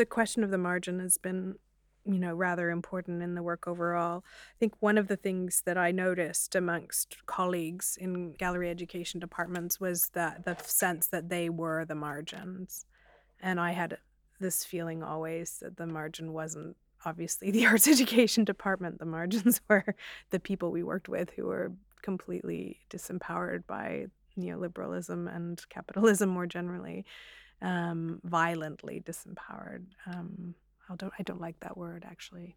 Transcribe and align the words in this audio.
the 0.00 0.06
question 0.06 0.42
of 0.42 0.50
the 0.50 0.56
margin 0.56 0.98
has 0.98 1.18
been 1.18 1.56
you 2.06 2.18
know 2.18 2.34
rather 2.34 2.70
important 2.70 3.22
in 3.22 3.34
the 3.34 3.42
work 3.42 3.68
overall. 3.68 4.24
I 4.24 4.56
think 4.58 4.72
one 4.80 4.96
of 4.96 5.08
the 5.08 5.16
things 5.16 5.62
that 5.66 5.76
i 5.76 5.90
noticed 5.90 6.54
amongst 6.54 7.18
colleagues 7.26 7.98
in 8.00 8.32
gallery 8.32 8.70
education 8.70 9.20
departments 9.20 9.78
was 9.78 10.08
that 10.14 10.46
the 10.46 10.56
sense 10.64 11.06
that 11.08 11.28
they 11.28 11.50
were 11.50 11.84
the 11.84 11.94
margins. 11.94 12.86
And 13.42 13.60
i 13.60 13.72
had 13.72 13.98
this 14.40 14.64
feeling 14.64 15.02
always 15.02 15.58
that 15.60 15.76
the 15.76 15.86
margin 15.86 16.32
wasn't 16.32 16.78
obviously 17.04 17.50
the 17.50 17.66
arts 17.70 17.86
education 17.86 18.44
department. 18.44 19.00
The 19.00 19.04
margins 19.04 19.60
were 19.68 19.94
the 20.30 20.40
people 20.40 20.70
we 20.70 20.82
worked 20.82 21.10
with 21.10 21.28
who 21.36 21.44
were 21.44 21.72
completely 22.00 22.78
disempowered 22.88 23.66
by 23.66 24.06
neoliberalism 24.38 25.36
and 25.36 25.62
capitalism 25.68 26.30
more 26.30 26.46
generally 26.46 27.04
um, 27.62 28.20
violently 28.24 29.02
disempowered. 29.04 29.84
Um, 30.06 30.54
I 30.88 30.96
don't, 30.96 31.12
I 31.18 31.22
don't 31.22 31.40
like 31.40 31.60
that 31.60 31.76
word 31.76 32.04
actually. 32.08 32.56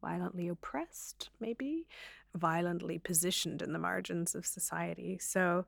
Violently 0.00 0.48
oppressed, 0.48 1.30
maybe, 1.40 1.86
violently 2.34 2.98
positioned 2.98 3.62
in 3.62 3.72
the 3.72 3.78
margins 3.80 4.34
of 4.34 4.46
society. 4.46 5.18
So, 5.20 5.66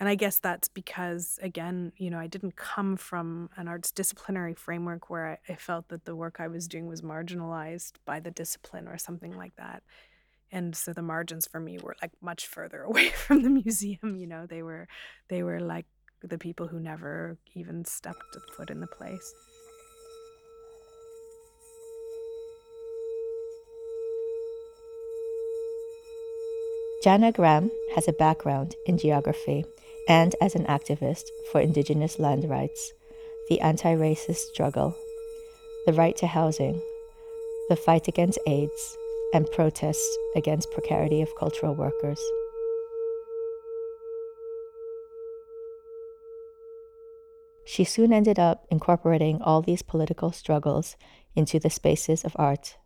and 0.00 0.08
I 0.08 0.16
guess 0.16 0.40
that's 0.40 0.66
because, 0.66 1.38
again, 1.42 1.92
you 1.96 2.10
know, 2.10 2.18
I 2.18 2.26
didn't 2.26 2.56
come 2.56 2.96
from 2.96 3.50
an 3.56 3.68
arts 3.68 3.92
disciplinary 3.92 4.54
framework 4.54 5.10
where 5.10 5.38
I, 5.48 5.52
I 5.52 5.56
felt 5.56 5.88
that 5.88 6.06
the 6.06 6.16
work 6.16 6.36
I 6.40 6.48
was 6.48 6.66
doing 6.66 6.88
was 6.88 7.02
marginalized 7.02 7.92
by 8.04 8.18
the 8.18 8.32
discipline 8.32 8.88
or 8.88 8.98
something 8.98 9.36
like 9.36 9.54
that 9.56 9.84
and 10.52 10.76
so 10.76 10.92
the 10.92 11.02
margins 11.02 11.46
for 11.46 11.58
me 11.58 11.78
were 11.82 11.96
like 12.02 12.12
much 12.20 12.46
further 12.46 12.82
away 12.82 13.08
from 13.08 13.42
the 13.42 13.50
museum 13.50 14.16
you 14.16 14.26
know 14.26 14.46
they 14.46 14.62
were 14.62 14.86
they 15.28 15.42
were 15.42 15.60
like 15.60 15.86
the 16.26 16.38
people 16.38 16.68
who 16.68 16.80
never 16.80 17.36
even 17.54 17.84
stepped 17.84 18.36
a 18.36 18.52
foot 18.52 18.70
in 18.70 18.80
the 18.80 18.86
place. 18.86 19.34
Janna 27.04 27.34
Graham 27.34 27.68
has 27.96 28.06
a 28.06 28.12
background 28.12 28.76
in 28.86 28.96
geography 28.96 29.64
and 30.08 30.34
as 30.40 30.54
an 30.54 30.64
activist 30.66 31.24
for 31.50 31.60
Indigenous 31.60 32.18
land 32.18 32.48
rights, 32.48 32.92
the 33.48 33.60
anti 33.60 33.94
racist 33.94 34.36
struggle, 34.52 34.96
the 35.86 35.92
right 35.92 36.16
to 36.18 36.26
housing, 36.26 36.80
the 37.68 37.76
fight 37.76 38.06
against 38.06 38.38
AIDS, 38.46 38.96
and 39.34 39.50
protests 39.50 40.16
against 40.36 40.70
precarity 40.70 41.22
of 41.22 41.34
cultural 41.36 41.74
workers. 41.74 42.20
She 47.64 47.84
soon 47.84 48.12
ended 48.12 48.38
up 48.38 48.66
incorporating 48.70 49.40
all 49.40 49.62
these 49.62 49.82
political 49.82 50.32
struggles 50.32 50.96
into 51.34 51.58
the 51.58 51.70
spaces 51.70 52.24
of 52.24 52.36
art, 52.36 52.76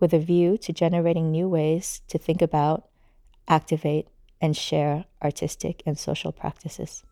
with 0.00 0.12
a 0.12 0.18
view 0.18 0.56
to 0.58 0.72
generating 0.72 1.30
new 1.30 1.48
ways 1.48 2.00
to 2.08 2.18
think 2.18 2.42
about, 2.42 2.88
activate, 3.48 4.08
and 4.40 4.56
share 4.56 5.04
artistic 5.22 5.82
and 5.86 5.98
social 5.98 6.32
practices. 6.32 7.04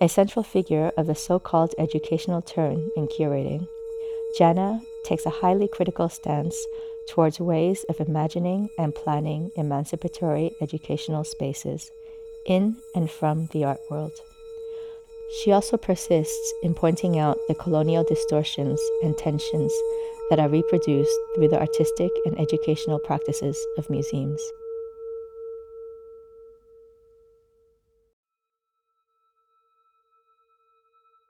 A 0.00 0.08
central 0.08 0.42
figure 0.42 0.90
of 0.96 1.06
the 1.06 1.14
so 1.14 1.38
called 1.38 1.74
educational 1.78 2.42
turn 2.42 2.90
in 2.96 3.06
curating, 3.06 3.66
Janna 4.38 4.82
takes 5.04 5.26
a 5.26 5.30
highly 5.30 5.68
critical 5.68 6.08
stance 6.08 6.56
towards 7.10 7.38
ways 7.38 7.84
of 7.88 8.00
imagining 8.00 8.68
and 8.78 8.94
planning 8.94 9.50
emancipatory 9.56 10.52
educational 10.60 11.24
spaces 11.24 11.90
in 12.46 12.76
and 12.94 13.10
from 13.10 13.46
the 13.52 13.64
art 13.64 13.80
world. 13.90 14.12
She 15.40 15.52
also 15.52 15.76
persists 15.76 16.54
in 16.62 16.74
pointing 16.74 17.18
out 17.18 17.38
the 17.48 17.54
colonial 17.54 18.04
distortions 18.04 18.80
and 19.02 19.16
tensions 19.16 19.72
that 20.28 20.38
are 20.38 20.48
reproduced 20.48 21.18
through 21.34 21.48
the 21.48 21.60
artistic 21.60 22.10
and 22.26 22.38
educational 22.38 22.98
practices 22.98 23.58
of 23.78 23.88
museums. 23.88 24.42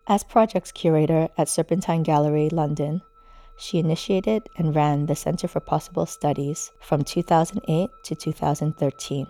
As 0.09 0.25
projects 0.25 0.73
curator 0.73 1.29
at 1.39 1.49
Serpentine 1.49 2.03
Gallery, 2.03 2.49
London, 2.51 3.03
she 3.57 3.79
initiated 3.79 4.49
and 4.59 4.75
ran 4.75 5.07
the 5.07 5.15
Center 5.15 5.47
for 5.47 5.61
Possible 5.61 6.07
Studies 6.07 6.73
from 6.81 7.05
2008 7.05 7.89
to 8.05 8.15
2013. 8.15 9.27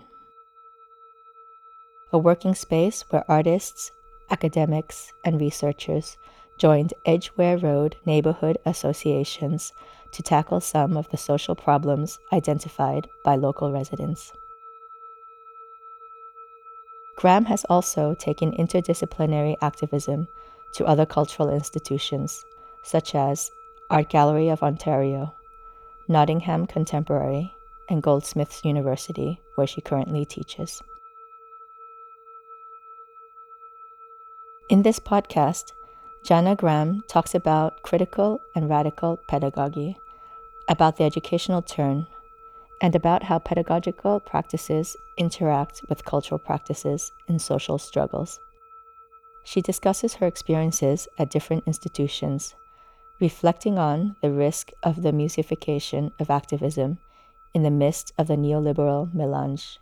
A 2.13 2.19
working 2.19 2.53
space 2.53 3.03
where 3.09 3.25
artists, 3.27 3.91
academics, 4.29 5.11
and 5.25 5.41
researchers 5.41 6.15
joined 6.59 6.93
Edgware 7.07 7.57
Road 7.57 7.95
neighborhood 8.05 8.59
associations 8.67 9.73
to 10.11 10.21
tackle 10.21 10.61
some 10.61 10.95
of 10.95 11.09
the 11.09 11.17
social 11.17 11.55
problems 11.55 12.19
identified 12.31 13.07
by 13.25 13.35
local 13.35 13.71
residents. 13.71 14.31
Graham 17.15 17.45
has 17.45 17.65
also 17.65 18.13
taken 18.13 18.51
interdisciplinary 18.51 19.55
activism 19.63 20.27
to 20.73 20.85
other 20.85 21.07
cultural 21.07 21.49
institutions, 21.49 22.45
such 22.83 23.15
as 23.15 23.49
Art 23.89 24.09
Gallery 24.09 24.49
of 24.49 24.61
Ontario, 24.61 25.33
Nottingham 26.07 26.67
Contemporary, 26.67 27.51
and 27.89 28.03
Goldsmiths 28.03 28.63
University, 28.63 29.41
where 29.55 29.65
she 29.65 29.81
currently 29.81 30.25
teaches. 30.25 30.83
In 34.69 34.81
this 34.81 34.97
podcast, 34.97 35.73
Janna 36.23 36.55
Graham 36.55 37.03
talks 37.09 37.35
about 37.35 37.81
critical 37.83 38.39
and 38.55 38.69
radical 38.69 39.19
pedagogy, 39.27 39.97
about 40.69 40.95
the 40.95 41.03
educational 41.03 41.61
turn, 41.61 42.07
and 42.79 42.95
about 42.95 43.23
how 43.23 43.39
pedagogical 43.39 44.21
practices 44.21 44.95
interact 45.17 45.81
with 45.89 46.05
cultural 46.05 46.39
practices 46.39 47.11
and 47.27 47.41
social 47.41 47.77
struggles. 47.77 48.39
She 49.43 49.61
discusses 49.61 50.13
her 50.15 50.27
experiences 50.27 51.09
at 51.19 51.29
different 51.29 51.65
institutions, 51.67 52.55
reflecting 53.19 53.77
on 53.77 54.15
the 54.21 54.31
risk 54.31 54.71
of 54.81 55.01
the 55.01 55.11
museification 55.11 56.13
of 56.19 56.29
activism 56.29 56.99
in 57.53 57.63
the 57.63 57.69
midst 57.69 58.13
of 58.17 58.27
the 58.27 58.37
neoliberal 58.37 59.13
melange, 59.13 59.77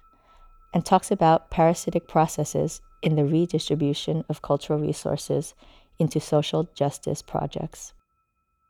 and 0.73 0.83
talks 0.83 1.11
about 1.11 1.51
parasitic 1.51 2.07
processes 2.07 2.81
in 3.01 3.15
the 3.15 3.25
redistribution 3.25 4.23
of 4.29 4.41
cultural 4.41 4.79
resources 4.79 5.53
into 5.99 6.19
social 6.19 6.69
justice 6.75 7.21
projects, 7.21 7.93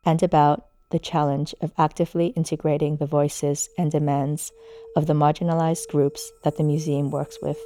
and 0.04 0.22
about 0.22 0.66
the 0.90 0.98
challenge 0.98 1.54
of 1.60 1.72
actively 1.78 2.26
integrating 2.28 2.96
the 2.96 3.06
voices 3.06 3.68
and 3.78 3.90
demands 3.90 4.52
of 4.94 5.06
the 5.06 5.14
marginalized 5.14 5.88
groups 5.88 6.30
that 6.44 6.56
the 6.56 6.62
museum 6.62 7.10
works 7.10 7.38
with. 7.40 7.58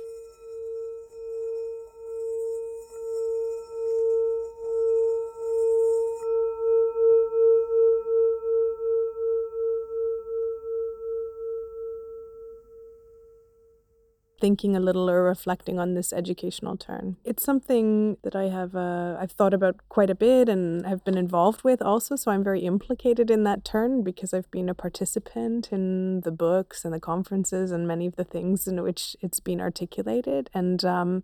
Thinking 14.41 14.76
a 14.76 14.80
little 14.80 15.08
or 15.08 15.22
reflecting 15.22 15.78
on 15.78 15.94
this 15.94 16.12
educational 16.12 16.76
turn. 16.76 17.16
It's 17.24 17.42
something 17.42 18.16
that 18.22 18.36
I 18.36 18.44
have 18.44 18.76
uh, 18.76 19.16
I've 19.19 19.32
thought 19.32 19.54
about 19.54 19.76
quite 19.88 20.10
a 20.10 20.14
bit 20.14 20.48
and 20.48 20.84
have 20.86 21.04
been 21.04 21.16
involved 21.16 21.64
with 21.64 21.80
also. 21.82 22.16
So 22.16 22.30
I'm 22.30 22.44
very 22.44 22.60
implicated 22.60 23.30
in 23.30 23.44
that 23.44 23.64
turn 23.64 24.02
because 24.02 24.34
I've 24.34 24.50
been 24.50 24.69
a 24.69 24.75
participant 24.75 25.72
in 25.72 26.20
the 26.20 26.30
books 26.30 26.84
and 26.84 26.92
the 26.92 27.00
conferences 27.00 27.70
and 27.70 27.88
many 27.88 28.06
of 28.06 28.16
the 28.16 28.25
things 28.25 28.66
in 28.66 28.82
which 28.82 29.16
it's 29.20 29.41
been 29.41 29.60
articulated. 29.60 30.50
And 30.52 30.84
um, 30.84 31.22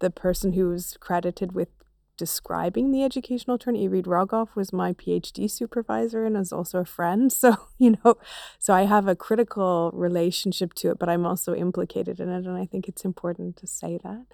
the 0.00 0.10
person 0.10 0.52
who's 0.54 0.96
credited 1.00 1.52
with 1.52 1.68
describing 2.16 2.90
the 2.90 3.02
educational 3.02 3.58
turn. 3.58 3.74
Irit 3.74 4.04
Rogoff 4.04 4.54
was 4.54 4.72
my 4.72 4.92
PhD 4.92 5.50
supervisor 5.50 6.24
and 6.24 6.36
is 6.36 6.52
also 6.52 6.80
a 6.80 6.84
friend. 6.84 7.32
So, 7.44 7.56
you 7.78 7.96
know, 8.02 8.14
so 8.58 8.72
I 8.72 8.84
have 8.84 9.06
a 9.06 9.16
critical 9.16 9.90
relationship 9.92 10.72
to 10.74 10.92
it, 10.92 10.98
but 10.98 11.08
I'm 11.10 11.26
also 11.26 11.54
implicated 11.54 12.20
in 12.20 12.30
it. 12.30 12.46
And 12.46 12.56
I 12.56 12.64
think 12.64 12.88
it's 12.88 13.04
important 13.04 13.56
to 13.58 13.66
say 13.66 13.98
that. 14.02 14.24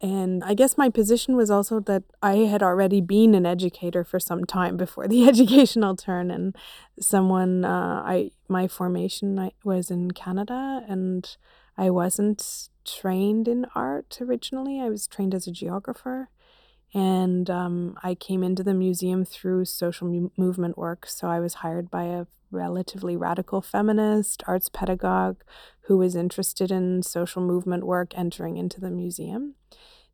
And 0.00 0.44
I 0.44 0.54
guess 0.54 0.78
my 0.78 0.88
position 0.88 1.34
was 1.36 1.50
also 1.50 1.80
that 1.80 2.04
I 2.22 2.36
had 2.52 2.62
already 2.62 3.00
been 3.00 3.34
an 3.34 3.46
educator 3.46 4.04
for 4.04 4.20
some 4.20 4.44
time 4.44 4.76
before 4.76 5.08
the 5.08 5.26
educational 5.28 5.96
turn. 5.96 6.30
And 6.30 6.54
someone, 7.00 7.64
uh, 7.64 8.02
I, 8.04 8.30
my 8.48 8.68
formation 8.68 9.50
was 9.64 9.90
in 9.90 10.12
Canada 10.12 10.84
and 10.88 11.36
I 11.76 11.90
wasn't 11.90 12.68
trained 12.84 13.48
in 13.48 13.66
art 13.74 14.18
originally. 14.20 14.80
I 14.80 14.88
was 14.88 15.06
trained 15.06 15.34
as 15.34 15.46
a 15.46 15.52
geographer. 15.52 16.28
And 16.94 17.48
um, 17.48 17.96
I 18.02 18.14
came 18.14 18.42
into 18.42 18.62
the 18.62 18.74
museum 18.74 19.24
through 19.24 19.64
social 19.64 20.08
mu- 20.08 20.30
movement 20.36 20.76
work. 20.76 21.06
So 21.06 21.28
I 21.28 21.40
was 21.40 21.54
hired 21.54 21.90
by 21.90 22.04
a 22.04 22.26
relatively 22.50 23.16
radical 23.16 23.62
feminist 23.62 24.42
arts 24.46 24.68
pedagogue 24.68 25.42
who 25.86 25.96
was 25.96 26.14
interested 26.14 26.70
in 26.70 27.02
social 27.02 27.42
movement 27.42 27.84
work 27.84 28.12
entering 28.16 28.58
into 28.58 28.80
the 28.80 28.90
museum. 28.90 29.54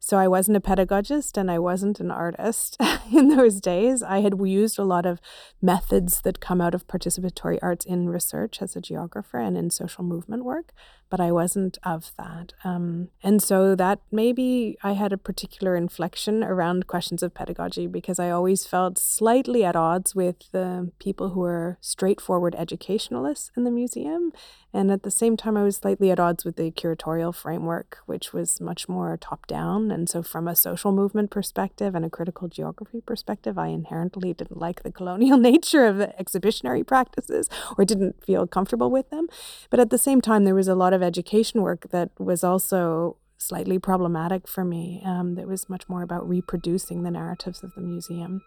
So 0.01 0.17
I 0.17 0.29
wasn't 0.29 0.57
a 0.57 0.61
pedagogist 0.61 1.37
and 1.37 1.51
I 1.51 1.59
wasn't 1.59 2.01
an 2.01 2.11
artist 2.11 2.77
in 3.13 3.29
those 3.29 3.61
days. 3.61 4.03
I 4.03 4.21
had 4.21 4.35
used 4.41 4.79
a 4.79 4.85
lot 4.85 5.07
of 5.07 5.21
methods 5.61 6.21
that 6.23 6.41
come 6.41 6.61
out 6.61 6.75
of 6.75 6.87
participatory 6.87 7.59
arts 7.61 7.85
in 7.85 8.09
research 8.09 8.63
as 8.63 8.77
a 8.77 8.81
geographer 8.81 9.39
and 9.39 9.57
in 9.57 9.71
social 9.71 10.05
movement 10.05 10.45
work, 10.45 10.73
but 11.11 11.21
I 11.21 11.33
wasn't 11.33 11.79
of 11.83 12.13
that. 12.17 12.53
Um, 12.65 13.09
and 13.23 13.43
so 13.43 13.75
that 13.75 14.01
maybe 14.13 14.77
I 14.83 14.93
had 14.93 15.13
a 15.13 15.19
particular 15.19 15.75
inflection 15.75 16.45
around 16.45 16.87
questions 16.87 17.23
of 17.23 17.35
pedagogy 17.35 17.87
because 17.87 18.19
I 18.19 18.31
always 18.31 18.67
felt 18.67 18.99
slightly 18.99 19.65
at 19.65 19.77
odds 19.77 20.15
with 20.15 20.51
the 20.53 20.93
people 20.99 21.31
who 21.31 21.41
were 21.41 21.79
straightforward 21.81 22.55
educationalists 22.55 23.51
in 23.57 23.65
the 23.65 23.71
museum. 23.71 24.33
And 24.73 24.91
at 24.91 25.03
the 25.03 25.11
same 25.11 25.37
time, 25.37 25.57
I 25.57 25.65
was 25.65 25.77
slightly 25.77 26.11
at 26.11 26.21
odds 26.21 26.45
with 26.45 26.57
the 26.57 26.71
curatorial 26.71 27.35
framework, 27.35 27.99
which 28.07 28.33
was 28.33 28.61
much 28.61 28.89
more 28.89 29.17
top 29.17 29.47
down. 29.47 29.88
And 29.91 30.09
so, 30.09 30.23
from 30.23 30.49
a 30.49 30.57
social 30.57 30.93
movement 30.93 31.31
perspective 31.31 31.95
and 31.95 32.05
a 32.05 32.11
critical 32.11 32.49
geography 32.49 33.01
perspective, 33.01 33.59
I 33.59 33.69
inherently 33.69 34.33
didn't 34.35 34.59
like 34.59 34.83
the 34.83 34.93
colonial 34.93 35.39
nature 35.51 35.87
of 35.87 36.01
exhibitionary 36.01 36.85
practices 36.85 37.49
or 37.77 37.85
didn't 37.85 38.25
feel 38.25 38.47
comfortable 38.47 38.91
with 38.91 39.11
them. 39.11 39.29
But 39.71 39.81
at 39.81 39.91
the 39.91 39.99
same 39.99 40.21
time, 40.21 40.45
there 40.45 40.55
was 40.55 40.69
a 40.69 40.75
lot 40.75 40.93
of 40.93 41.03
education 41.03 41.63
work 41.63 41.91
that 41.91 42.11
was 42.19 42.45
also 42.45 43.17
slightly 43.39 43.79
problematic 43.79 44.49
for 44.49 44.65
me, 44.65 45.03
um, 45.05 45.37
that 45.37 45.47
was 45.47 45.69
much 45.69 45.89
more 45.89 46.03
about 46.03 46.29
reproducing 46.29 47.03
the 47.03 47.11
narratives 47.11 47.63
of 47.63 47.75
the 47.75 47.81
museum. 47.81 48.43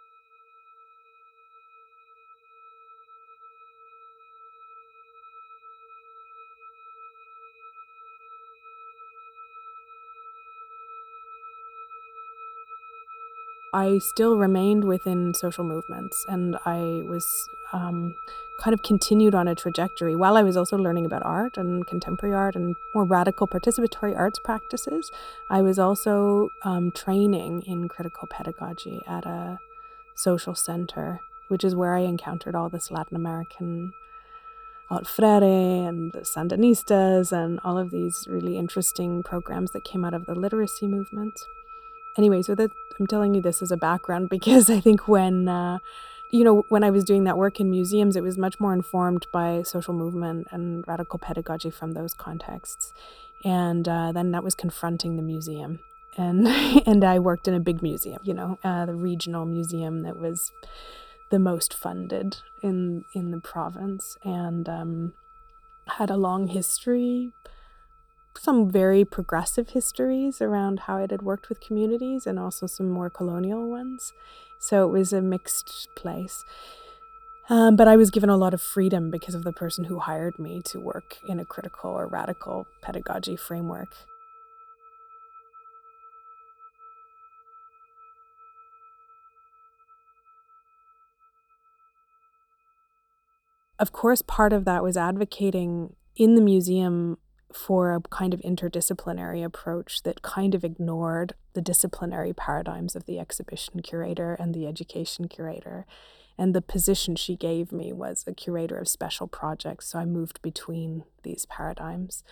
I 13.74 14.00
still 14.00 14.38
remained 14.38 14.84
within 14.84 15.34
social 15.34 15.64
movements 15.64 16.26
and 16.28 16.58
I 16.66 17.04
was 17.08 17.48
um, 17.72 18.16
kind 18.60 18.74
of 18.74 18.84
continued 18.84 19.34
on 19.34 19.48
a 19.48 19.56
trajectory 19.56 20.16
while 20.16 20.36
I 20.36 20.44
was 20.44 20.58
also 20.58 20.78
learning 20.78 21.06
about 21.06 21.26
art 21.26 21.58
and 21.58 21.88
contemporary 21.88 22.36
art 22.36 22.56
and 22.56 22.76
more 22.94 23.06
radical 23.06 23.48
participatory 23.48 24.16
arts 24.18 24.40
practices. 24.40 25.10
I 25.50 25.62
was 25.62 25.80
also 25.80 26.50
um, 26.64 26.92
training 26.92 27.64
in 27.64 27.88
critical 27.88 28.28
pedagogy 28.28 29.02
at 29.08 29.26
a 29.26 29.58
social 30.16 30.54
center, 30.54 31.22
which 31.48 31.64
is 31.64 31.74
where 31.74 31.96
I 31.96 32.02
encountered 32.02 32.56
all 32.56 32.68
this 32.68 32.92
Latin 32.92 33.16
American 33.16 33.94
Freire 35.06 35.88
and 35.88 36.12
the 36.12 36.20
Sandinistas 36.20 37.32
and 37.32 37.62
all 37.64 37.78
of 37.78 37.92
these 37.92 38.28
really 38.30 38.58
interesting 38.58 39.24
programs 39.24 39.72
that 39.72 39.86
came 39.86 40.04
out 40.04 40.14
of 40.14 40.26
the 40.26 40.36
literacy 40.36 40.86
movements 40.86 41.48
anyway, 42.18 42.42
so 42.42 42.56
that 42.56 42.72
I'm 43.00 43.08
telling 43.08 43.34
you 43.34 43.42
this 43.42 43.62
as 43.62 43.72
a 43.72 43.78
background 43.78 44.30
because 44.38 44.70
I 44.70 44.80
think 44.80 45.08
when 45.08 45.48
uh, 45.48 45.80
you 46.32 46.44
know 46.44 46.66
when 46.70 46.84
I 46.84 46.90
was 46.90 47.04
doing 47.04 47.24
that 47.26 47.38
work 47.38 47.60
in 47.60 47.70
museums, 47.70 48.16
it 48.16 48.24
was 48.24 48.38
much 48.38 48.60
more 48.60 48.74
informed 48.74 49.28
by 49.32 49.64
social 49.64 49.94
movement 49.94 50.48
and 50.52 50.84
radical 50.88 51.20
pedagogy 51.20 51.70
from 51.70 51.92
those 51.92 52.14
contexts, 52.14 52.94
and 53.44 53.88
uh, 53.88 54.12
then 54.12 54.32
that 54.32 54.44
was 54.44 54.56
confronting 54.56 55.18
the 55.18 55.24
museum. 55.24 55.80
And 56.18 56.48
and 56.88 57.04
I 57.04 57.20
worked 57.20 57.48
in 57.48 57.54
a 57.54 57.60
big 57.60 57.82
museum, 57.82 58.20
you 58.24 58.34
know, 58.34 58.58
uh, 58.64 58.86
the 58.86 58.96
regional 58.96 59.46
museum 59.46 60.04
that 60.04 60.18
was 60.18 60.52
the 61.30 61.40
most 61.40 61.74
funded 61.74 62.38
in 62.62 63.06
in 63.14 63.32
the 63.32 63.40
province, 63.40 64.18
and 64.24 64.68
um, 64.68 65.14
had 65.88 66.10
a 66.10 66.18
long 66.18 66.48
history 66.48 67.32
some 68.38 68.70
very 68.70 69.06
progressive 69.06 69.70
histories 69.70 70.42
around 70.42 70.82
how 70.82 70.98
it 70.98 71.12
had 71.12 71.22
worked 71.22 71.50
with 71.50 71.62
communities 71.62 72.26
and 72.26 72.40
also 72.40 72.68
some 72.68 72.90
more 72.90 73.10
colonial 73.10 73.70
ones. 73.70 74.14
So 74.60 74.88
it 74.88 74.92
was 74.92 75.14
a 75.14 75.22
mixed 75.22 75.88
place. 75.96 76.44
Um, 77.50 77.76
but 77.76 77.88
I 77.88 77.98
was 77.98 78.12
given 78.12 78.30
a 78.30 78.38
lot 78.38 78.54
of 78.54 78.62
freedom 78.62 79.12
because 79.12 79.36
of 79.36 79.44
the 79.44 79.52
person 79.52 79.86
who 79.86 80.00
hired 80.00 80.40
me 80.40 80.62
to 80.66 80.80
work 80.80 81.18
in 81.28 81.40
a 81.40 81.46
critical 81.46 81.92
or 81.92 82.08
radical 82.08 82.66
pedagogy 82.82 83.36
framework. 83.36 83.90
Of 93.82 93.92
course, 93.92 94.22
part 94.22 94.54
of 94.54 94.64
that 94.66 94.84
was 94.84 94.96
advocating 94.96 95.96
in 96.16 96.36
the 96.36 96.42
museum 96.42 97.18
for 97.54 97.94
a 97.94 98.02
kind 98.02 98.34
of 98.34 98.42
interdisciplinary 98.42 99.44
approach 99.44 100.04
that 100.04 100.22
kind 100.22 100.56
of 100.56 100.64
ignored 100.64 101.34
the 101.54 101.62
disciplinary 101.62 102.34
paradigms 102.34 102.96
of 102.96 103.06
the 103.06 103.20
exhibition 103.20 103.82
curator 103.82 104.34
and 104.36 104.54
the 104.54 104.68
education 104.68 105.28
curator. 105.28 105.86
And 106.38 106.56
the 106.56 106.62
position 106.62 107.16
she 107.16 107.36
gave 107.36 107.72
me 107.72 107.94
was 107.94 108.24
a 108.26 108.34
curator 108.34 108.78
of 108.78 108.88
special 108.88 109.28
projects. 109.28 109.88
So 109.88 110.00
I 110.00 110.06
moved 110.06 110.42
between 110.42 111.04
these 111.24 111.46
paradigms. 111.46 112.24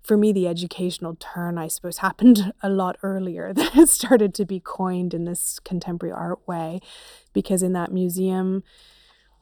For 0.00 0.16
me, 0.16 0.32
the 0.32 0.46
educational 0.46 1.16
turn, 1.18 1.58
I 1.58 1.68
suppose, 1.68 1.98
happened 2.08 2.52
a 2.62 2.68
lot 2.68 2.96
earlier 3.02 3.52
than 3.54 3.70
it 3.74 3.88
started 3.88 4.34
to 4.34 4.44
be 4.44 4.60
coined 4.60 5.14
in 5.14 5.24
this 5.24 5.58
contemporary 5.58 6.12
art 6.12 6.46
way, 6.46 6.80
because 7.32 7.62
in 7.62 7.72
that 7.72 7.92
museum, 7.92 8.62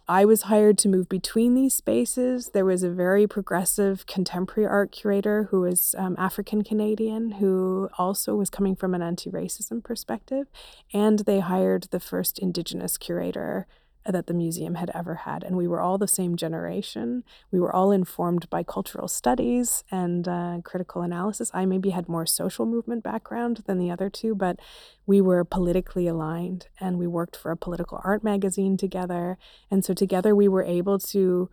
I 0.08 0.25
was 0.25 0.43
hired 0.43 0.79
to 0.79 0.88
move 0.88 1.08
between 1.08 1.55
these 1.55 1.75
spaces. 1.75 2.50
There 2.50 2.64
was 2.64 2.85
a 2.85 2.91
very 2.91 3.26
progressive 3.26 4.06
contemporary 4.06 4.69
art 4.69 4.93
curator 4.93 5.49
who 5.50 5.62
was 5.62 5.97
um, 5.99 6.14
African 6.17 6.62
Canadian, 6.62 7.32
who 7.32 7.88
also 7.99 8.37
was 8.37 8.49
coming 8.49 8.76
from 8.76 8.94
an 8.94 9.03
anti 9.03 9.31
racism 9.31 9.82
perspective. 9.82 10.47
And 10.93 11.20
they 11.20 11.41
hired 11.41 11.88
the 11.91 11.99
first 11.99 12.38
Indigenous 12.38 12.97
curator 12.99 13.67
that 14.08 14.26
the 14.26 14.35
museum 14.35 14.76
had 14.76 14.91
ever 14.94 15.14
had. 15.14 15.43
And 15.43 15.56
we 15.56 15.67
were 15.67 15.81
all 15.81 15.99
the 15.99 16.08
same 16.08 16.37
generation. 16.37 17.25
We 17.50 17.61
were 17.61 17.75
all 17.75 17.91
informed 17.91 18.49
by 18.50 18.62
cultural 18.62 19.08
studies 19.08 19.85
and 19.91 20.29
uh, 20.29 20.58
critical 20.64 21.03
analysis. 21.03 21.50
I 21.53 21.67
maybe 21.67 21.91
had 21.91 22.08
more 22.08 22.26
social 22.26 22.67
movement 22.67 23.03
background 23.03 23.62
than 23.67 23.79
the 23.79 23.91
other 23.91 24.08
two, 24.11 24.35
but 24.35 24.58
we 25.06 25.20
were 25.20 25.44
politically 25.44 26.06
aligned 26.06 26.69
and 26.81 26.99
we 26.99 27.06
worked 27.06 27.37
for 27.37 27.50
a 27.50 27.56
political 27.56 28.00
art 28.05 28.23
magazine 28.23 28.76
together. 28.76 29.38
And 29.70 29.85
so 29.85 29.94
together 29.94 30.35
we 30.35 30.49
were 30.49 30.64
able 30.64 30.99
to 30.99 31.50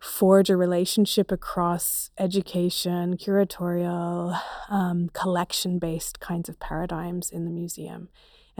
forge 0.00 0.48
a 0.48 0.56
relationship 0.56 1.30
across 1.30 2.10
education, 2.18 3.18
curatorial, 3.18 4.40
um, 4.70 5.10
collection 5.12 5.78
based 5.78 6.20
kinds 6.20 6.48
of 6.48 6.58
paradigms 6.58 7.30
in 7.30 7.44
the 7.44 7.50
museum. 7.50 8.08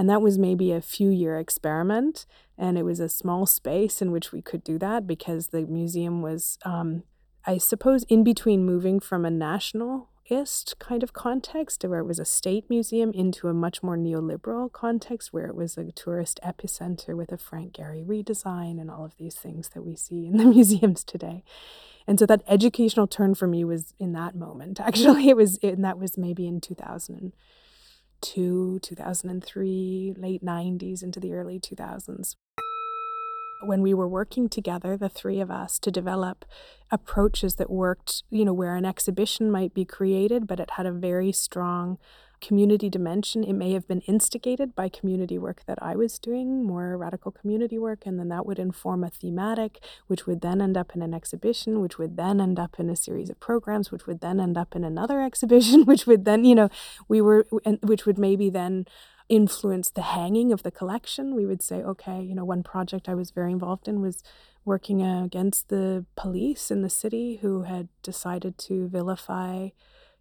And 0.00 0.08
that 0.08 0.22
was 0.22 0.38
maybe 0.38 0.72
a 0.72 0.80
few 0.80 1.10
year 1.10 1.38
experiment. 1.38 2.24
And 2.56 2.78
it 2.78 2.86
was 2.86 3.00
a 3.00 3.08
small 3.10 3.44
space 3.44 4.00
in 4.00 4.12
which 4.12 4.32
we 4.32 4.40
could 4.40 4.64
do 4.64 4.78
that 4.78 5.06
because 5.06 5.48
the 5.48 5.66
museum 5.66 6.22
was, 6.22 6.58
um, 6.64 7.02
I 7.44 7.58
suppose, 7.58 8.04
in 8.04 8.24
between 8.24 8.64
moving 8.64 8.98
from 8.98 9.26
a 9.26 9.30
nationalist 9.30 10.78
kind 10.78 11.02
of 11.02 11.12
context 11.12 11.84
where 11.84 12.00
it 12.00 12.06
was 12.06 12.18
a 12.18 12.24
state 12.24 12.64
museum 12.70 13.12
into 13.12 13.48
a 13.48 13.52
much 13.52 13.82
more 13.82 13.98
neoliberal 13.98 14.72
context 14.72 15.34
where 15.34 15.44
it 15.44 15.54
was 15.54 15.76
a 15.76 15.92
tourist 15.92 16.40
epicenter 16.42 17.14
with 17.14 17.30
a 17.30 17.36
Frank 17.36 17.74
Gehry 17.74 18.02
redesign 18.02 18.80
and 18.80 18.90
all 18.90 19.04
of 19.04 19.18
these 19.18 19.34
things 19.34 19.68
that 19.74 19.84
we 19.84 19.96
see 19.96 20.24
in 20.24 20.38
the 20.38 20.44
museums 20.56 21.04
today. 21.04 21.44
And 22.06 22.18
so 22.18 22.24
that 22.24 22.40
educational 22.48 23.06
turn 23.06 23.34
for 23.34 23.46
me 23.46 23.64
was 23.64 23.92
in 23.98 24.14
that 24.14 24.34
moment. 24.34 24.80
Actually, 24.80 25.28
it 25.28 25.36
was, 25.36 25.58
and 25.62 25.84
that 25.84 25.98
was 25.98 26.16
maybe 26.16 26.46
in 26.46 26.62
2000. 26.62 27.34
2002, 28.20 28.80
2003, 28.80 30.14
late 30.16 30.44
90s 30.44 31.02
into 31.02 31.20
the 31.20 31.32
early 31.32 31.58
2000s. 31.58 32.36
When 33.62 33.82
we 33.82 33.92
were 33.92 34.08
working 34.08 34.48
together, 34.48 34.96
the 34.96 35.08
three 35.08 35.40
of 35.40 35.50
us, 35.50 35.78
to 35.80 35.90
develop 35.90 36.44
approaches 36.90 37.56
that 37.56 37.70
worked, 37.70 38.22
you 38.30 38.44
know, 38.44 38.54
where 38.54 38.74
an 38.74 38.86
exhibition 38.86 39.50
might 39.50 39.74
be 39.74 39.84
created, 39.84 40.46
but 40.46 40.60
it 40.60 40.72
had 40.72 40.86
a 40.86 40.92
very 40.92 41.30
strong 41.30 41.98
community 42.40 42.88
dimension. 42.88 43.44
It 43.44 43.52
may 43.52 43.72
have 43.72 43.86
been 43.86 44.00
instigated 44.02 44.74
by 44.74 44.88
community 44.88 45.38
work 45.38 45.62
that 45.66 45.78
I 45.82 45.94
was 45.96 46.18
doing, 46.18 46.64
more 46.64 46.96
radical 46.96 47.30
community 47.30 47.78
work, 47.78 48.06
and 48.06 48.18
then 48.18 48.28
that 48.28 48.46
would 48.46 48.58
inform 48.58 49.04
a 49.04 49.10
thematic, 49.10 49.82
which 50.06 50.26
would 50.26 50.40
then 50.40 50.60
end 50.60 50.76
up 50.76 50.94
in 50.94 51.02
an 51.02 51.14
exhibition, 51.14 51.80
which 51.80 51.98
would 51.98 52.16
then 52.16 52.40
end 52.40 52.58
up 52.58 52.78
in 52.78 52.88
a 52.90 52.96
series 52.96 53.30
of 53.30 53.40
programs, 53.40 53.90
which 53.90 54.06
would 54.06 54.20
then 54.20 54.40
end 54.40 54.56
up 54.56 54.74
in 54.74 54.84
another 54.84 55.20
exhibition, 55.30 55.84
which 55.84 56.06
would 56.06 56.24
then, 56.24 56.44
you 56.44 56.54
know, 56.54 56.68
we 57.08 57.20
were, 57.20 57.46
which 57.82 58.06
would 58.06 58.18
maybe 58.18 58.50
then 58.50 58.86
influence 59.28 59.90
the 59.90 60.02
hanging 60.02 60.52
of 60.52 60.62
the 60.62 60.70
collection. 60.70 61.34
We 61.34 61.46
would 61.46 61.62
say, 61.62 61.82
okay, 61.82 62.20
you 62.20 62.34
know, 62.34 62.44
one 62.44 62.62
project 62.62 63.08
I 63.08 63.14
was 63.14 63.30
very 63.30 63.52
involved 63.52 63.86
in 63.86 64.00
was 64.00 64.22
working 64.64 65.02
against 65.02 65.68
the 65.68 66.04
police 66.16 66.70
in 66.70 66.82
the 66.82 66.90
city 66.90 67.38
who 67.40 67.62
had 67.62 67.88
decided 68.02 68.58
to 68.58 68.88
vilify 68.88 69.68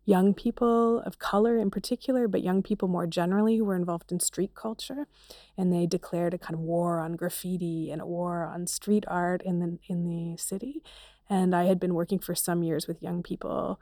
young 0.10 0.34
people 0.34 1.02
of 1.02 1.20
color 1.20 1.60
in 1.60 1.70
particular, 1.70 2.28
but 2.28 2.42
young 2.42 2.64
people 2.64 2.88
more 2.88 3.06
generally 3.06 3.58
who 3.58 3.64
were 3.64 3.76
involved 3.76 4.12
in 4.12 4.20
street 4.20 4.56
culture. 4.56 5.08
And 5.56 5.72
they 5.72 5.86
declared 5.86 6.34
a 6.34 6.40
kind 6.40 6.56
of 6.56 6.62
war 6.62 7.00
on 7.00 7.16
graffiti 7.16 7.92
and 7.92 8.02
a 8.02 8.08
war 8.08 8.44
on 8.44 8.66
street 8.66 9.06
art 9.08 9.44
in 9.44 9.60
the 9.60 9.78
in 9.88 10.08
the 10.08 10.36
city. 10.38 10.82
And 11.30 11.56
I 11.56 11.66
had 11.66 11.80
been 11.80 11.94
working 11.94 12.18
for 12.18 12.34
some 12.34 12.64
years 12.64 12.88
with 12.88 13.04
young 13.04 13.22
people 13.22 13.80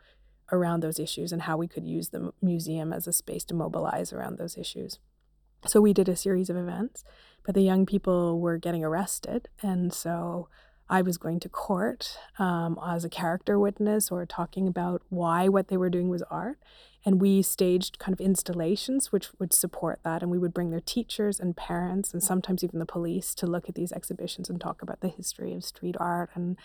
around 0.52 0.82
those 0.82 1.00
issues 1.00 1.32
and 1.32 1.44
how 1.44 1.56
we 1.56 1.68
could 1.68 1.88
use 1.88 2.10
the 2.10 2.34
museum 2.42 2.92
as 2.92 3.08
a 3.08 3.14
space 3.14 3.46
to 3.46 3.54
mobilize 3.54 4.12
around 4.12 4.38
those 4.38 4.58
issues. 4.58 5.00
So 5.66 5.80
we 5.80 5.94
did 5.94 6.10
a 6.10 6.16
series 6.16 6.50
of 6.50 6.58
events, 6.58 7.06
but 7.46 7.56
the 7.56 7.62
young 7.62 7.86
people 7.86 8.40
were 8.40 8.58
getting 8.58 8.84
arrested. 8.84 9.48
And 9.62 9.94
so 9.94 10.50
I 10.90 11.02
was 11.02 11.18
going 11.18 11.40
to 11.42 11.50
court 11.50 12.18
um, 12.40 12.80
as 12.86 13.04
a 13.04 13.10
character 13.10 13.60
witness 13.60 14.12
or 14.12 14.26
talking 14.26 14.68
about 14.68 15.02
why 15.10 15.48
what 15.48 15.68
they 15.68 15.78
were 15.78 15.90
doing 15.90 16.10
was 16.10 16.24
art. 16.24 16.60
And 17.06 17.22
we 17.22 17.42
staged 17.42 18.00
kind 18.00 18.14
of 18.14 18.20
installations 18.20 19.12
which 19.12 19.30
would 19.40 19.54
support 19.54 20.00
that. 20.04 20.22
And 20.22 20.32
we 20.32 20.38
would 20.38 20.54
bring 20.54 20.72
their 20.72 20.82
teachers 20.82 21.40
and 21.40 21.56
parents 21.56 22.14
and 22.14 22.24
sometimes 22.24 22.64
even 22.64 22.80
the 22.80 22.86
police 22.86 23.34
to 23.36 23.48
look 23.48 23.70
at 23.70 23.76
these 23.76 23.92
exhibitions 23.92 24.50
and 24.50 24.60
talk 24.60 24.82
about 24.82 25.02
the 25.02 25.08
history 25.08 25.54
of 25.54 25.64
street 25.64 25.96
art 26.00 26.30
and 26.34 26.58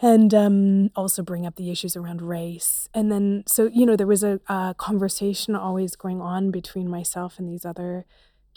and 0.00 0.32
um, 0.32 0.90
also 0.94 1.22
bring 1.22 1.44
up 1.44 1.56
the 1.56 1.70
issues 1.70 1.96
around 1.96 2.22
race. 2.22 2.88
And 2.94 3.10
then, 3.10 3.42
so, 3.46 3.66
you 3.66 3.84
know, 3.84 3.96
there 3.96 4.06
was 4.06 4.22
a, 4.22 4.40
a 4.48 4.74
conversation 4.78 5.56
always 5.56 5.96
going 5.96 6.20
on 6.20 6.52
between 6.52 6.88
myself 6.88 7.38
and 7.38 7.48
these 7.48 7.64
other 7.64 8.06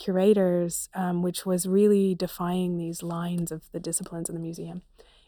curators, 0.01 0.89
um, 0.96 1.22
which 1.22 1.46
was 1.46 1.67
really 1.67 2.15
defying 2.15 2.77
these 2.77 3.03
lines 3.03 3.51
of 3.51 3.72
the 3.72 3.79
disciplines 3.79 4.29
in 4.29 4.36
the 4.36 4.41
museum. 4.41 4.81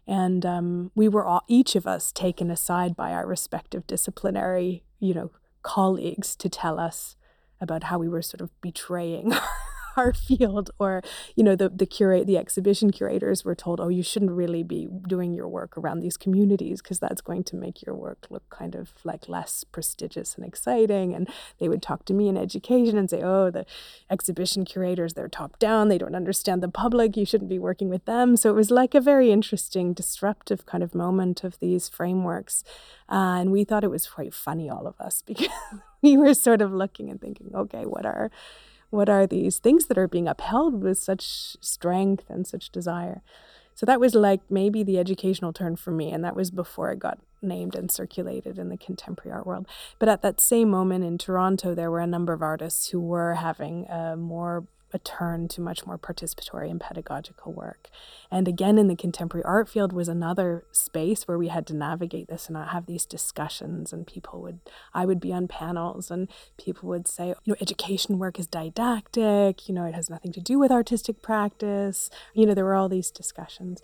And 0.08 0.46
um, 0.46 0.92
we 0.96 1.08
were 1.08 1.26
all, 1.26 1.44
each 1.48 1.76
of 1.76 1.86
us 1.86 2.12
taken 2.12 2.50
aside 2.50 2.96
by 2.96 3.14
our 3.14 3.28
respective 3.28 3.86
disciplinary, 3.86 4.84
you 5.00 5.14
know, 5.14 5.32
colleagues 5.62 6.36
to 6.38 6.50
tell 6.50 6.80
us 6.80 7.16
about 7.62 7.84
how 7.86 8.00
we 8.00 8.10
were 8.10 8.22
sort 8.22 8.42
of 8.42 8.50
betraying 8.62 9.32
our 9.98 10.14
field 10.14 10.72
or 10.80 11.02
you 11.36 11.44
know 11.44 11.56
the 11.56 11.70
the 11.70 11.86
curate 11.86 12.28
the 12.28 12.38
exhibition 12.38 12.92
curators 12.92 13.44
were 13.44 13.56
told 13.56 13.80
oh 13.80 13.90
you 13.90 14.04
shouldn't 14.04 14.32
really 14.32 14.64
be 14.64 14.88
doing 15.08 15.34
your 15.34 15.48
work 15.48 15.78
around 15.78 16.00
these 16.00 16.18
communities 16.18 16.82
because 16.82 17.00
that's 17.00 17.22
going 17.22 17.44
to 17.44 17.56
make 17.56 17.86
your 17.86 17.96
work 17.96 18.28
look 18.30 18.50
kind 18.50 18.76
of 18.76 18.94
like 19.04 19.28
less 19.28 19.64
prestigious 19.64 20.36
and 20.36 20.46
exciting. 20.46 21.14
And 21.14 21.30
they 21.60 21.70
would 21.70 21.82
talk 21.82 22.06
to 22.06 22.14
me 22.14 22.28
in 22.28 22.38
education 22.38 22.98
and 22.98 23.10
say 23.10 23.22
oh 23.22 23.50
the 23.50 23.66
exhibition 24.10 24.66
curators 24.66 25.14
they're 25.14 25.28
top 25.28 25.60
down. 25.60 25.88
They 25.88 25.98
don't 25.98 26.16
understand 26.16 26.62
the 26.62 26.70
public. 26.70 27.18
You 27.18 27.26
shouldn't 27.26 27.50
be 27.50 27.60
working 27.60 27.90
with 27.90 28.06
them. 28.06 28.38
So 28.38 28.50
it 28.50 28.56
was 28.56 28.72
like 28.72 28.96
a 28.96 29.02
very 29.02 29.32
interesting 29.32 29.94
disruptive 29.94 30.66
kind 30.66 30.84
of 30.84 30.96
moment 30.96 31.44
of 31.44 31.60
these 31.60 31.90
frameworks. 31.90 32.64
Uh, 33.10 33.38
and 33.40 33.52
we 33.52 33.64
thought 33.64 33.84
it 33.84 33.92
was 33.92 34.08
quite 34.08 34.34
funny 34.34 34.70
all 34.70 34.88
of 34.88 35.00
us 35.00 35.22
because 35.28 35.50
we 36.02 36.18
were 36.18 36.34
sort 36.34 36.62
of 36.62 36.72
looking 36.74 37.10
and 37.10 37.22
thinking 37.22 37.52
okay 37.54 37.86
what 37.86 38.06
are 38.06 38.30
what 38.94 39.10
are 39.10 39.26
these 39.26 39.58
things 39.58 39.88
that 39.88 39.98
are 39.98 40.08
being 40.08 40.28
upheld 40.28 40.84
with 40.84 41.00
such 41.00 41.58
strength 41.60 42.26
and 42.30 42.46
such 42.46 42.70
desire? 42.70 43.24
So 43.74 43.88
that 43.88 44.00
was 44.00 44.14
like 44.14 44.42
maybe 44.52 44.84
the 44.84 45.00
educational 45.00 45.52
turn 45.52 45.76
for 45.76 45.90
me. 45.90 46.12
And 46.12 46.24
that 46.24 46.36
was 46.36 46.52
before 46.52 46.92
it 46.92 47.00
got 47.00 47.18
named 47.42 47.74
and 47.76 47.92
circulated 47.92 48.60
in 48.60 48.70
the 48.70 48.78
contemporary 48.78 49.36
art 49.36 49.48
world. 49.48 49.68
But 49.98 50.10
at 50.10 50.22
that 50.22 50.40
same 50.40 50.70
moment 50.70 51.04
in 51.04 51.18
Toronto, 51.18 51.74
there 51.74 51.90
were 51.90 52.02
a 52.02 52.08
number 52.08 52.34
of 52.34 52.44
artists 52.44 52.90
who 52.90 53.00
were 53.02 53.34
having 53.34 53.88
a 53.90 54.16
more 54.16 54.66
a 54.94 55.00
turn 55.00 55.48
to 55.50 55.62
much 55.62 55.86
more 55.86 55.98
participatory 55.98 56.70
and 56.70 56.80
pedagogical 56.80 57.52
work. 57.52 57.90
And 58.30 58.48
again, 58.48 58.78
in 58.78 58.88
the 58.88 58.96
contemporary 58.96 59.44
art 59.44 59.68
field 59.68 59.92
was 59.92 60.08
another 60.08 60.66
space 60.72 61.28
where 61.28 61.38
we 61.38 61.48
had 61.48 61.66
to 61.68 61.76
navigate 61.76 62.28
this 62.28 62.48
and 62.48 62.56
have 62.58 62.86
these 62.86 63.06
discussions. 63.06 63.92
And 63.92 64.06
people 64.06 64.42
would, 64.42 64.60
I 64.94 65.06
would 65.06 65.20
be 65.20 65.34
on 65.34 65.48
panels, 65.48 66.12
and 66.12 66.30
people 66.58 66.88
would 66.90 67.08
say, 67.08 67.30
you 67.30 67.36
know, 67.48 67.56
education 67.60 68.20
work 68.20 68.40
is 68.40 68.48
didactic, 68.48 69.68
you 69.68 69.74
know, 69.74 69.86
it 69.86 69.96
has 69.96 70.10
nothing 70.10 70.32
to 70.34 70.42
do 70.42 70.60
with 70.60 70.72
artistic 70.72 71.22
practice. 71.22 72.10
You 72.34 72.46
know, 72.46 72.54
there 72.54 72.66
were 72.66 72.76
all 72.76 72.90
these 72.90 73.12
discussions. 73.12 73.82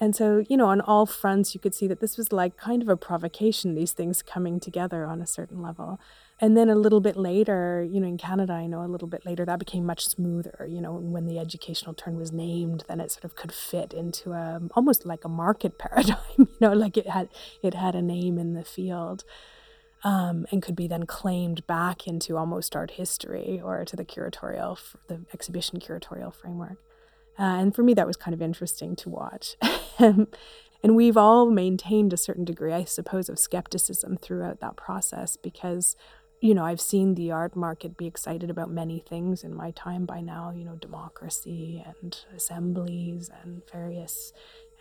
And 0.00 0.16
so, 0.16 0.44
you 0.48 0.56
know, 0.56 0.66
on 0.66 0.80
all 0.80 1.06
fronts, 1.06 1.54
you 1.54 1.60
could 1.60 1.74
see 1.74 1.86
that 1.86 2.00
this 2.00 2.18
was 2.18 2.32
like 2.32 2.56
kind 2.56 2.82
of 2.82 2.88
a 2.88 2.96
provocation, 2.96 3.74
these 3.74 3.92
things 3.92 4.22
coming 4.22 4.58
together 4.58 5.04
on 5.04 5.22
a 5.22 5.26
certain 5.26 5.62
level. 5.62 6.00
And 6.40 6.56
then 6.56 6.68
a 6.68 6.74
little 6.74 7.00
bit 7.00 7.16
later, 7.16 7.86
you 7.88 8.00
know, 8.00 8.08
in 8.08 8.18
Canada, 8.18 8.54
I 8.54 8.66
know 8.66 8.84
a 8.84 8.88
little 8.88 9.06
bit 9.06 9.24
later, 9.24 9.44
that 9.44 9.60
became 9.60 9.86
much 9.86 10.06
smoother. 10.06 10.66
You 10.68 10.80
know, 10.80 10.94
when 10.94 11.26
the 11.26 11.38
educational 11.38 11.94
turn 11.94 12.16
was 12.16 12.32
named, 12.32 12.84
then 12.88 13.00
it 13.00 13.12
sort 13.12 13.24
of 13.24 13.36
could 13.36 13.52
fit 13.52 13.92
into 13.92 14.32
a 14.32 14.60
almost 14.74 15.06
like 15.06 15.24
a 15.24 15.28
market 15.28 15.78
paradigm. 15.78 16.18
You 16.36 16.48
know, 16.60 16.72
like 16.72 16.96
it 16.96 17.08
had 17.08 17.28
it 17.62 17.74
had 17.74 17.94
a 17.94 18.02
name 18.02 18.38
in 18.38 18.54
the 18.54 18.64
field, 18.64 19.24
um, 20.02 20.44
and 20.50 20.60
could 20.60 20.76
be 20.76 20.88
then 20.88 21.06
claimed 21.06 21.66
back 21.68 22.06
into 22.06 22.36
almost 22.36 22.74
art 22.74 22.92
history 22.92 23.60
or 23.62 23.84
to 23.84 23.94
the 23.94 24.04
curatorial, 24.04 24.78
the 25.06 25.20
exhibition 25.32 25.78
curatorial 25.78 26.34
framework. 26.34 26.78
Uh, 27.38 27.42
and 27.42 27.74
for 27.74 27.82
me, 27.82 27.94
that 27.94 28.06
was 28.06 28.16
kind 28.16 28.34
of 28.34 28.42
interesting 28.42 28.94
to 28.96 29.08
watch. 29.08 29.56
and 29.98 30.28
we've 30.82 31.16
all 31.16 31.50
maintained 31.50 32.12
a 32.12 32.16
certain 32.16 32.44
degree, 32.44 32.72
I 32.72 32.84
suppose, 32.84 33.28
of 33.28 33.38
skepticism 33.38 34.18
throughout 34.18 34.60
that 34.60 34.76
process 34.76 35.36
because 35.36 35.96
you 36.44 36.54
know, 36.54 36.66
I've 36.66 36.80
seen 36.80 37.14
the 37.14 37.30
art 37.30 37.56
market 37.56 37.96
be 37.96 38.06
excited 38.06 38.50
about 38.50 38.70
many 38.70 38.98
things 38.98 39.44
in 39.44 39.54
my 39.54 39.70
time 39.70 40.04
by 40.04 40.20
now, 40.20 40.52
you 40.54 40.62
know, 40.62 40.74
democracy 40.74 41.82
and 41.86 42.14
assemblies 42.36 43.30
and 43.42 43.62
various 43.72 44.34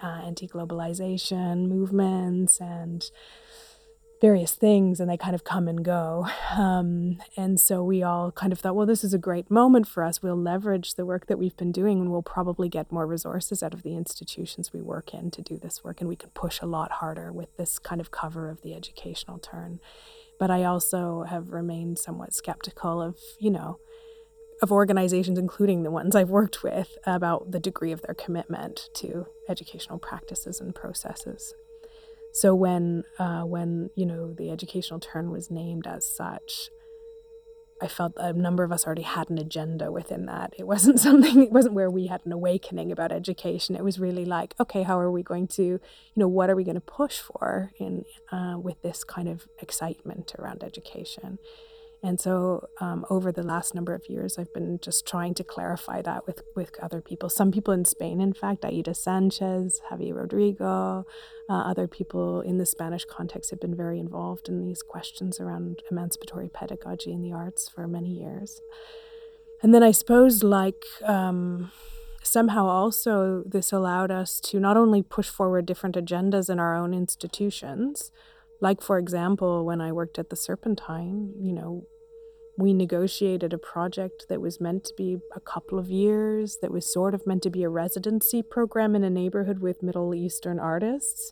uh, 0.03 0.23
anti 0.25 0.45
globalization 0.45 1.69
movements 1.69 2.59
and 2.59 3.09
various 4.19 4.55
things, 4.55 4.99
and 4.99 5.09
they 5.09 5.15
kind 5.15 5.35
of 5.35 5.45
come 5.45 5.69
and 5.69 5.85
go. 5.85 6.27
Um, 6.51 7.19
and 7.37 7.57
so 7.61 7.81
we 7.81 8.03
all 8.03 8.33
kind 8.33 8.51
of 8.51 8.59
thought, 8.59 8.75
well, 8.75 8.85
this 8.85 9.05
is 9.05 9.13
a 9.13 9.17
great 9.17 9.49
moment 9.49 9.87
for 9.87 10.03
us. 10.03 10.21
We'll 10.21 10.35
leverage 10.35 10.95
the 10.95 11.05
work 11.05 11.27
that 11.27 11.39
we've 11.39 11.55
been 11.55 11.71
doing 11.71 12.01
and 12.01 12.11
we'll 12.11 12.23
probably 12.23 12.67
get 12.67 12.91
more 12.91 13.07
resources 13.07 13.63
out 13.63 13.73
of 13.73 13.83
the 13.83 13.95
institutions 13.95 14.73
we 14.73 14.81
work 14.81 15.13
in 15.13 15.31
to 15.31 15.41
do 15.41 15.57
this 15.57 15.81
work. 15.81 16.01
And 16.01 16.09
we 16.09 16.17
can 16.17 16.31
push 16.31 16.59
a 16.59 16.65
lot 16.65 16.91
harder 16.91 17.31
with 17.31 17.55
this 17.55 17.79
kind 17.79 18.01
of 18.01 18.11
cover 18.11 18.49
of 18.49 18.63
the 18.63 18.73
educational 18.73 19.39
turn. 19.39 19.79
But 20.39 20.51
I 20.51 20.63
also 20.63 21.23
have 21.23 21.51
remained 21.51 21.99
somewhat 21.99 22.33
skeptical 22.33 23.01
of, 23.01 23.17
you 23.39 23.51
know, 23.51 23.77
of 24.61 24.71
organizations, 24.71 25.37
including 25.37 25.83
the 25.83 25.91
ones 25.91 26.15
I've 26.15 26.29
worked 26.29 26.63
with, 26.63 26.97
about 27.05 27.51
the 27.51 27.59
degree 27.59 27.91
of 27.91 28.01
their 28.01 28.15
commitment 28.15 28.89
to 28.95 29.25
educational 29.49 29.99
practices 29.99 30.59
and 30.59 30.73
processes. 30.73 31.53
So 32.33 32.55
when, 32.55 33.03
uh, 33.19 33.41
when 33.41 33.89
you 33.95 34.05
know, 34.05 34.33
the 34.33 34.49
educational 34.49 34.99
turn 34.99 35.31
was 35.31 35.51
named 35.51 35.85
as 35.85 36.09
such, 36.15 36.69
I 37.83 37.87
felt 37.89 38.13
a 38.15 38.31
number 38.31 38.63
of 38.63 38.71
us 38.71 38.85
already 38.85 39.01
had 39.01 39.29
an 39.29 39.37
agenda 39.37 39.91
within 39.91 40.25
that. 40.27 40.53
It 40.57 40.65
wasn't 40.65 40.99
something, 41.07 41.43
it 41.43 41.51
wasn't 41.51 41.75
where 41.75 41.91
we 41.91 42.07
had 42.07 42.21
an 42.25 42.31
awakening 42.31 42.91
about 42.93 43.11
education. 43.11 43.75
It 43.75 43.83
was 43.83 43.99
really 43.99 44.23
like, 44.23 44.55
okay, 44.59 44.83
how 44.83 44.97
are 44.97 45.11
we 45.11 45.21
going 45.21 45.47
to, 45.49 45.63
you 45.63 45.79
know, 46.15 46.29
what 46.29 46.49
are 46.49 46.55
we 46.55 46.63
going 46.63 46.75
to 46.75 46.81
push 46.81 47.19
for 47.19 47.71
in 47.77 48.05
uh, 48.31 48.57
with 48.57 48.81
this 48.81 49.03
kind 49.03 49.27
of 49.27 49.47
excitement 49.59 50.33
around 50.39 50.63
education? 50.63 51.39
And 52.05 52.19
so 52.19 52.67
um, 52.81 53.05
over 53.09 53.31
the 53.31 53.43
last 53.43 53.73
number 53.73 53.93
of 53.93 54.09
years, 54.09 54.37
I've 54.37 54.53
been 54.53 54.77
just 54.81 55.07
trying 55.07 55.33
to 55.35 55.43
clarify 55.43 56.01
that 56.01 56.27
with, 56.27 56.43
with 56.53 56.77
other 56.81 57.01
people. 57.01 57.29
Some 57.29 57.49
people 57.49 57.73
in 57.73 57.85
Spain, 57.85 58.19
in 58.19 58.33
fact, 58.33 58.65
Aida 58.65 58.93
Sanchez, 58.93 59.81
Javier 59.89 60.13
Rodrigo, 60.13 61.05
uh, 61.49 61.53
other 61.53 61.87
people 61.87 62.41
in 62.41 62.57
the 62.57 62.65
Spanish 62.65 63.05
context 63.05 63.51
have 63.51 63.61
been 63.61 63.75
very 63.75 63.99
involved 63.99 64.49
in 64.49 64.59
these 64.59 64.83
questions 64.83 65.39
around 65.39 65.81
emancipatory 65.89 66.49
pedagogy 66.49 67.13
in 67.13 67.21
the 67.21 67.31
arts 67.31 67.69
for 67.69 67.87
many 67.87 68.09
years. 68.09 68.61
And 69.61 69.73
then 69.73 69.81
I 69.81 69.91
suppose, 69.91 70.43
like, 70.43 70.83
um, 71.05 71.71
somehow 72.21 72.65
also 72.67 73.43
this 73.45 73.71
allowed 73.71 74.11
us 74.11 74.41
to 74.41 74.59
not 74.59 74.75
only 74.75 75.01
push 75.01 75.29
forward 75.29 75.65
different 75.65 75.95
agendas 75.95 76.49
in 76.49 76.59
our 76.59 76.75
own 76.75 76.93
institutions, 76.93 78.11
like, 78.59 78.81
for 78.81 78.97
example, 78.97 79.65
when 79.65 79.79
I 79.79 79.93
worked 79.93 80.19
at 80.19 80.29
the 80.29 80.35
Serpentine, 80.35 81.33
you 81.39 81.53
know, 81.53 81.85
we 82.57 82.73
negotiated 82.73 83.53
a 83.53 83.57
project 83.57 84.27
that 84.29 84.41
was 84.41 84.61
meant 84.61 84.83
to 84.85 84.93
be 84.95 85.17
a 85.35 85.39
couple 85.39 85.79
of 85.79 85.89
years, 85.89 86.59
that 86.61 86.71
was 86.71 86.91
sort 86.91 87.13
of 87.13 87.25
meant 87.25 87.43
to 87.43 87.49
be 87.49 87.63
a 87.63 87.69
residency 87.69 88.43
program 88.43 88.95
in 88.95 89.03
a 89.03 89.09
neighborhood 89.09 89.59
with 89.59 89.81
Middle 89.81 90.13
Eastern 90.13 90.59
artists 90.59 91.31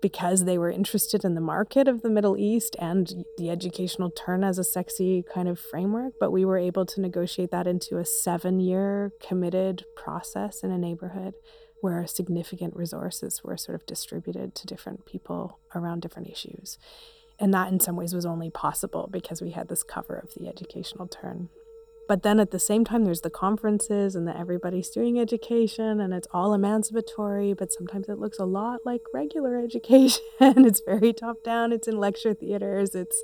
because 0.00 0.46
they 0.46 0.56
were 0.56 0.70
interested 0.70 1.24
in 1.24 1.34
the 1.34 1.40
market 1.42 1.86
of 1.86 2.00
the 2.00 2.08
Middle 2.08 2.38
East 2.38 2.74
and 2.78 3.24
the 3.36 3.50
educational 3.50 4.10
turn 4.10 4.42
as 4.42 4.58
a 4.58 4.64
sexy 4.64 5.22
kind 5.34 5.46
of 5.46 5.60
framework. 5.60 6.14
But 6.18 6.32
we 6.32 6.46
were 6.46 6.56
able 6.56 6.86
to 6.86 7.00
negotiate 7.02 7.50
that 7.50 7.66
into 7.66 7.98
a 7.98 8.04
seven 8.06 8.60
year 8.60 9.12
committed 9.20 9.84
process 9.96 10.62
in 10.62 10.70
a 10.70 10.78
neighborhood 10.78 11.34
where 11.82 12.06
significant 12.06 12.74
resources 12.76 13.42
were 13.44 13.56
sort 13.58 13.74
of 13.74 13.86
distributed 13.86 14.54
to 14.54 14.66
different 14.66 15.04
people 15.06 15.58
around 15.74 16.00
different 16.00 16.28
issues 16.28 16.78
and 17.40 17.52
that 17.54 17.72
in 17.72 17.80
some 17.80 17.96
ways 17.96 18.14
was 18.14 18.26
only 18.26 18.50
possible 18.50 19.08
because 19.10 19.40
we 19.40 19.50
had 19.50 19.68
this 19.68 19.82
cover 19.82 20.14
of 20.14 20.34
the 20.34 20.46
educational 20.48 21.08
turn. 21.08 21.48
But 22.10 22.24
then 22.24 22.40
at 22.40 22.50
the 22.50 22.58
same 22.58 22.84
time 22.84 23.04
there's 23.04 23.20
the 23.20 23.30
conferences 23.30 24.16
and 24.16 24.26
that 24.26 24.36
everybody's 24.36 24.90
doing 24.90 25.20
education 25.20 26.00
and 26.00 26.12
it's 26.12 26.26
all 26.32 26.52
emancipatory 26.52 27.54
but 27.54 27.72
sometimes 27.72 28.08
it 28.08 28.18
looks 28.18 28.40
a 28.40 28.44
lot 28.44 28.80
like 28.84 29.02
regular 29.14 29.56
education. 29.64 30.24
It's 30.40 30.80
very 30.80 31.12
top 31.12 31.44
down. 31.44 31.72
It's 31.72 31.86
in 31.86 31.98
lecture 31.98 32.34
theaters. 32.34 32.96
It's 32.96 33.22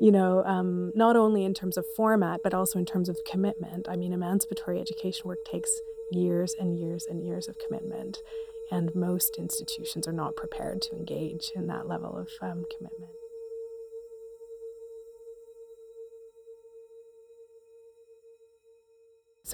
you 0.00 0.10
know 0.10 0.42
um, 0.44 0.90
not 0.96 1.14
only 1.14 1.44
in 1.44 1.54
terms 1.54 1.76
of 1.76 1.86
format 1.96 2.40
but 2.42 2.52
also 2.52 2.78
in 2.78 2.84
terms 2.84 3.08
of 3.08 3.18
commitment. 3.24 3.88
I 3.88 3.94
mean 3.94 4.12
emancipatory 4.12 4.80
education 4.80 5.28
work 5.28 5.44
takes 5.44 5.70
years 6.10 6.56
and 6.58 6.76
years 6.76 7.06
and 7.08 7.24
years 7.24 7.46
of 7.48 7.56
commitment 7.58 8.18
And 8.70 8.94
most 8.96 9.36
institutions 9.38 10.08
are 10.08 10.12
not 10.12 10.34
prepared 10.34 10.82
to 10.82 10.96
engage 10.96 11.52
in 11.54 11.68
that 11.68 11.86
level 11.86 12.16
of 12.16 12.30
um, 12.42 12.64
commitment. 12.76 13.12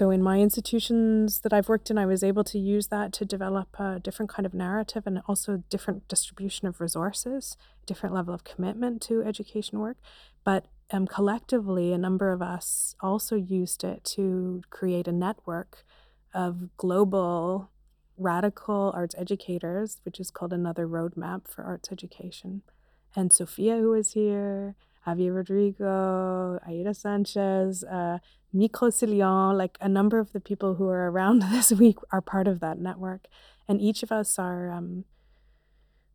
So, 0.01 0.09
in 0.09 0.23
my 0.23 0.39
institutions 0.39 1.41
that 1.41 1.53
I've 1.53 1.69
worked 1.69 1.91
in, 1.91 1.99
I 1.99 2.07
was 2.07 2.23
able 2.23 2.43
to 2.45 2.57
use 2.57 2.87
that 2.87 3.13
to 3.13 3.23
develop 3.23 3.79
a 3.79 3.99
different 3.99 4.31
kind 4.31 4.47
of 4.47 4.53
narrative 4.55 5.03
and 5.05 5.21
also 5.27 5.61
different 5.69 6.07
distribution 6.07 6.67
of 6.67 6.81
resources, 6.81 7.55
different 7.85 8.15
level 8.15 8.33
of 8.33 8.43
commitment 8.43 9.03
to 9.03 9.21
education 9.21 9.77
work. 9.77 9.97
But 10.43 10.65
um, 10.89 11.05
collectively, 11.05 11.93
a 11.93 11.99
number 11.99 12.31
of 12.31 12.41
us 12.41 12.95
also 12.99 13.35
used 13.35 13.83
it 13.83 14.03
to 14.15 14.63
create 14.71 15.07
a 15.07 15.11
network 15.11 15.85
of 16.33 16.75
global 16.77 17.69
radical 18.17 18.91
arts 18.95 19.13
educators, 19.19 20.01
which 20.03 20.19
is 20.19 20.31
called 20.31 20.51
Another 20.51 20.87
Roadmap 20.87 21.47
for 21.47 21.63
Arts 21.63 21.89
Education. 21.91 22.63
And 23.15 23.31
Sophia, 23.31 23.77
who 23.77 23.91
was 23.91 24.13
here, 24.13 24.73
Javier 25.07 25.33
Rodrigo, 25.35 26.59
Aida 26.67 26.93
Sanchez, 26.93 27.83
uh, 27.83 28.19
Micro 28.53 28.89
Cillian, 28.89 29.57
like 29.57 29.77
a 29.81 29.89
number 29.89 30.19
of 30.19 30.33
the 30.33 30.39
people 30.39 30.75
who 30.75 30.87
are 30.89 31.09
around 31.09 31.41
this 31.51 31.71
week 31.71 31.97
are 32.11 32.21
part 32.21 32.47
of 32.47 32.59
that 32.59 32.79
network. 32.79 33.27
And 33.67 33.81
each 33.81 34.03
of 34.03 34.11
us 34.11 34.37
are, 34.37 34.69
um, 34.69 35.05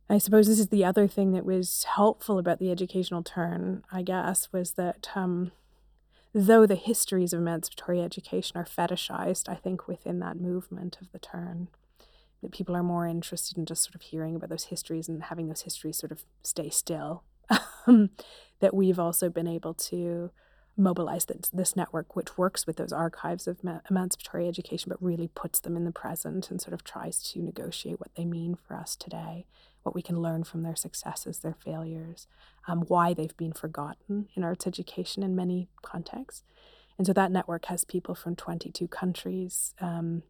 I 0.09 0.19
suppose 0.19 0.47
this 0.47 0.59
is 0.59 0.69
the 0.69 0.85
other 0.85 1.07
thing 1.07 1.31
that 1.31 1.45
was 1.45 1.85
helpful 1.95 2.37
about 2.39 2.59
the 2.59 2.71
educational 2.71 3.23
turn, 3.23 3.83
I 3.91 4.03
guess, 4.03 4.53
was 4.53 4.73
that 4.73 5.09
um, 5.15 5.51
though 6.33 6.65
the 6.65 6.75
histories 6.75 7.33
of 7.33 7.39
emancipatory 7.39 8.01
education 8.01 8.57
are 8.57 8.65
fetishized, 8.65 9.49
I 9.49 9.55
think, 9.55 9.87
within 9.87 10.19
that 10.19 10.39
movement 10.39 10.97
of 11.01 11.11
the 11.11 11.19
turn, 11.19 11.67
that 12.41 12.51
people 12.51 12.75
are 12.75 12.83
more 12.83 13.07
interested 13.07 13.57
in 13.57 13.65
just 13.65 13.83
sort 13.83 13.95
of 13.95 14.01
hearing 14.01 14.35
about 14.35 14.49
those 14.49 14.65
histories 14.65 15.09
and 15.09 15.23
having 15.23 15.47
those 15.47 15.63
histories 15.63 15.97
sort 15.97 16.11
of 16.11 16.23
stay 16.43 16.69
still. 16.69 17.23
that 18.59 18.73
we've 18.73 18.99
also 18.99 19.29
been 19.29 19.47
able 19.47 19.73
to 19.73 20.31
mobilize 20.77 21.25
this, 21.25 21.49
this 21.51 21.75
network, 21.75 22.15
which 22.15 22.37
works 22.37 22.67
with 22.67 22.77
those 22.77 22.93
archives 22.93 23.47
of 23.47 23.59
emancipatory 23.89 24.47
education, 24.47 24.89
but 24.89 25.01
really 25.01 25.27
puts 25.27 25.59
them 25.59 25.75
in 25.75 25.85
the 25.85 25.91
present 25.91 26.51
and 26.51 26.61
sort 26.61 26.73
of 26.73 26.83
tries 26.83 27.21
to 27.31 27.41
negotiate 27.41 27.99
what 27.99 28.13
they 28.15 28.25
mean 28.25 28.55
for 28.55 28.75
us 28.75 28.95
today, 28.95 29.45
what 29.81 29.95
we 29.95 30.01
can 30.01 30.21
learn 30.21 30.43
from 30.43 30.61
their 30.61 30.75
successes, 30.75 31.39
their 31.39 31.55
failures, 31.65 32.27
um, 32.67 32.81
why 32.81 33.13
they've 33.13 33.37
been 33.37 33.53
forgotten 33.53 34.27
in 34.35 34.43
arts 34.43 34.67
education 34.67 35.23
in 35.23 35.35
many 35.35 35.67
contexts. 35.81 36.43
And 36.97 37.07
so 37.07 37.13
that 37.13 37.31
network 37.31 37.65
has 37.65 37.83
people 37.83 38.13
from 38.13 38.35
22 38.35 38.87
countries, 38.87 39.73
um, 39.81 40.23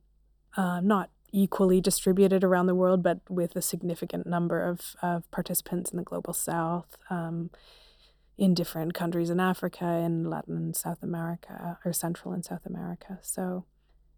uh, 0.56 0.80
not 0.80 1.10
equally 1.32 1.82
distributed 1.82 2.44
around 2.44 2.68
the 2.68 2.76
world, 2.76 3.04
but 3.04 3.20
with 3.30 3.56
a 3.56 3.62
significant 3.62 4.26
number 4.26 4.62
of, 4.62 4.96
of 5.02 5.30
participants 5.30 5.92
in 5.92 5.98
the 5.98 6.04
global 6.04 6.34
south. 6.34 6.98
Um, 7.10 7.50
in 8.38 8.54
different 8.54 8.94
countries 8.94 9.30
in 9.30 9.40
Africa, 9.40 9.86
in 9.86 10.30
Latin 10.30 10.56
and 10.56 10.76
South 10.76 11.02
America, 11.02 11.80
or 11.84 11.92
Central 11.92 12.34
and 12.34 12.46
South 12.46 12.66
America. 12.66 13.20
So 13.22 13.66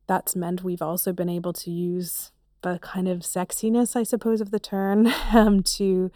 that's 0.07 0.35
meant 0.35 0.63
we've 0.63 0.81
also 0.81 1.13
been 1.13 1.29
able 1.29 1.53
to 1.53 1.71
use 1.71 2.31
the 2.61 2.79
kind 2.79 3.07
of 3.07 3.19
sexiness, 3.19 3.95
I 3.95 4.03
suppose, 4.03 4.41
of 4.41 4.51
the 4.51 4.59
turn 4.59 5.13
um, 5.33 5.63
to 5.63 6.11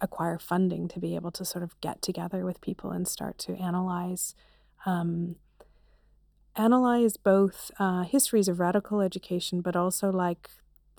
acquire 0.00 0.38
funding 0.38 0.88
to 0.88 0.98
be 0.98 1.14
able 1.14 1.30
to 1.32 1.44
sort 1.44 1.62
of 1.62 1.78
get 1.80 2.00
together 2.00 2.44
with 2.44 2.62
people 2.62 2.90
and 2.90 3.06
start 3.06 3.38
to 3.38 3.54
analyze. 3.56 4.34
Um, 4.86 5.36
analyze 6.56 7.16
both 7.16 7.70
uh, 7.78 8.02
histories 8.02 8.48
of 8.48 8.60
radical 8.60 9.00
education, 9.00 9.60
but 9.60 9.76
also 9.76 10.10
like 10.10 10.50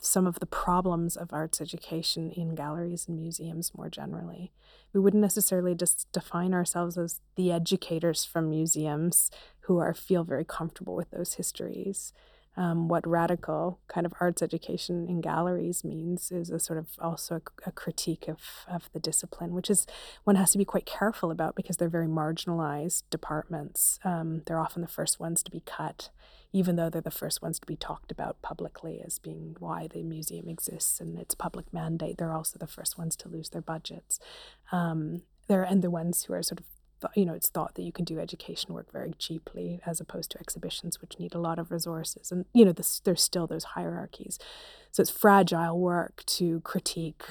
some 0.05 0.27
of 0.27 0.39
the 0.39 0.45
problems 0.45 1.15
of 1.15 1.31
arts 1.31 1.61
education 1.61 2.29
in 2.31 2.55
galleries 2.55 3.07
and 3.07 3.17
museums 3.17 3.71
more 3.75 3.89
generally. 3.89 4.51
We 4.91 4.99
wouldn't 4.99 5.21
necessarily 5.21 5.75
just 5.75 6.11
define 6.11 6.53
ourselves 6.53 6.97
as 6.97 7.21
the 7.35 7.53
educators 7.53 8.25
from 8.25 8.49
museums 8.49 9.31
who 9.61 9.77
are 9.77 9.93
feel 9.93 10.25
very 10.25 10.43
comfortable 10.43 10.93
with 10.93 11.09
those 11.11 11.35
histories. 11.35 12.11
Um, 12.55 12.87
what 12.87 13.07
radical 13.07 13.79
kind 13.87 14.05
of 14.05 14.13
arts 14.19 14.41
education 14.41 15.07
in 15.07 15.21
galleries 15.21 15.83
means 15.83 16.31
is 16.31 16.49
a 16.49 16.59
sort 16.59 16.77
of 16.77 16.87
also 16.99 17.35
a, 17.35 17.69
a, 17.69 17.71
critique 17.71 18.27
of, 18.27 18.37
of 18.67 18.91
the 18.93 18.99
discipline, 18.99 19.53
which 19.53 19.71
is 19.71 19.87
one 20.23 20.35
has 20.35 20.51
to 20.51 20.59
be 20.59 20.65
quite 20.65 20.85
careful 20.85 21.31
about 21.31 21.55
because 21.55 21.77
they're 21.77 21.89
very 21.89 22.07
marginalized 22.07 23.03
departments. 23.09 23.99
Um, 24.03 24.43
they're 24.45 24.59
often 24.59 24.83
the 24.83 24.87
first 24.87 25.19
ones 25.19 25.41
to 25.43 25.51
be 25.51 25.61
cut 25.65 26.09
even 26.53 26.75
though 26.75 26.89
they're 26.89 27.01
the 27.01 27.11
first 27.11 27.41
ones 27.41 27.59
to 27.59 27.65
be 27.65 27.75
talked 27.75 28.11
about 28.11 28.41
publicly 28.43 29.01
as 29.03 29.17
being 29.17 29.55
why 29.57 29.87
the 29.87 30.03
museum 30.03 30.47
exists 30.47 31.01
and 31.01 31.17
its 31.17 31.33
public 31.33 31.73
mandate, 31.73 32.19
they're 32.19 32.31
also 32.31 32.59
the 32.59 32.67
first 32.67 32.95
ones 32.95 33.15
to 33.15 33.27
lose 33.27 33.49
their 33.49 33.61
budgets. 33.61 34.19
Um, 34.71 35.23
they're 35.47 35.63
and 35.63 35.81
the 35.81 35.89
ones 35.89 36.23
who 36.23 36.33
are 36.33 36.43
sort 36.43 36.59
of 36.59 36.65
you 37.15 37.25
know, 37.25 37.33
it's 37.33 37.49
thought 37.49 37.75
that 37.75 37.83
you 37.83 37.91
can 37.91 38.05
do 38.05 38.19
education 38.19 38.73
work 38.73 38.91
very 38.91 39.13
cheaply 39.17 39.79
as 39.85 39.99
opposed 39.99 40.31
to 40.31 40.39
exhibitions, 40.39 41.01
which 41.01 41.19
need 41.19 41.33
a 41.33 41.39
lot 41.39 41.59
of 41.59 41.71
resources. 41.71 42.31
And, 42.31 42.45
you 42.53 42.65
know, 42.65 42.71
this, 42.71 43.01
there's 43.03 43.23
still 43.23 43.47
those 43.47 43.63
hierarchies. 43.63 44.39
So 44.91 45.01
it's 45.01 45.09
fragile 45.09 45.79
work 45.79 46.23
to 46.25 46.61
critique 46.61 47.23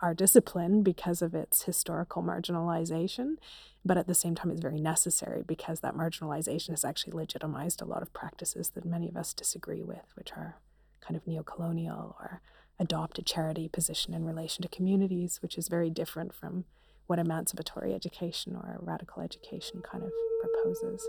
our 0.00 0.14
discipline 0.14 0.82
because 0.82 1.22
of 1.22 1.34
its 1.34 1.62
historical 1.62 2.22
marginalization 2.22 3.36
but 3.84 3.96
at 3.96 4.06
the 4.06 4.14
same 4.14 4.34
time 4.34 4.50
it's 4.50 4.60
very 4.60 4.80
necessary 4.80 5.42
because 5.46 5.80
that 5.80 5.96
marginalization 5.96 6.70
has 6.70 6.84
actually 6.84 7.12
legitimized 7.12 7.80
a 7.80 7.86
lot 7.86 8.02
of 8.02 8.12
practices 8.12 8.70
that 8.70 8.84
many 8.84 9.08
of 9.08 9.16
us 9.16 9.32
disagree 9.32 9.82
with 9.82 10.12
which 10.14 10.32
are 10.32 10.56
kind 11.00 11.16
of 11.16 11.26
neo-colonial 11.26 12.16
or 12.20 12.40
adopt 12.78 13.18
a 13.18 13.22
charity 13.22 13.68
position 13.68 14.14
in 14.14 14.24
relation 14.24 14.62
to 14.62 14.68
communities 14.68 15.38
which 15.42 15.56
is 15.56 15.68
very 15.68 15.90
different 15.90 16.34
from 16.34 16.64
what 17.12 17.18
emancipatory 17.18 17.92
education 17.92 18.56
or 18.56 18.78
radical 18.80 19.20
education 19.20 19.82
kind 19.82 20.02
of 20.02 20.10
proposes 20.40 21.06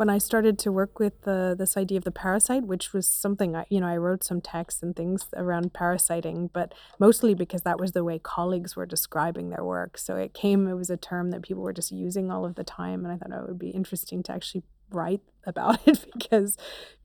when 0.00 0.08
I 0.08 0.16
started 0.16 0.58
to 0.60 0.72
work 0.72 0.98
with 0.98 1.20
the 1.24 1.54
this 1.56 1.76
idea 1.76 1.98
of 1.98 2.04
the 2.04 2.10
parasite, 2.10 2.62
which 2.62 2.94
was 2.94 3.06
something 3.06 3.54
I, 3.54 3.66
you 3.68 3.80
know, 3.80 3.86
I 3.86 3.98
wrote 3.98 4.24
some 4.24 4.40
texts 4.40 4.82
and 4.82 4.96
things 4.96 5.26
around 5.36 5.74
parasiting, 5.74 6.48
but 6.54 6.72
mostly 6.98 7.34
because 7.34 7.64
that 7.64 7.78
was 7.78 7.92
the 7.92 8.02
way 8.02 8.18
colleagues 8.18 8.74
were 8.74 8.86
describing 8.86 9.50
their 9.50 9.62
work. 9.62 9.98
So 9.98 10.16
it 10.16 10.32
came, 10.32 10.66
it 10.66 10.72
was 10.72 10.88
a 10.88 10.96
term 10.96 11.32
that 11.32 11.42
people 11.42 11.62
were 11.62 11.74
just 11.74 11.92
using 11.92 12.30
all 12.30 12.46
of 12.46 12.54
the 12.54 12.64
time, 12.64 13.04
and 13.04 13.12
I 13.12 13.18
thought 13.18 13.38
oh, 13.38 13.42
it 13.42 13.48
would 13.48 13.58
be 13.58 13.68
interesting 13.68 14.22
to 14.22 14.32
actually 14.32 14.62
write 14.90 15.20
about 15.44 15.86
it 15.86 16.06
because 16.14 16.56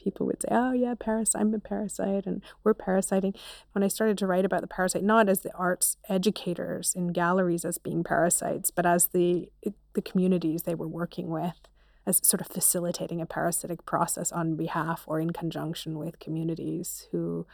people 0.02 0.26
would 0.28 0.42
say, 0.42 0.48
"Oh 0.52 0.72
yeah, 0.72 0.96
parasite, 0.98 1.42
I'm 1.42 1.54
a 1.54 1.60
parasite," 1.60 2.26
and 2.26 2.42
we're 2.64 2.74
parasiting. 2.74 3.34
When 3.74 3.84
I 3.84 3.90
started 3.90 4.18
to 4.20 4.28
write 4.28 4.46
about 4.46 4.62
the 4.62 4.68
parasite, 4.68 5.04
not 5.04 5.28
as 5.28 5.42
the 5.42 5.54
arts 5.54 5.98
educators 6.08 6.94
in 6.96 7.08
galleries 7.10 7.66
as 7.66 7.78
being 7.78 8.06
parasites, 8.06 8.72
but 8.72 8.86
as 8.86 9.08
the 9.08 9.50
the 9.96 10.02
communities 10.02 10.64
they 10.64 10.76
were 10.76 10.88
working 10.88 11.28
with 11.28 11.60
as 12.06 12.22
sort 12.24 12.42
of 12.42 12.48
facilitating 12.48 13.22
a 13.22 13.26
parasitic 13.26 13.86
process 13.86 14.32
on 14.32 14.56
behalf 14.56 15.04
or 15.08 15.20
in 15.20 15.32
conjunction 15.32 15.98
with 15.98 16.20
communities 16.20 17.08
who, 17.12 17.46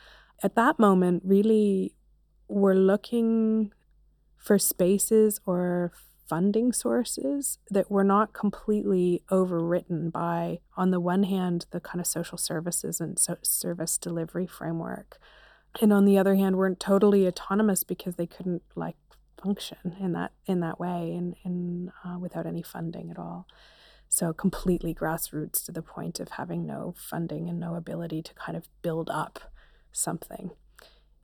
at 0.43 0.55
that 0.55 0.77
moment, 0.77 1.23
really 1.25 1.95
were 2.47 2.75
looking 2.75 3.71
for 4.37 4.59
spaces 4.59 5.39
or 5.45 5.91
funding 6.27 6.71
sources 6.71 7.59
that 7.69 7.91
were 7.91 8.03
not 8.03 8.33
completely 8.33 9.21
overwritten 9.29 10.11
by, 10.11 10.59
on 10.77 10.91
the 10.91 10.99
one 10.99 11.23
hand, 11.23 11.65
the 11.71 11.79
kind 11.79 11.99
of 11.99 12.07
social 12.07 12.37
services 12.37 13.01
and 13.01 13.19
so 13.19 13.37
service 13.41 13.97
delivery 13.97 14.47
framework, 14.47 15.19
and 15.81 15.93
on 15.93 16.05
the 16.05 16.17
other 16.17 16.35
hand, 16.35 16.57
weren't 16.57 16.79
totally 16.79 17.27
autonomous 17.27 17.83
because 17.83 18.15
they 18.15 18.27
couldn't 18.27 18.63
like 18.75 18.95
function 19.41 19.95
in 19.99 20.13
that 20.13 20.31
in 20.45 20.59
that 20.59 20.79
way 20.79 21.13
and 21.15 21.35
in, 21.43 21.51
in 21.51 21.91
uh, 22.05 22.17
without 22.19 22.45
any 22.45 22.61
funding 22.61 23.09
at 23.09 23.17
all. 23.17 23.47
So 24.13 24.33
completely 24.33 24.93
grassroots 24.93 25.63
to 25.65 25.71
the 25.71 25.81
point 25.81 26.19
of 26.19 26.31
having 26.31 26.65
no 26.65 26.93
funding 26.97 27.47
and 27.47 27.57
no 27.57 27.75
ability 27.75 28.21
to 28.23 28.33
kind 28.33 28.57
of 28.57 28.67
build 28.81 29.09
up 29.09 29.39
something. 29.93 30.51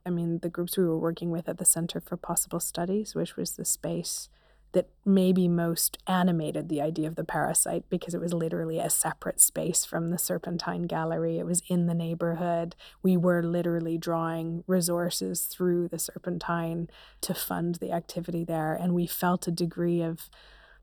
I 0.06 0.10
mean, 0.10 0.38
the 0.38 0.48
groups 0.48 0.78
we 0.78 0.84
were 0.84 0.98
working 0.98 1.30
with 1.30 1.50
at 1.50 1.58
the 1.58 1.66
Center 1.66 2.00
for 2.00 2.16
Possible 2.16 2.60
Studies, 2.60 3.14
which 3.14 3.36
was 3.36 3.52
the 3.52 3.66
space 3.66 4.30
that 4.72 4.88
maybe 5.04 5.48
most 5.48 5.98
animated 6.06 6.70
the 6.70 6.80
idea 6.80 7.06
of 7.08 7.16
the 7.16 7.24
parasite 7.24 7.84
because 7.90 8.14
it 8.14 8.22
was 8.22 8.32
literally 8.32 8.78
a 8.78 8.88
separate 8.88 9.42
space 9.42 9.84
from 9.84 10.08
the 10.08 10.18
Serpentine 10.18 10.84
Gallery. 10.84 11.38
It 11.38 11.44
was 11.44 11.62
in 11.68 11.88
the 11.88 11.94
neighborhood. 11.94 12.74
We 13.02 13.18
were 13.18 13.42
literally 13.42 13.98
drawing 13.98 14.64
resources 14.66 15.42
through 15.42 15.88
the 15.88 15.98
Serpentine 15.98 16.88
to 17.20 17.34
fund 17.34 17.74
the 17.76 17.92
activity 17.92 18.44
there. 18.44 18.72
And 18.72 18.94
we 18.94 19.06
felt 19.06 19.46
a 19.46 19.50
degree 19.52 20.00
of 20.00 20.30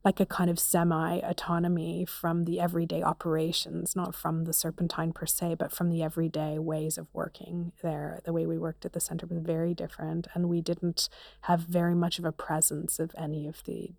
like 0.05 0.19
a 0.19 0.25
kind 0.25 0.51
of 0.51 0.59
semi 0.59 1.17
autonomy 1.21 2.05
from 2.05 2.45
the 2.45 2.59
everyday 2.59 3.01
operations, 3.01 3.95
not 3.95 4.13
from 4.13 4.45
the 4.45 4.53
Serpentine 4.53 5.11
per 5.11 5.25
se, 5.25 5.55
but 5.55 5.71
from 5.71 5.89
the 5.89 6.03
everyday 6.03 6.59
ways 6.59 6.99
of 6.99 7.07
working 7.11 7.71
there. 7.81 8.21
The 8.23 8.31
way 8.31 8.45
we 8.45 8.59
worked 8.59 8.85
at 8.85 8.93
the 8.93 8.99
center 8.99 9.25
was 9.25 9.39
very 9.39 9.73
different, 9.73 10.27
and 10.35 10.47
we 10.47 10.61
didn't 10.61 11.09
have 11.41 11.61
very 11.61 11.95
much 11.95 12.19
of 12.19 12.25
a 12.25 12.31
presence 12.31 12.99
of 12.99 13.11
any 13.17 13.47
of 13.47 13.63
the 13.65 13.93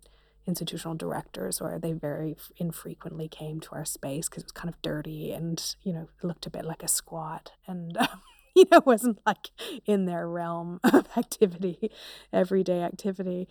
institutional 0.47 0.95
directors, 0.95 1.59
or 1.59 1.77
they 1.77 1.91
very 1.91 2.37
infrequently 2.55 3.27
came 3.27 3.59
to 3.59 3.71
our 3.73 3.83
space 3.83 4.29
because 4.29 4.43
it 4.43 4.45
was 4.45 4.51
kind 4.53 4.73
of 4.73 4.81
dirty 4.81 5.33
and, 5.33 5.75
you 5.83 5.91
know, 5.91 6.07
looked 6.23 6.45
a 6.45 6.49
bit 6.49 6.63
like 6.63 6.83
a 6.83 6.87
squat. 6.87 7.51
And, 7.67 7.97
um, 7.97 8.21
you 8.55 8.63
know, 8.71 8.81
wasn't 8.85 9.19
like 9.25 9.49
in 9.85 10.05
their 10.05 10.25
realm 10.25 10.79
of 10.85 11.05
activity, 11.17 11.91
everyday 12.31 12.81
activity 12.81 13.49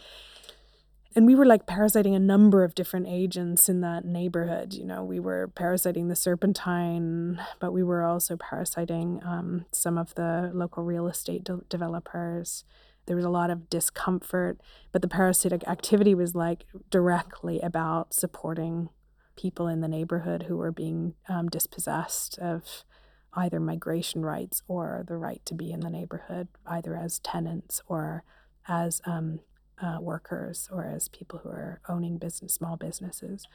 and 1.16 1.26
we 1.26 1.34
were 1.34 1.46
like 1.46 1.66
parasiting 1.66 2.14
a 2.14 2.18
number 2.18 2.62
of 2.62 2.74
different 2.74 3.06
agents 3.08 3.70
in 3.70 3.80
that 3.80 4.04
neighborhood. 4.04 4.74
You 4.74 4.84
know, 4.84 5.02
we 5.02 5.18
were 5.18 5.48
parasiting 5.48 6.08
the 6.08 6.14
serpentine, 6.14 7.40
but 7.58 7.72
we 7.72 7.82
were 7.82 8.04
also 8.04 8.36
parasiting 8.36 9.22
um, 9.24 9.64
some 9.72 9.96
of 9.96 10.14
the 10.14 10.50
local 10.52 10.84
real 10.84 11.08
estate 11.08 11.42
de- 11.42 11.62
developers. 11.70 12.64
There 13.06 13.16
was 13.16 13.24
a 13.24 13.30
lot 13.30 13.48
of 13.48 13.70
discomfort, 13.70 14.60
but 14.92 15.00
the 15.00 15.08
parasitic 15.08 15.66
activity 15.66 16.14
was 16.14 16.34
like 16.34 16.66
directly 16.90 17.60
about 17.60 18.12
supporting 18.12 18.90
people 19.36 19.68
in 19.68 19.80
the 19.80 19.88
neighborhood 19.88 20.44
who 20.44 20.58
were 20.58 20.72
being 20.72 21.14
um, 21.30 21.48
dispossessed 21.48 22.38
of 22.40 22.84
either 23.32 23.58
migration 23.58 24.22
rights 24.22 24.62
or 24.68 25.02
the 25.08 25.16
right 25.16 25.40
to 25.46 25.54
be 25.54 25.72
in 25.72 25.80
the 25.80 25.90
neighborhood, 25.90 26.48
either 26.66 26.94
as 26.94 27.20
tenants 27.20 27.80
or 27.86 28.22
as 28.68 29.00
um, 29.06 29.40
uh, 29.82 29.98
workers 30.00 30.68
or 30.72 30.84
as 30.84 31.08
people 31.08 31.40
who 31.40 31.50
are 31.50 31.80
owning 31.88 32.18
business, 32.18 32.54
small 32.54 32.76
businesses. 32.76 33.46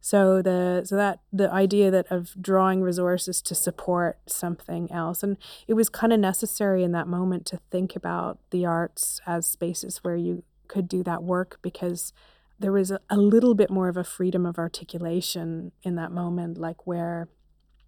So 0.00 0.40
the 0.40 0.82
so 0.84 0.96
that 0.96 1.20
the 1.30 1.52
idea 1.52 1.90
that 1.90 2.06
of 2.10 2.34
drawing 2.40 2.80
resources 2.80 3.42
to 3.42 3.54
support 3.54 4.18
something 4.26 4.90
else, 4.90 5.22
and 5.22 5.36
it 5.68 5.74
was 5.74 5.90
kind 5.90 6.12
of 6.12 6.20
necessary 6.20 6.82
in 6.82 6.92
that 6.92 7.06
moment 7.06 7.44
to 7.46 7.60
think 7.70 7.94
about 7.94 8.38
the 8.50 8.64
arts 8.64 9.20
as 9.26 9.46
spaces 9.46 9.98
where 9.98 10.16
you 10.16 10.42
could 10.68 10.88
do 10.88 11.02
that 11.02 11.22
work 11.22 11.58
because 11.60 12.14
there 12.58 12.72
was 12.72 12.90
a, 12.90 13.00
a 13.10 13.16
little 13.16 13.54
bit 13.54 13.70
more 13.70 13.88
of 13.88 13.96
a 13.96 14.04
freedom 14.04 14.46
of 14.46 14.58
articulation 14.58 15.72
in 15.82 15.96
that 15.96 16.12
moment, 16.12 16.56
like 16.56 16.86
where, 16.86 17.28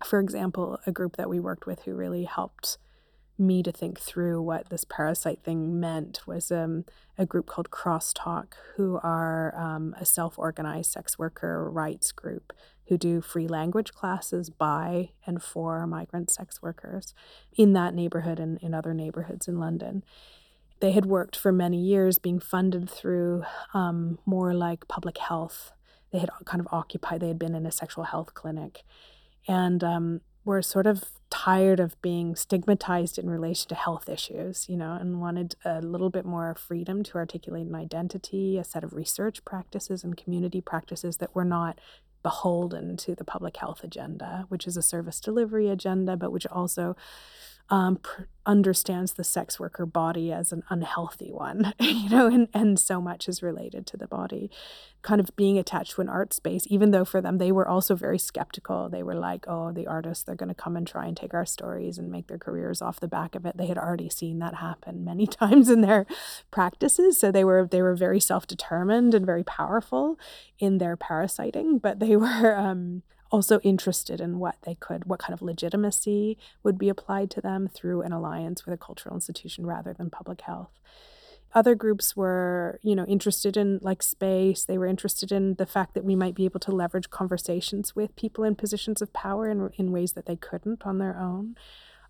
for 0.04 0.18
example, 0.18 0.78
a 0.87 0.92
group 0.92 1.16
that 1.16 1.30
we 1.30 1.40
worked 1.40 1.66
with 1.66 1.82
who 1.82 1.94
really 1.94 2.24
helped 2.24 2.76
me 3.42 3.62
to 3.62 3.72
think 3.72 3.98
through 3.98 4.40
what 4.40 4.70
this 4.70 4.85
parasite 4.85 5.40
thing 5.42 5.78
meant 5.78 6.20
was 6.26 6.50
um, 6.50 6.85
a 7.18 7.26
group 7.26 7.46
called 7.46 7.70
Crosstalk, 7.70 8.55
who 8.76 8.98
are 9.02 9.55
um, 9.57 9.94
a 9.98 10.05
self 10.05 10.38
organized 10.38 10.92
sex 10.92 11.18
worker 11.18 11.70
rights 11.70 12.12
group 12.12 12.52
who 12.88 12.98
do 12.98 13.20
free 13.20 13.48
language 13.48 13.92
classes 13.92 14.50
by 14.50 15.11
and 15.26 15.42
for 15.42 15.87
migrant 15.87 16.31
sex 16.31 16.61
workers 16.61 17.14
in 17.57 17.72
that 17.72 17.94
neighborhood 17.94 18.38
and 18.38 18.59
in 18.59 18.74
other 18.74 18.92
neighborhoods 18.92 19.48
in 19.48 19.59
London. 19.59 20.05
They 20.81 20.92
had 20.92 21.07
worked 21.07 21.37
for 21.37 21.52
many 21.52 21.78
years 21.78 22.18
being 22.18 22.40
funded 22.40 22.90
through 22.90 23.44
um, 23.72 24.18
more 24.26 24.52
like 24.52 24.88
public 24.88 25.18
health. 25.18 25.72
They 26.12 26.18
had 26.18 26.31
kind 26.44 26.61
of 26.61 26.68
occupied, 26.72 27.20
they 27.20 27.28
had 27.28 27.38
been 27.38 27.55
in 27.55 27.66
a 27.66 27.72
sexual 27.72 28.05
health 28.05 28.35
clinic. 28.35 28.83
And 29.46 29.83
um, 29.85 30.20
were 30.44 30.62
sort 30.62 30.87
of 30.87 31.05
tired 31.31 31.81
of 31.81 32.00
being 32.02 32.37
stigmatized 32.37 33.18
in 33.18 33.31
relation 33.31 33.68
to 33.68 33.74
health 33.74 34.09
issues, 34.09 34.68
you 34.68 34.76
know, 34.76 34.92
and 34.92 35.20
wanted 35.20 35.55
a 35.64 35.81
little 35.81 36.11
bit 36.11 36.26
more 36.26 36.55
freedom 36.55 37.02
to 37.02 37.16
articulate 37.16 37.66
an 37.66 37.74
identity, 37.74 38.59
a 38.59 38.64
set 38.64 38.85
of 38.85 38.92
research 38.92 39.44
practices 39.44 40.05
and 40.05 40.16
community 40.16 40.61
practices 40.61 41.16
that 41.18 41.35
were 41.35 41.44
not 41.44 41.81
beholden 42.22 42.96
to 42.96 43.14
the 43.14 43.24
public 43.24 43.57
health 43.57 43.83
agenda, 43.83 44.44
which 44.48 44.66
is 44.66 44.76
a 44.76 44.83
service 44.83 45.20
delivery 45.20 45.68
agenda, 45.68 46.16
but 46.16 46.33
which 46.33 46.46
also 46.46 46.96
um, 47.70 47.96
pr- 47.96 48.22
understands 48.44 49.12
the 49.12 49.25
sex 49.25 49.61
worker 49.61 49.87
body 49.87 50.33
as 50.33 50.53
an 50.53 50.62
unhealthy 50.68 51.31
one, 51.31 51.72
you 51.81 52.09
know, 52.09 52.27
and, 52.27 52.48
and 52.53 52.79
so 52.79 53.01
much 53.01 53.29
is 53.29 53.42
related 53.42 53.87
to 53.87 53.96
the 53.96 54.07
body. 54.07 54.51
Kind 55.03 55.20
of 55.20 55.35
being 55.37 55.59
attached 55.59 55.92
to 55.92 56.01
an 56.01 56.09
art 56.09 56.33
space, 56.33 56.64
even 56.68 56.90
though 56.90 57.05
for 57.05 57.20
them 57.20 57.38
they 57.38 57.53
were 57.53 57.66
also 57.66 57.94
very 57.94 58.18
skeptical. 58.18 58.88
They 58.88 59.03
were 59.03 59.14
like, 59.14 59.44
oh, 59.48 59.72
the 59.72 59.87
artists, 59.87 60.25
they're 60.25 60.35
going 60.35 60.48
to 60.48 60.55
come 60.55 60.77
and 60.77 60.87
try 60.87 61.07
and 61.07 61.16
take 61.16 61.35
our 61.35 61.46
stories 61.46 61.98
and 61.98 62.11
make 62.11 62.27
their 62.29 62.38
careers 62.38 62.83
off 62.83 63.01
the 63.01 63.09
back 63.09 63.35
of 63.35 63.46
it. 63.46 63.57
They 63.57 63.66
had 63.66 63.79
already 63.79 64.09
seen 64.09 64.38
that 64.40 64.57
happen 64.57 65.05
many 65.05 65.27
times 65.29 65.68
in 65.68 65.81
their 65.81 66.07
practices. 66.51 67.18
So 67.18 67.31
they 67.31 67.44
were 67.44 67.68
they 67.70 67.83
were 67.83 67.94
very 67.94 68.20
self-determined 68.20 69.14
and 69.14 69.27
very 69.27 69.44
powerful 69.44 70.18
in 70.59 70.79
their 70.79 70.96
parasiting, 70.96 71.79
but 71.79 72.01
they 72.01 72.16
were 72.16 72.57
um, 72.57 73.03
also 73.33 73.59
interested 73.61 74.21
in 74.21 74.38
what 74.38 74.57
they 74.62 74.75
could, 74.75 75.07
what 75.07 75.18
kind 75.18 75.33
of 75.33 75.42
legitimacy 75.42 76.38
would 76.62 76.79
be 76.79 76.90
applied 76.90 77.31
to 77.31 77.40
them 77.40 77.66
through 77.66 78.03
an 78.03 78.12
alliance 78.12 78.64
with 78.64 78.75
a 78.75 78.79
cultural 78.79 79.14
institution 79.14 79.66
rather 79.66 79.95
than 79.95 80.11
public 80.11 80.42
health. 80.42 80.79
Other 81.55 81.75
groups 81.75 82.14
were, 82.14 82.79
you 82.83 82.95
know, 82.95 83.05
interested 83.07 83.57
in 83.57 83.79
like 83.83 84.03
space. 84.03 84.64
They 84.64 84.79
were 84.79 84.87
interested 84.87 85.33
in 85.33 85.55
the 85.55 85.66
fact 85.66 85.95
that 85.95 86.05
we 86.05 86.14
might 86.14 86.35
be 86.35 86.45
able 86.45 86.61
to 86.61 86.73
leverage 86.73 87.11
conversations 87.11 87.97
with 87.97 88.16
people 88.16 88.45
in 88.45 88.55
positions 88.55 89.03
of 89.03 89.12
power 89.12 89.51
in, 89.51 89.71
in 89.77 89.92
ways 89.92 90.12
that 90.12 90.27
they 90.27 90.37
couldn't 90.37 90.87
on 90.87 90.99
their 90.99 91.18
own. 91.18 91.57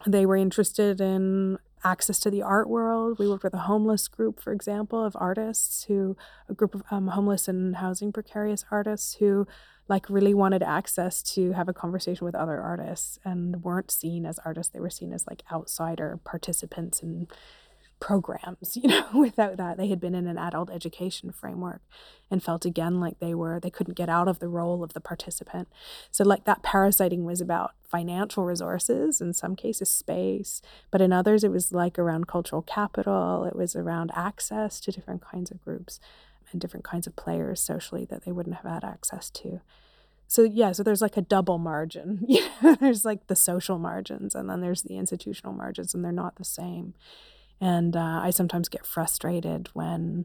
They 0.07 0.27
were 0.27 0.37
interested 0.37 1.01
in 1.01 1.59
access 1.85 2.19
to 2.21 2.31
the 2.31 2.43
art 2.43 2.69
world. 2.69 3.19
We 3.19 3.29
worked 3.29 3.45
with 3.45 3.55
a 3.55 3.59
homeless 3.59 4.09
group, 4.09 4.41
for 4.41 4.53
example, 4.53 5.05
of 5.05 5.17
artists 5.19 5.85
who, 5.85 6.17
a 6.49 6.55
group 6.55 6.75
of 6.75 6.83
um, 6.91 7.09
homeless 7.09 7.49
and 7.49 7.77
housing 7.77 8.13
precarious 8.13 8.65
artists 8.71 9.15
who 9.15 9.47
like 9.89 10.09
really 10.09 10.35
wanted 10.35 10.63
access 10.63 11.23
to 11.23 11.53
have 11.53 11.69
a 11.69 11.75
conversation 11.75 12.25
with 12.25 12.35
other 12.35 12.61
artists 12.61 13.19
and 13.25 13.63
weren't 13.63 13.91
seen 13.91 14.25
as 14.25 14.39
artists. 14.45 14.73
They 14.73 14.81
were 14.81 14.91
seen 14.91 15.13
as 15.13 15.27
like 15.27 15.43
outsider 15.53 16.19
participants 16.25 17.03
in 17.03 17.29
programs 18.03 18.77
you 18.83 18.89
know 18.89 19.07
without 19.15 19.57
that. 19.57 19.77
They 19.77 19.87
had 19.87 20.01
been 20.01 20.15
in 20.15 20.27
an 20.27 20.37
adult 20.37 20.71
education 20.71 21.31
framework 21.31 21.81
and 22.31 22.43
felt 22.43 22.65
again 22.65 22.99
like 22.99 23.21
they 23.21 23.33
were 23.33 23.61
they 23.61 23.71
couldn't 23.71 23.97
get 23.97 24.09
out 24.09 24.27
of 24.27 24.41
the 24.41 24.49
role 24.49 24.83
of 24.83 24.93
the 24.93 25.01
participant. 25.01 25.69
So 26.11 26.25
like 26.25 26.45
that 26.45 26.65
parasiting 26.65 27.25
was 27.25 27.41
about 27.41 27.73
financial 27.85 28.45
resources 28.45 29.21
in 29.21 29.33
some 29.35 29.55
cases 29.55 29.89
space 29.89 30.61
but 30.91 31.01
in 31.01 31.13
others 31.13 31.45
it 31.45 31.53
was 31.53 31.73
like 31.73 31.97
around 31.97 32.27
cultural 32.27 32.63
capital. 32.63 33.45
It 33.45 33.55
was 33.55 33.77
around 33.77 34.11
access 34.15 34.81
to 34.81 34.91
different 34.91 35.23
kinds 35.23 35.53
of 35.53 35.63
groups 35.65 36.01
and 36.53 36.61
different 36.61 36.85
kinds 36.85 37.07
of 37.07 37.17
players 37.17 37.61
socially 37.61 38.05
that 38.07 38.25
they 38.25 38.33
wouldn't 38.33 38.57
have 38.57 38.71
had 38.71 38.85
access 38.85 39.31
to. 39.31 39.61
So 40.29 40.45
yeah, 40.45 40.73
so 40.73 40.83
there's 40.83 41.03
like 41.03 41.17
a 41.17 41.23
double 41.23 41.59
margin. 41.59 42.27
there's 42.81 43.05
like 43.05 43.27
the 43.27 43.37
social 43.37 43.79
margins, 43.79 44.35
and 44.35 44.49
then 44.49 44.63
there's 44.63 44.83
the 44.83 44.97
institutional 44.97 45.53
margins, 45.53 45.95
and 45.95 46.03
they're 46.03 46.11
not 46.11 46.37
the 46.37 46.45
same. 46.45 46.95
And 47.61 47.95
uh, 47.95 48.21
I 48.23 48.31
sometimes 48.31 48.69
get 48.69 48.87
frustrated 48.87 49.69
when 49.75 50.25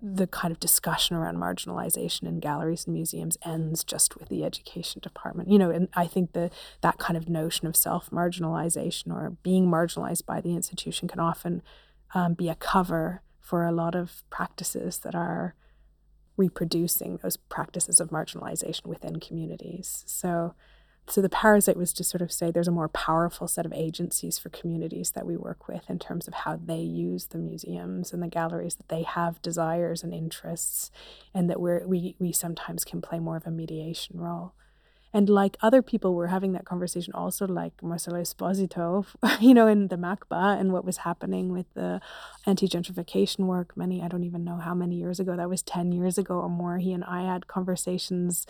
the 0.00 0.26
kind 0.26 0.52
of 0.52 0.60
discussion 0.60 1.16
around 1.16 1.38
marginalization 1.38 2.24
in 2.24 2.38
galleries 2.38 2.84
and 2.84 2.94
museums 2.94 3.36
ends 3.44 3.82
just 3.82 4.16
with 4.16 4.28
the 4.28 4.44
education 4.44 5.00
department. 5.02 5.50
You 5.50 5.58
know, 5.58 5.70
and 5.70 5.88
I 5.94 6.06
think 6.06 6.32
that 6.32 6.52
that 6.82 6.98
kind 6.98 7.16
of 7.16 7.28
notion 7.28 7.66
of 7.66 7.74
self 7.74 8.10
marginalization 8.10 9.12
or 9.12 9.30
being 9.42 9.66
marginalized 9.66 10.24
by 10.24 10.40
the 10.40 10.54
institution 10.54 11.08
can 11.08 11.18
often 11.18 11.62
um, 12.14 12.34
be 12.34 12.48
a 12.48 12.54
cover 12.54 13.22
for 13.46 13.64
a 13.64 13.70
lot 13.70 13.94
of 13.94 14.24
practices 14.28 14.98
that 14.98 15.14
are 15.14 15.54
reproducing 16.36 17.16
those 17.18 17.36
practices 17.36 18.00
of 18.00 18.10
marginalization 18.10 18.86
within 18.86 19.20
communities. 19.20 20.02
So 20.04 20.54
so 21.08 21.22
the 21.22 21.28
parasite 21.28 21.76
was 21.76 21.92
to 21.92 22.02
sort 22.02 22.22
of 22.22 22.32
say 22.32 22.50
there's 22.50 22.66
a 22.66 22.72
more 22.72 22.88
powerful 22.88 23.46
set 23.46 23.64
of 23.64 23.72
agencies 23.72 24.36
for 24.36 24.48
communities 24.48 25.12
that 25.12 25.24
we 25.24 25.36
work 25.36 25.68
with 25.68 25.88
in 25.88 26.00
terms 26.00 26.26
of 26.26 26.34
how 26.34 26.58
they 26.60 26.80
use 26.80 27.26
the 27.26 27.38
museums 27.38 28.12
and 28.12 28.20
the 28.20 28.26
galleries 28.26 28.74
that 28.74 28.88
they 28.88 29.04
have 29.04 29.40
desires 29.40 30.02
and 30.02 30.12
interests 30.12 30.90
and 31.32 31.48
that 31.48 31.60
we're, 31.60 31.86
we 31.86 32.16
we 32.18 32.32
sometimes 32.32 32.84
can 32.84 33.00
play 33.00 33.20
more 33.20 33.36
of 33.36 33.46
a 33.46 33.52
mediation 33.52 34.18
role 34.18 34.54
and 35.16 35.30
like 35.30 35.56
other 35.62 35.80
people 35.80 36.14
were 36.14 36.26
having 36.26 36.52
that 36.52 36.66
conversation 36.66 37.14
also 37.14 37.46
like 37.46 37.82
Marcelo 37.82 38.20
Expósito, 38.20 39.06
you 39.40 39.54
know, 39.54 39.66
in 39.66 39.88
the 39.88 39.96
MACBA 39.96 40.60
and 40.60 40.74
what 40.74 40.84
was 40.84 40.98
happening 40.98 41.52
with 41.52 41.64
the 41.72 42.02
anti-gentrification 42.44 43.46
work 43.46 43.74
many, 43.78 44.02
I 44.02 44.08
don't 44.08 44.24
even 44.24 44.44
know 44.44 44.58
how 44.58 44.74
many 44.74 44.96
years 44.96 45.18
ago, 45.18 45.34
that 45.34 45.48
was 45.48 45.62
10 45.62 45.90
years 45.92 46.18
ago 46.18 46.34
or 46.34 46.50
more. 46.50 46.76
He 46.76 46.92
and 46.92 47.02
I 47.02 47.22
had 47.22 47.46
conversations 47.46 48.46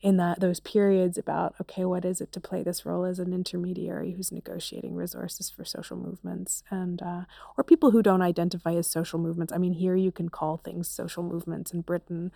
in 0.00 0.16
that 0.16 0.40
those 0.40 0.58
periods 0.58 1.16
about 1.16 1.54
okay 1.60 1.84
what 1.84 2.06
is 2.06 2.22
it 2.22 2.32
to 2.32 2.40
play 2.40 2.62
this 2.62 2.86
role 2.86 3.04
as 3.04 3.18
an 3.18 3.34
intermediary 3.34 4.12
who's 4.12 4.32
negotiating 4.32 4.94
resources 4.94 5.50
for 5.50 5.62
social 5.62 5.98
movements 5.98 6.62
and 6.70 7.02
uh, 7.02 7.24
or 7.58 7.62
people 7.62 7.90
who 7.90 8.02
don't 8.02 8.22
identify 8.22 8.72
as 8.72 8.86
social 8.86 9.18
movements 9.18 9.52
i 9.52 9.58
mean 9.58 9.74
here 9.74 9.94
you 9.94 10.10
can 10.10 10.30
call 10.30 10.56
things 10.56 10.88
social 10.88 11.22
movements 11.22 11.70
in 11.74 11.82
britain 11.82 12.32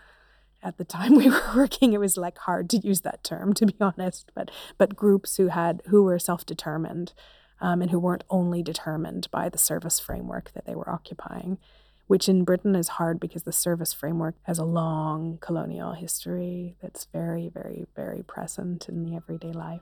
at 0.64 0.78
the 0.78 0.84
time 0.84 1.14
we 1.16 1.28
were 1.28 1.52
working 1.54 1.92
it 1.92 2.00
was 2.00 2.16
like 2.16 2.38
hard 2.38 2.68
to 2.70 2.78
use 2.78 3.02
that 3.02 3.22
term 3.22 3.52
to 3.52 3.66
be 3.66 3.76
honest 3.80 4.30
but 4.34 4.50
but 4.78 4.96
groups 4.96 5.36
who 5.36 5.48
had 5.48 5.82
who 5.86 6.02
were 6.02 6.18
self-determined 6.18 7.12
um, 7.60 7.80
and 7.80 7.90
who 7.90 7.98
weren't 7.98 8.24
only 8.30 8.62
determined 8.62 9.28
by 9.30 9.48
the 9.48 9.58
service 9.58 10.00
framework 10.00 10.52
that 10.54 10.66
they 10.66 10.74
were 10.74 10.90
occupying 10.90 11.58
which 12.06 12.28
in 12.28 12.44
Britain 12.44 12.74
is 12.74 12.88
hard 12.88 13.18
because 13.18 13.44
the 13.44 13.52
service 13.52 13.92
framework 13.92 14.34
has 14.42 14.58
a 14.58 14.64
long 14.64 15.38
colonial 15.40 15.92
history 15.92 16.76
that's 16.82 17.06
very, 17.12 17.48
very, 17.48 17.86
very 17.96 18.22
present 18.22 18.88
in 18.88 19.04
the 19.04 19.16
everyday 19.16 19.52
life. 19.52 19.80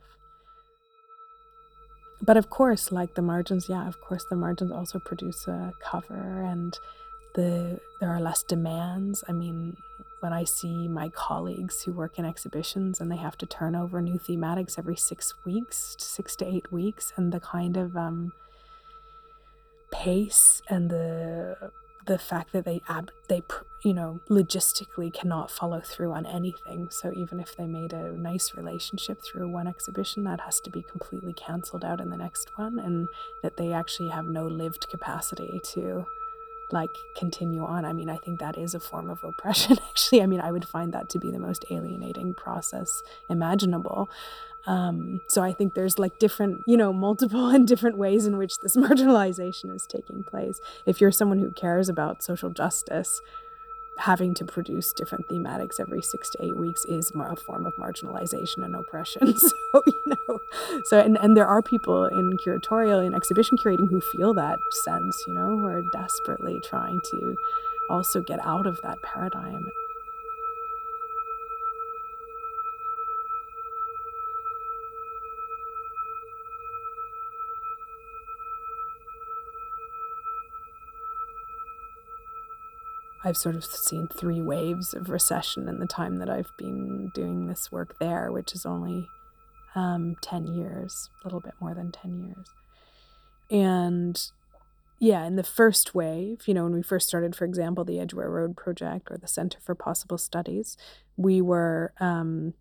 But 2.20 2.36
of 2.36 2.50
course, 2.50 2.92
like 2.92 3.16
the 3.16 3.22
margins, 3.22 3.66
yeah, 3.68 3.88
of 3.88 4.00
course, 4.00 4.24
the 4.30 4.36
margins 4.36 4.70
also 4.70 5.00
produce 5.00 5.48
a 5.48 5.72
cover 5.82 6.42
and 6.42 6.78
the 7.34 7.80
there 8.00 8.10
are 8.10 8.20
less 8.20 8.44
demands. 8.44 9.24
I 9.28 9.32
mean, 9.32 9.76
when 10.22 10.32
I 10.32 10.44
see 10.44 10.86
my 10.86 11.08
colleagues 11.08 11.82
who 11.82 11.92
work 11.92 12.16
in 12.16 12.24
exhibitions 12.24 13.00
and 13.00 13.10
they 13.10 13.16
have 13.16 13.36
to 13.38 13.46
turn 13.46 13.74
over 13.74 14.00
new 14.00 14.20
thematics 14.20 14.78
every 14.78 14.94
six 14.94 15.34
weeks, 15.44 15.96
six 15.98 16.36
to 16.36 16.46
eight 16.46 16.70
weeks, 16.70 17.12
and 17.16 17.32
the 17.32 17.40
kind 17.40 17.76
of 17.76 17.96
um, 17.96 18.32
pace 19.90 20.62
and 20.68 20.90
the 20.90 21.72
the 22.06 22.18
fact 22.18 22.52
that 22.52 22.64
they 22.64 22.80
ab- 22.88 23.10
they 23.28 23.42
you 23.84 23.94
know 23.94 24.20
logistically 24.28 25.12
cannot 25.12 25.50
follow 25.50 25.80
through 25.80 26.12
on 26.12 26.24
anything. 26.26 26.88
So 26.90 27.12
even 27.16 27.40
if 27.40 27.56
they 27.56 27.66
made 27.66 27.92
a 27.92 28.12
nice 28.12 28.54
relationship 28.56 29.20
through 29.24 29.48
one 29.48 29.66
exhibition 29.66 30.22
that 30.24 30.40
has 30.40 30.60
to 30.60 30.70
be 30.70 30.82
completely 30.82 31.32
cancelled 31.32 31.84
out 31.84 32.00
in 32.00 32.10
the 32.10 32.16
next 32.16 32.48
one 32.56 32.78
and 32.78 33.08
that 33.42 33.56
they 33.56 33.72
actually 33.72 34.10
have 34.10 34.26
no 34.26 34.46
lived 34.46 34.88
capacity 34.88 35.60
to 35.74 36.06
like 36.70 36.96
continue 37.16 37.64
on. 37.64 37.84
I 37.84 37.92
mean 37.92 38.08
i 38.08 38.16
think 38.16 38.38
that 38.40 38.56
is 38.56 38.74
a 38.74 38.80
form 38.80 39.10
of 39.10 39.22
oppression 39.24 39.78
actually. 39.88 40.22
I 40.22 40.26
mean 40.26 40.40
i 40.40 40.50
would 40.50 40.66
find 40.66 40.92
that 40.92 41.08
to 41.10 41.18
be 41.18 41.30
the 41.30 41.38
most 41.38 41.64
alienating 41.70 42.34
process 42.34 43.02
imaginable. 43.28 44.08
Um, 44.66 45.22
so 45.26 45.42
I 45.42 45.52
think 45.52 45.74
there's 45.74 45.98
like 45.98 46.18
different, 46.18 46.62
you 46.66 46.76
know, 46.76 46.92
multiple 46.92 47.48
and 47.54 47.66
different 47.66 47.98
ways 47.98 48.26
in 48.26 48.36
which 48.36 48.58
this 48.58 48.76
marginalization 48.86 49.74
is 49.74 49.86
taking 49.86 50.22
place. 50.22 50.60
If 50.86 51.00
you're 51.00 51.12
someone 51.12 51.38
who 51.38 51.50
cares 51.50 51.88
about 51.88 52.22
social 52.22 52.50
justice, 52.50 53.20
having 53.98 54.34
to 54.34 54.44
produce 54.44 54.92
different 54.92 55.28
thematics 55.28 55.78
every 55.78 56.02
six 56.02 56.30
to 56.30 56.44
eight 56.44 56.56
weeks 56.56 56.84
is 56.86 57.12
a 57.14 57.36
form 57.36 57.66
of 57.66 57.74
marginalization 57.76 58.64
and 58.64 58.74
oppression. 58.74 59.36
so 59.36 59.82
you 59.86 60.02
know, 60.06 60.40
so 60.84 60.98
and 60.98 61.18
and 61.18 61.36
there 61.36 61.46
are 61.46 61.62
people 61.62 62.06
in 62.06 62.36
curatorial 62.38 63.04
and 63.04 63.14
exhibition 63.14 63.56
curating 63.58 63.90
who 63.90 64.00
feel 64.00 64.34
that 64.34 64.58
sense, 64.84 65.24
you 65.26 65.34
know, 65.34 65.58
who 65.58 65.66
are 65.66 65.82
desperately 65.92 66.60
trying 66.60 67.00
to 67.10 67.36
also 67.90 68.20
get 68.20 68.44
out 68.44 68.66
of 68.66 68.80
that 68.82 69.00
paradigm. 69.02 69.70
I've 83.24 83.36
sort 83.36 83.54
of 83.54 83.64
seen 83.64 84.08
three 84.08 84.40
waves 84.40 84.94
of 84.94 85.08
recession 85.08 85.68
in 85.68 85.78
the 85.78 85.86
time 85.86 86.18
that 86.18 86.28
I've 86.28 86.50
been 86.58 87.10
doing 87.14 87.46
this 87.46 87.70
work 87.70 87.98
there, 88.00 88.32
which 88.32 88.54
is 88.54 88.66
only 88.66 89.06
um, 89.74 90.16
10 90.22 90.46
years, 90.48 91.08
a 91.22 91.26
little 91.26 91.40
bit 91.40 91.54
more 91.60 91.74
than 91.74 91.92
10 91.92 92.18
years. 92.18 92.48
And 93.50 94.20
yeah, 94.98 95.24
in 95.24 95.36
the 95.36 95.44
first 95.44 95.94
wave, 95.94 96.42
you 96.46 96.54
know, 96.54 96.64
when 96.64 96.74
we 96.74 96.82
first 96.82 97.08
started, 97.08 97.36
for 97.36 97.44
example, 97.44 97.84
the 97.84 98.00
Edgware 98.00 98.30
Road 98.30 98.56
Project 98.56 99.08
or 99.10 99.16
the 99.16 99.28
Center 99.28 99.58
for 99.60 99.74
Possible 99.74 100.18
Studies, 100.18 100.76
we 101.16 101.40
were 101.40 101.92
um, 102.00 102.54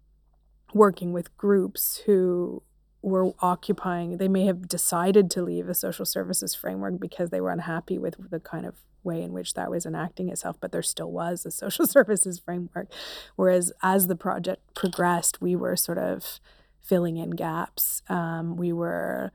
working 0.73 1.11
with 1.13 1.35
groups 1.37 2.01
who 2.05 2.61
were 3.01 3.31
occupying, 3.39 4.17
they 4.17 4.27
may 4.27 4.45
have 4.45 4.67
decided 4.67 5.31
to 5.31 5.41
leave 5.41 5.67
a 5.67 5.73
social 5.73 6.05
services 6.05 6.53
framework 6.53 6.99
because 6.99 7.31
they 7.31 7.41
were 7.41 7.49
unhappy 7.49 7.97
with 7.97 8.15
the 8.29 8.39
kind 8.39 8.65
of 8.65 8.75
way 9.03 9.21
in 9.21 9.33
which 9.33 9.53
that 9.53 9.71
was 9.71 9.85
enacting 9.85 10.29
itself, 10.29 10.57
but 10.59 10.71
there 10.71 10.81
still 10.81 11.11
was 11.11 11.45
a 11.45 11.51
social 11.51 11.87
services 11.97 12.39
framework. 12.39 12.87
Whereas 13.35 13.71
as 13.81 14.07
the 14.07 14.15
project 14.15 14.73
progressed, 14.73 15.41
we 15.41 15.55
were 15.55 15.75
sort 15.75 15.97
of 15.97 16.39
filling 16.81 17.17
in 17.17 17.31
gaps. 17.31 18.01
Um, 18.09 18.55
we 18.57 18.73
were 18.73 19.31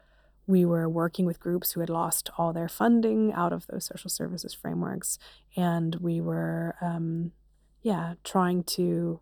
we 0.49 0.65
were 0.65 0.89
working 0.89 1.27
with 1.27 1.41
groups 1.41 1.73
who 1.73 1.81
had 1.81 1.91
lost 1.91 2.31
all 2.39 2.53
their 2.53 2.69
funding 2.69 3.33
out 3.33 3.53
of 3.53 3.67
those 3.67 3.85
social 3.85 4.11
services 4.11 4.55
frameworks, 4.55 5.19
and 5.57 5.97
we 5.97 6.21
were 6.21 6.77
um, 6.81 7.33
yeah 7.83 8.15
trying 8.25 8.63
to 8.65 9.21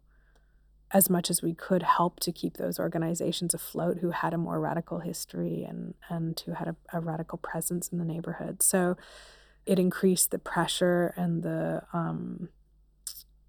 as 0.95 1.11
much 1.11 1.29
as 1.29 1.43
we 1.43 1.55
could 1.55 1.83
help 1.83 2.21
to 2.21 2.31
keep 2.31 2.57
those 2.57 2.79
organizations 2.79 3.53
afloat 3.53 3.99
who 4.01 4.11
had 4.11 4.33
a 4.33 4.39
more 4.39 4.61
radical 4.61 5.01
history 5.01 5.65
and 5.69 5.95
and 6.09 6.41
who 6.47 6.53
had 6.53 6.69
a, 6.69 6.77
a 6.93 7.01
radical 7.01 7.39
presence 7.39 7.89
in 7.89 7.99
the 7.99 8.05
neighborhood. 8.05 8.63
So 8.63 8.97
it 9.67 9.79
increased 9.79 10.31
the 10.31 10.39
pressure 10.39 11.15
and 11.17 11.43
the 11.43 11.83
um, 11.93 12.49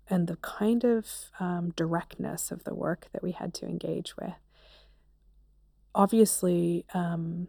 and 0.07 0.27
the 0.27 0.37
kind 0.37 0.83
of 0.83 1.07
um, 1.39 1.73
directness 1.75 2.51
of 2.51 2.63
the 2.63 2.75
work 2.75 3.07
that 3.11 3.23
we 3.23 3.31
had 3.31 3.53
to 3.55 3.65
engage 3.65 4.15
with. 4.17 4.35
Obviously, 5.95 6.85
um, 6.93 7.47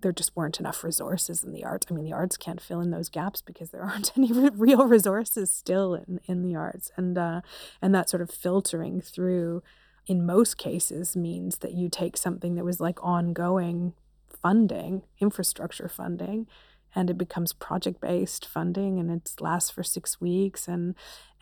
there 0.00 0.12
just 0.12 0.34
weren't 0.36 0.60
enough 0.60 0.84
resources 0.84 1.42
in 1.42 1.52
the 1.52 1.64
arts. 1.64 1.86
I 1.90 1.94
mean, 1.94 2.04
the 2.04 2.12
arts 2.12 2.36
can't 2.36 2.60
fill 2.60 2.80
in 2.80 2.90
those 2.90 3.08
gaps 3.08 3.42
because 3.42 3.70
there 3.70 3.82
aren't 3.84 4.16
any 4.16 4.32
real 4.32 4.86
resources 4.86 5.50
still 5.50 5.94
in, 5.94 6.20
in 6.26 6.42
the 6.42 6.56
arts, 6.56 6.90
and 6.96 7.16
uh, 7.18 7.40
and 7.82 7.94
that 7.94 8.08
sort 8.08 8.22
of 8.22 8.30
filtering 8.30 9.00
through, 9.00 9.62
in 10.06 10.24
most 10.24 10.56
cases, 10.56 11.16
means 11.16 11.58
that 11.58 11.74
you 11.74 11.88
take 11.88 12.16
something 12.16 12.54
that 12.54 12.64
was 12.64 12.80
like 12.80 13.02
ongoing 13.04 13.94
funding, 14.40 15.02
infrastructure 15.20 15.88
funding, 15.88 16.46
and 16.94 17.10
it 17.10 17.18
becomes 17.18 17.52
project 17.52 18.00
based 18.00 18.46
funding 18.46 18.98
and 18.98 19.10
it 19.10 19.32
lasts 19.40 19.70
for 19.70 19.82
six 19.82 20.20
weeks 20.20 20.68
and 20.68 20.94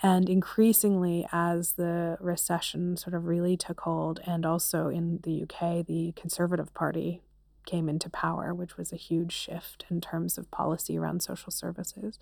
and 0.03 0.29
increasingly 0.29 1.27
as 1.33 1.73
the 1.73 2.19
recession 2.21 2.97
sort 2.97 3.15
of 3.15 3.25
really 3.25 3.57
took 3.57 3.81
hold 3.81 4.21
and 4.27 4.45
also 4.45 4.89
in 4.89 5.21
the 5.23 5.43
UK 5.43 5.87
the 5.87 6.13
Conservative 6.17 6.73
Party 6.75 7.23
came 7.67 7.89
into 7.89 8.09
power, 8.09 8.55
which 8.55 8.77
was 8.77 8.93
a 8.93 8.97
huge 8.97 9.33
shift 9.33 9.85
in 9.91 10.01
terms 10.01 10.39
of 10.39 10.51
policy 10.51 10.97
around 10.97 11.23
social 11.23 11.53
services. 11.53 12.19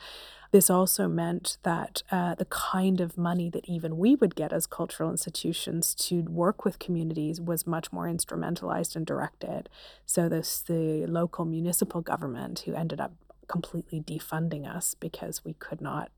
This 0.50 0.70
also 0.70 1.06
meant 1.06 1.58
that 1.62 2.02
uh, 2.10 2.34
the 2.34 2.46
kind 2.46 3.00
of 3.00 3.16
money 3.16 3.50
that 3.50 3.68
even 3.68 3.98
we 3.98 4.16
would 4.16 4.34
get 4.34 4.52
as 4.52 4.66
cultural 4.66 5.10
institutions 5.10 5.94
to 5.96 6.22
work 6.22 6.64
with 6.64 6.78
communities 6.78 7.40
was 7.40 7.66
much 7.66 7.92
more 7.92 8.06
instrumentalized 8.06 8.96
and 8.96 9.06
directed. 9.06 9.68
So 10.06 10.28
this 10.28 10.60
the 10.62 11.06
local 11.06 11.44
municipal 11.44 12.00
government 12.00 12.60
who 12.60 12.74
ended 12.74 13.00
up 13.00 13.12
completely 13.46 14.00
defunding 14.00 14.66
us 14.66 14.94
because 14.94 15.44
we 15.44 15.52
could 15.54 15.80
not 15.80 16.10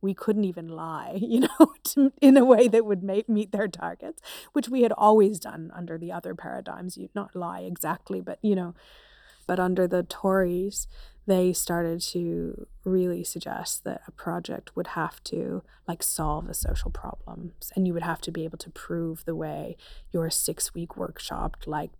we 0.00 0.14
couldn't 0.14 0.44
even 0.44 0.68
lie, 0.68 1.18
you 1.20 1.40
know, 1.40 1.74
to, 1.84 2.12
in 2.20 2.36
a 2.36 2.44
way 2.44 2.68
that 2.68 2.84
would 2.84 3.02
make, 3.02 3.28
meet 3.28 3.52
their 3.52 3.68
targets, 3.68 4.22
which 4.52 4.68
we 4.68 4.82
had 4.82 4.92
always 4.92 5.38
done 5.38 5.70
under 5.74 5.98
the 5.98 6.12
other 6.12 6.34
paradigms. 6.34 6.96
You 6.96 7.08
not 7.14 7.34
lie 7.34 7.60
exactly, 7.60 8.20
but 8.20 8.38
you 8.42 8.54
know, 8.54 8.74
but 9.46 9.58
under 9.58 9.86
the 9.86 10.02
Tories, 10.02 10.86
they 11.26 11.52
started 11.52 12.00
to 12.00 12.66
really 12.84 13.22
suggest 13.22 13.84
that 13.84 14.00
a 14.06 14.10
project 14.10 14.74
would 14.74 14.88
have 14.88 15.22
to 15.24 15.62
like 15.86 16.02
solve 16.02 16.46
the 16.46 16.54
social 16.54 16.90
problems, 16.90 17.72
and 17.74 17.86
you 17.86 17.94
would 17.94 18.02
have 18.02 18.20
to 18.22 18.30
be 18.30 18.44
able 18.44 18.58
to 18.58 18.70
prove 18.70 19.24
the 19.24 19.36
way 19.36 19.76
your 20.12 20.30
six-week 20.30 20.96
workshop 20.96 21.56
like 21.66 21.90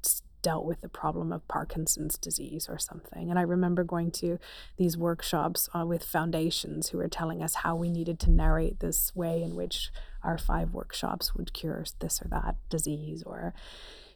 dealt 0.49 0.65
with 0.65 0.81
the 0.81 0.89
problem 0.89 1.31
of 1.31 1.47
Parkinson's 1.47 2.17
disease 2.17 2.71
or 2.71 2.79
something. 2.79 3.29
And 3.29 3.39
I 3.39 3.43
remember 3.43 3.85
going 3.85 4.11
to 4.13 4.39
these 4.79 4.97
workshops 4.97 5.69
uh, 5.75 5.85
with 5.85 6.03
foundations 6.03 6.89
who 6.89 6.97
were 6.97 7.07
telling 7.07 7.43
us 7.43 7.57
how 7.57 7.77
we 7.77 7.91
needed 7.91 8.19
to 8.21 8.31
narrate 8.31 8.81
this 8.81 9.15
way 9.15 9.43
in 9.43 9.55
which 9.55 9.91
our 10.23 10.39
five 10.39 10.73
workshops 10.73 11.35
would 11.35 11.53
cure 11.53 11.85
this 11.99 12.23
or 12.23 12.29
that 12.31 12.57
disease 12.71 13.23
or 13.27 13.53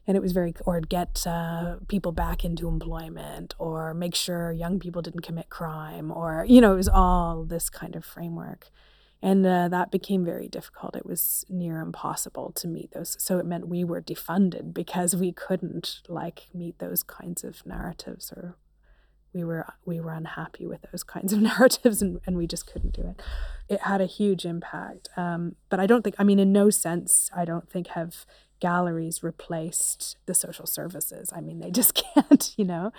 and 0.06 0.16
it 0.16 0.20
was 0.20 0.32
very 0.32 0.54
or 0.64 0.80
get 0.80 1.26
uh, 1.26 1.76
people 1.86 2.12
back 2.12 2.46
into 2.46 2.66
employment 2.66 3.54
or 3.58 3.92
make 3.92 4.14
sure 4.14 4.52
young 4.52 4.80
people 4.80 5.02
didn't 5.02 5.20
commit 5.20 5.50
crime 5.50 6.10
or 6.10 6.46
you 6.48 6.62
know 6.62 6.72
it 6.72 6.76
was 6.76 6.88
all 6.88 7.44
this 7.44 7.68
kind 7.68 7.94
of 7.94 8.06
framework 8.06 8.70
and 9.22 9.46
uh, 9.46 9.68
that 9.68 9.92
became 9.92 10.24
very 10.24 10.48
difficult. 10.48 10.96
It 10.96 11.06
was 11.06 11.44
near 11.48 11.80
impossible 11.80 12.50
to 12.56 12.66
meet 12.66 12.90
those. 12.90 13.16
So 13.20 13.38
it 13.38 13.46
meant 13.46 13.68
we 13.68 13.84
were 13.84 14.02
defunded 14.02 14.74
because 14.74 15.14
we 15.14 15.32
couldn't 15.32 16.00
like 16.08 16.48
meet 16.52 16.80
those 16.80 17.04
kinds 17.04 17.44
of 17.44 17.64
narratives 17.64 18.32
or 18.36 18.56
we 19.32 19.44
were 19.44 19.66
we 19.84 20.00
were 20.00 20.12
unhappy 20.12 20.66
with 20.66 20.80
those 20.90 21.02
kinds 21.02 21.32
of 21.32 21.40
narratives 21.42 22.02
and, 22.02 22.20
and 22.26 22.36
we 22.36 22.46
just 22.46 22.66
couldn't 22.66 22.92
do 22.92 23.02
it 23.02 23.22
it 23.68 23.80
had 23.80 24.00
a 24.00 24.06
huge 24.06 24.44
impact 24.44 25.08
um, 25.16 25.56
but 25.68 25.80
i 25.80 25.86
don't 25.86 26.02
think 26.02 26.16
i 26.18 26.24
mean 26.24 26.38
in 26.38 26.52
no 26.52 26.70
sense 26.70 27.30
i 27.34 27.44
don't 27.44 27.70
think 27.70 27.88
have 27.88 28.26
galleries 28.60 29.22
replaced 29.22 30.16
the 30.26 30.34
social 30.34 30.66
services 30.66 31.32
i 31.34 31.40
mean 31.40 31.60
they 31.60 31.70
just 31.70 31.94
can't 32.14 32.52
you 32.56 32.64
know 32.64 32.92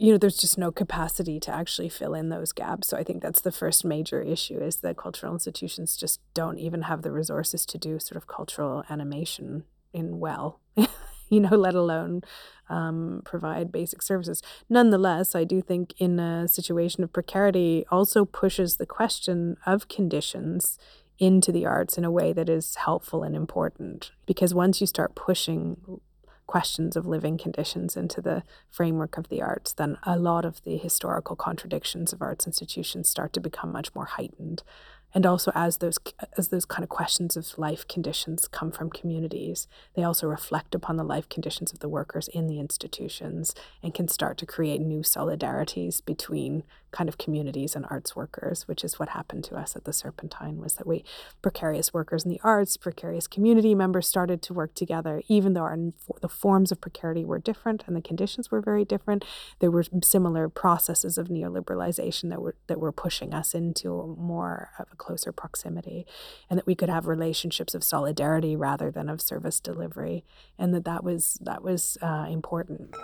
you 0.00 0.10
know 0.10 0.18
there's 0.18 0.38
just 0.38 0.58
no 0.58 0.72
capacity 0.72 1.38
to 1.38 1.54
actually 1.54 1.88
fill 1.88 2.14
in 2.14 2.28
those 2.30 2.52
gaps 2.52 2.88
so 2.88 2.96
i 2.96 3.04
think 3.04 3.22
that's 3.22 3.42
the 3.42 3.52
first 3.52 3.84
major 3.84 4.22
issue 4.22 4.58
is 4.58 4.76
that 4.76 4.96
cultural 4.96 5.32
institutions 5.32 5.96
just 5.96 6.20
don't 6.34 6.58
even 6.58 6.82
have 6.82 7.02
the 7.02 7.12
resources 7.12 7.66
to 7.66 7.78
do 7.78 7.98
sort 7.98 8.16
of 8.16 8.26
cultural 8.26 8.82
animation 8.88 9.64
in 9.92 10.18
well 10.18 10.60
you 11.30 11.40
know, 11.40 11.56
let 11.56 11.74
alone 11.74 12.22
um, 12.68 13.22
provide 13.24 13.72
basic 13.72 14.02
services. 14.02 14.42
Nonetheless, 14.68 15.34
I 15.34 15.44
do 15.44 15.62
think 15.62 15.94
in 15.98 16.18
a 16.18 16.46
situation 16.46 17.02
of 17.02 17.12
precarity 17.12 17.86
also 17.90 18.24
pushes 18.24 18.76
the 18.76 18.86
question 18.86 19.56
of 19.64 19.88
conditions 19.88 20.78
into 21.18 21.52
the 21.52 21.66
arts 21.66 21.96
in 21.96 22.04
a 22.04 22.10
way 22.10 22.32
that 22.32 22.48
is 22.48 22.74
helpful 22.76 23.22
and 23.22 23.36
important. 23.36 24.10
Because 24.26 24.52
once 24.52 24.80
you 24.80 24.86
start 24.86 25.14
pushing 25.14 26.00
questions 26.50 26.96
of 26.96 27.06
living 27.06 27.38
conditions 27.38 27.96
into 27.96 28.20
the 28.20 28.42
framework 28.72 29.16
of 29.16 29.28
the 29.28 29.40
arts, 29.40 29.72
then 29.72 29.96
a 30.02 30.18
lot 30.18 30.44
of 30.44 30.60
the 30.64 30.76
historical 30.76 31.36
contradictions 31.36 32.12
of 32.12 32.20
arts 32.20 32.44
institutions 32.44 33.08
start 33.08 33.32
to 33.32 33.38
become 33.38 33.70
much 33.70 33.94
more 33.94 34.06
heightened. 34.06 34.64
And 35.14 35.24
also 35.24 35.52
as 35.54 35.76
those 35.76 35.98
as 36.36 36.48
those 36.48 36.64
kind 36.64 36.82
of 36.82 36.88
questions 36.88 37.36
of 37.36 37.56
life 37.56 37.86
conditions 37.86 38.48
come 38.48 38.70
from 38.70 38.90
communities 38.90 39.66
they 39.94 40.04
also 40.04 40.26
reflect 40.28 40.72
upon 40.72 40.96
the 40.96 41.04
life 41.14 41.28
conditions 41.28 41.72
of 41.72 41.80
the 41.80 41.88
workers 41.88 42.28
in 42.28 42.46
the 42.46 42.60
institutions 42.60 43.52
and 43.82 43.92
can 43.92 44.06
start 44.06 44.38
to 44.38 44.46
create 44.46 44.80
new 44.80 45.00
solidarities 45.00 46.04
between 46.04 46.62
kind 46.90 47.08
of 47.08 47.18
communities 47.18 47.74
and 47.76 47.86
arts 47.90 48.14
workers 48.14 48.66
which 48.66 48.84
is 48.84 48.98
what 48.98 49.10
happened 49.10 49.44
to 49.44 49.56
us 49.56 49.76
at 49.76 49.84
the 49.84 49.92
serpentine 49.92 50.58
was 50.58 50.74
that 50.74 50.86
we 50.86 51.04
precarious 51.42 51.92
workers 51.92 52.24
in 52.24 52.30
the 52.30 52.40
arts 52.42 52.76
precarious 52.76 53.26
community 53.26 53.74
members 53.74 54.06
started 54.06 54.42
to 54.42 54.54
work 54.54 54.74
together 54.74 55.22
even 55.28 55.54
though 55.54 55.60
our, 55.60 55.78
the 56.20 56.28
forms 56.28 56.72
of 56.72 56.80
precarity 56.80 57.24
were 57.24 57.38
different 57.38 57.84
and 57.86 57.96
the 57.96 58.00
conditions 58.00 58.50
were 58.50 58.60
very 58.60 58.84
different. 58.84 59.24
There 59.60 59.70
were 59.70 59.84
similar 60.02 60.48
processes 60.48 61.18
of 61.18 61.28
neoliberalization 61.28 62.30
that 62.30 62.42
were 62.42 62.56
that 62.66 62.80
were 62.80 62.92
pushing 62.92 63.32
us 63.32 63.54
into 63.54 64.16
more 64.18 64.70
of 64.78 64.86
a 64.92 64.96
closer 64.96 65.32
proximity 65.32 66.06
and 66.48 66.58
that 66.58 66.66
we 66.66 66.74
could 66.74 66.88
have 66.88 67.06
relationships 67.06 67.74
of 67.74 67.84
solidarity 67.84 68.56
rather 68.56 68.90
than 68.90 69.08
of 69.08 69.20
service 69.20 69.60
delivery 69.60 70.24
and 70.58 70.74
that 70.74 70.84
that 70.84 71.04
was 71.04 71.38
that 71.42 71.62
was 71.62 71.96
uh, 72.02 72.26
important 72.28 72.94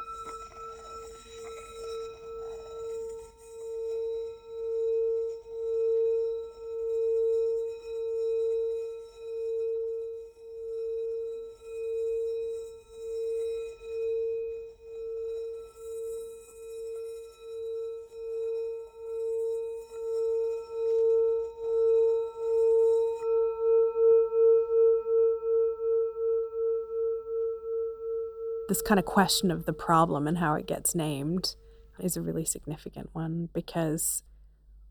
this 28.68 28.83
kind 28.83 28.98
of 28.98 29.07
question 29.07 29.50
of 29.50 29.66
the 29.66 29.72
problem 29.72 30.26
and 30.26 30.38
how 30.38 30.55
it 30.55 30.66
gets 30.66 30.94
named 30.94 31.55
is 31.98 32.16
a 32.16 32.22
really 32.22 32.44
significant 32.44 33.09
one 33.12 33.48
because 33.52 34.22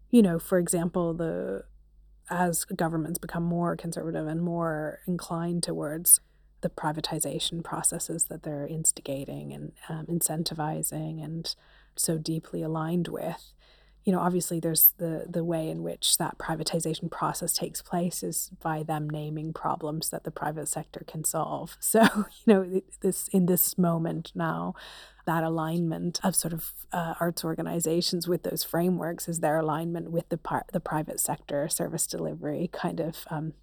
you 0.09 0.21
know 0.21 0.39
for 0.39 0.57
example 0.57 1.13
the 1.13 1.63
as 2.29 2.65
governments 2.65 3.19
become 3.19 3.43
more 3.43 3.75
conservative 3.75 4.27
and 4.27 4.41
more 4.41 4.99
inclined 5.07 5.61
towards 5.61 6.19
the 6.61 6.69
privatization 6.69 7.63
processes 7.63 8.25
that 8.25 8.41
they're 8.41 8.65
instigating 8.65 9.53
and 9.53 9.71
um, 9.87 10.05
incentivizing 10.07 11.23
and 11.23 11.55
so 11.95 12.17
deeply 12.17 12.63
aligned 12.63 13.07
with 13.07 13.53
you 14.05 14.13
know, 14.13 14.19
obviously 14.19 14.59
there's 14.59 14.93
the 14.97 15.25
the 15.27 15.43
way 15.43 15.67
in 15.67 15.81
which 15.81 16.17
that 16.17 16.37
privatization 16.37 17.09
process 17.09 17.53
takes 17.53 17.81
place 17.81 18.21
is 18.21 18.51
by 18.61 18.83
them 18.83 19.09
naming 19.09 19.51
problems 19.51 20.11
that 20.11 20.23
the 20.23 20.31
private 20.31 20.67
sector 20.67 21.03
can 21.05 21.23
solve. 21.23 21.77
So, 21.85 22.03
you 22.45 22.53
know, 22.53 22.81
this 23.01 23.27
in 23.29 23.45
this 23.45 23.77
moment 23.77 24.31
now, 24.35 24.75
that 25.25 25.43
alignment 25.43 26.19
of 26.23 26.35
sort 26.35 26.53
of 26.53 26.73
uh, 26.91 27.13
arts 27.19 27.43
organizations 27.43 28.27
with 28.27 28.43
those 28.43 28.63
frameworks 28.63 29.27
is 29.27 29.39
their 29.39 29.57
alignment 29.57 30.11
with 30.11 30.27
the 30.29 30.37
par- 30.37 30.65
the 30.71 30.79
private 30.79 31.19
sector 31.19 31.67
service 31.69 32.05
delivery 32.05 32.69
kind 32.71 32.99
of 32.99 33.25
um, 33.29 33.53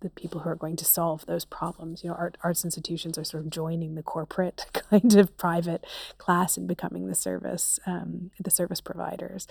the 0.00 0.10
people 0.10 0.40
who 0.40 0.50
are 0.50 0.56
going 0.56 0.76
to 0.76 0.84
solve 0.84 1.26
those 1.26 1.44
problems. 1.44 2.02
You 2.02 2.10
know, 2.10 2.16
art, 2.16 2.36
arts 2.42 2.64
institutions 2.64 3.18
are 3.18 3.24
sort 3.24 3.44
of 3.44 3.50
joining 3.50 3.94
the 3.94 4.02
corporate 4.02 4.66
kind 4.90 5.16
of 5.16 5.36
private 5.36 5.84
class 6.18 6.56
and 6.56 6.66
becoming 6.66 7.06
the 7.06 7.14
service 7.14 7.78
um, 7.86 8.30
the 8.38 8.50
service 8.50 8.80
providers. 8.80 9.46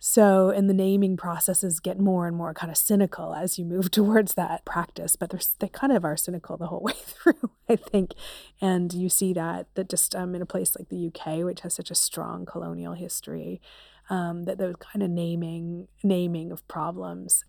So, 0.00 0.50
and 0.50 0.70
the 0.70 0.74
naming 0.74 1.16
processes 1.16 1.80
get 1.80 1.98
more 1.98 2.28
and 2.28 2.36
more 2.36 2.54
kind 2.54 2.70
of 2.70 2.76
cynical 2.76 3.34
as 3.34 3.58
you 3.58 3.64
move 3.64 3.90
towards 3.90 4.34
that 4.34 4.64
practice, 4.64 5.16
but 5.16 5.30
they're, 5.30 5.40
they 5.58 5.68
kind 5.68 5.92
of 5.92 6.04
are 6.04 6.16
cynical 6.16 6.56
the 6.56 6.68
whole 6.68 6.80
way 6.84 6.94
through, 6.94 7.50
I 7.68 7.76
think. 7.76 8.12
And 8.60 8.92
you 8.92 9.08
see 9.08 9.32
that, 9.32 9.66
that 9.74 9.88
just 9.88 10.14
um, 10.14 10.34
in 10.34 10.42
a 10.42 10.46
place 10.46 10.76
like 10.78 10.88
the 10.88 11.08
UK, 11.08 11.44
which 11.44 11.62
has 11.62 11.74
such 11.74 11.90
a 11.90 11.96
strong 11.96 12.46
colonial 12.46 12.94
history, 12.94 13.60
um, 14.08 14.44
that 14.44 14.58
those 14.58 14.76
kind 14.76 15.02
of 15.02 15.10
naming, 15.10 15.88
naming 16.04 16.52
of 16.52 16.66
problems 16.68 17.44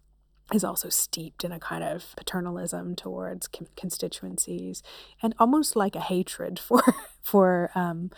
is 0.53 0.63
also 0.63 0.89
steeped 0.89 1.43
in 1.43 1.51
a 1.51 1.59
kind 1.59 1.83
of 1.83 2.15
paternalism 2.15 2.95
towards 2.95 3.47
constituencies 3.75 4.81
and 5.21 5.35
almost 5.39 5.75
like 5.75 5.95
a 5.95 6.01
hatred 6.01 6.59
for, 6.67 6.81
for, 7.21 7.71
um, 7.75 8.11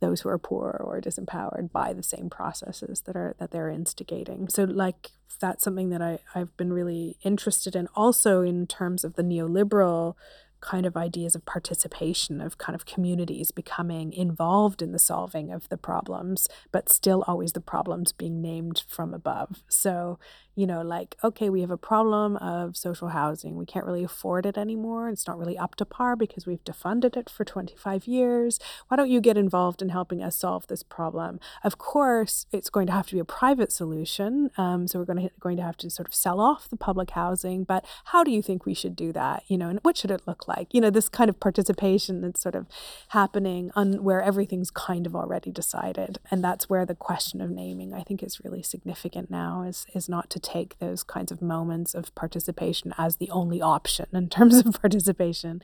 those 0.00 0.20
who 0.20 0.28
are 0.28 0.38
poor 0.38 0.80
or 0.84 1.00
disempowered 1.00 1.72
by 1.72 1.92
the 1.92 2.02
same 2.02 2.30
processes 2.30 3.02
that 3.02 3.16
are 3.16 3.34
that 3.38 3.50
they're 3.50 3.68
instigating. 3.68 4.48
So 4.48 4.64
like 4.64 5.10
that's 5.40 5.64
something 5.64 5.90
that 5.90 6.02
I, 6.02 6.18
I've 6.34 6.56
been 6.56 6.72
really 6.72 7.16
interested 7.22 7.76
in 7.76 7.88
also 7.94 8.42
in 8.42 8.66
terms 8.66 9.04
of 9.04 9.14
the 9.14 9.22
neoliberal 9.22 10.14
kind 10.60 10.84
of 10.84 10.96
ideas 10.96 11.36
of 11.36 11.44
participation 11.44 12.40
of 12.40 12.58
kind 12.58 12.74
of 12.74 12.84
communities 12.84 13.52
becoming 13.52 14.12
involved 14.12 14.82
in 14.82 14.90
the 14.90 14.98
solving 14.98 15.52
of 15.52 15.68
the 15.68 15.76
problems 15.76 16.48
but 16.72 16.88
still 16.88 17.22
always 17.28 17.52
the 17.52 17.60
problems 17.60 18.10
being 18.10 18.42
named 18.42 18.82
from 18.88 19.14
above 19.14 19.62
so 19.68 20.18
you 20.58 20.66
know, 20.66 20.82
like, 20.82 21.16
okay, 21.22 21.48
we 21.48 21.60
have 21.60 21.70
a 21.70 21.76
problem 21.76 22.34
of 22.38 22.76
social 22.76 23.10
housing. 23.10 23.54
We 23.54 23.64
can't 23.64 23.86
really 23.86 24.02
afford 24.02 24.44
it 24.44 24.58
anymore. 24.58 25.08
It's 25.08 25.24
not 25.24 25.38
really 25.38 25.56
up 25.56 25.76
to 25.76 25.84
par 25.84 26.16
because 26.16 26.48
we've 26.48 26.64
defunded 26.64 27.16
it 27.16 27.30
for 27.30 27.44
25 27.44 28.08
years. 28.08 28.58
Why 28.88 28.96
don't 28.96 29.08
you 29.08 29.20
get 29.20 29.38
involved 29.38 29.82
in 29.82 29.90
helping 29.90 30.20
us 30.20 30.34
solve 30.34 30.66
this 30.66 30.82
problem? 30.82 31.38
Of 31.62 31.78
course, 31.78 32.46
it's 32.50 32.70
going 32.70 32.88
to 32.88 32.92
have 32.92 33.06
to 33.06 33.14
be 33.14 33.20
a 33.20 33.24
private 33.24 33.70
solution. 33.70 34.50
Um, 34.58 34.88
so 34.88 34.98
we're 34.98 35.04
going 35.04 35.28
to, 35.28 35.30
going 35.38 35.58
to 35.58 35.62
have 35.62 35.76
to 35.76 35.90
sort 35.90 36.08
of 36.08 36.14
sell 36.14 36.40
off 36.40 36.68
the 36.68 36.76
public 36.76 37.10
housing. 37.10 37.62
But 37.62 37.84
how 38.06 38.24
do 38.24 38.32
you 38.32 38.42
think 38.42 38.66
we 38.66 38.74
should 38.74 38.96
do 38.96 39.12
that? 39.12 39.44
You 39.46 39.58
know, 39.58 39.68
and 39.68 39.78
what 39.84 39.96
should 39.96 40.10
it 40.10 40.26
look 40.26 40.48
like? 40.48 40.74
You 40.74 40.80
know, 40.80 40.90
this 40.90 41.08
kind 41.08 41.30
of 41.30 41.38
participation 41.38 42.20
that's 42.20 42.42
sort 42.42 42.56
of 42.56 42.66
happening 43.10 43.70
on 43.76 44.02
where 44.02 44.20
everything's 44.20 44.72
kind 44.72 45.06
of 45.06 45.14
already 45.14 45.52
decided. 45.52 46.18
And 46.32 46.42
that's 46.42 46.68
where 46.68 46.84
the 46.84 46.96
question 46.96 47.40
of 47.40 47.48
naming, 47.48 47.94
I 47.94 48.02
think, 48.02 48.24
is 48.24 48.40
really 48.42 48.64
significant 48.64 49.30
now, 49.30 49.62
is, 49.62 49.86
is 49.94 50.08
not 50.08 50.28
to 50.30 50.47
take 50.48 50.78
those 50.78 51.02
kinds 51.02 51.30
of 51.30 51.42
moments 51.42 51.94
of 51.94 52.14
participation 52.14 52.94
as 52.96 53.16
the 53.16 53.30
only 53.30 53.60
option 53.60 54.06
in 54.12 54.28
terms 54.28 54.56
of 54.58 54.72
participation 54.80 55.62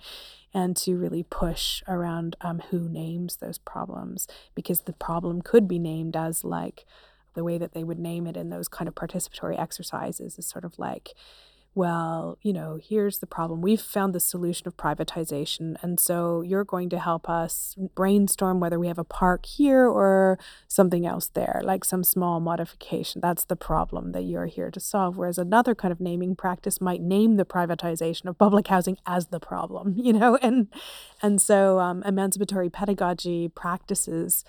and 0.52 0.76
to 0.76 0.96
really 0.96 1.22
push 1.22 1.82
around 1.88 2.36
um, 2.40 2.60
who 2.70 2.88
names 2.88 3.36
those 3.36 3.58
problems. 3.58 4.28
Because 4.54 4.80
the 4.82 4.92
problem 4.92 5.42
could 5.42 5.66
be 5.66 5.78
named 5.78 6.16
as 6.16 6.44
like 6.44 6.84
the 7.34 7.44
way 7.44 7.58
that 7.58 7.72
they 7.72 7.82
would 7.82 7.98
name 7.98 8.26
it 8.26 8.36
in 8.36 8.50
those 8.50 8.68
kind 8.68 8.86
of 8.86 8.94
participatory 8.94 9.58
exercises 9.58 10.38
is 10.38 10.46
sort 10.46 10.64
of 10.64 10.78
like 10.78 11.10
well, 11.76 12.38
you 12.40 12.52
know, 12.52 12.78
here's 12.80 13.18
the 13.18 13.26
problem. 13.26 13.60
We've 13.60 13.80
found 13.80 14.14
the 14.14 14.20
solution 14.20 14.68
of 14.68 14.76
privatization. 14.76 15.76
And 15.82 15.98
so 15.98 16.40
you're 16.40 16.64
going 16.64 16.88
to 16.90 17.00
help 17.00 17.28
us 17.28 17.74
brainstorm 17.96 18.60
whether 18.60 18.78
we 18.78 18.86
have 18.86 18.98
a 18.98 19.04
park 19.04 19.44
here 19.44 19.88
or 19.88 20.38
something 20.68 21.04
else 21.04 21.26
there, 21.26 21.60
like 21.64 21.84
some 21.84 22.04
small 22.04 22.38
modification. 22.38 23.20
That's 23.20 23.44
the 23.44 23.56
problem 23.56 24.12
that 24.12 24.22
you're 24.22 24.46
here 24.46 24.70
to 24.70 24.78
solve. 24.78 25.16
Whereas 25.16 25.36
another 25.36 25.74
kind 25.74 25.90
of 25.90 26.00
naming 26.00 26.36
practice 26.36 26.80
might 26.80 27.00
name 27.00 27.36
the 27.36 27.44
privatization 27.44 28.26
of 28.26 28.38
public 28.38 28.68
housing 28.68 28.96
as 29.04 29.28
the 29.28 29.40
problem, 29.40 29.94
you 29.96 30.12
know? 30.12 30.36
And, 30.36 30.68
and 31.22 31.42
so 31.42 31.80
um, 31.80 32.04
emancipatory 32.04 32.70
pedagogy 32.70 33.48
practices 33.48 34.44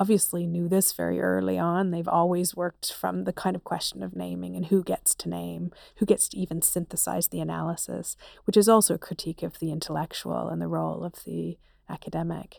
obviously 0.00 0.46
knew 0.46 0.66
this 0.66 0.92
very 0.92 1.20
early 1.20 1.58
on. 1.58 1.90
They've 1.90 2.08
always 2.08 2.56
worked 2.56 2.90
from 2.92 3.24
the 3.24 3.34
kind 3.34 3.54
of 3.54 3.64
question 3.64 4.02
of 4.02 4.16
naming 4.16 4.56
and 4.56 4.66
who 4.66 4.82
gets 4.82 5.14
to 5.16 5.28
name, 5.28 5.70
who 5.96 6.06
gets 6.06 6.26
to 6.30 6.38
even 6.38 6.62
synthesize 6.62 7.28
the 7.28 7.40
analysis, 7.40 8.16
which 8.44 8.56
is 8.56 8.68
also 8.68 8.94
a 8.94 8.98
critique 8.98 9.42
of 9.42 9.58
the 9.58 9.70
intellectual 9.70 10.48
and 10.48 10.60
the 10.60 10.68
role 10.68 11.04
of 11.04 11.22
the 11.24 11.58
academic. 11.88 12.58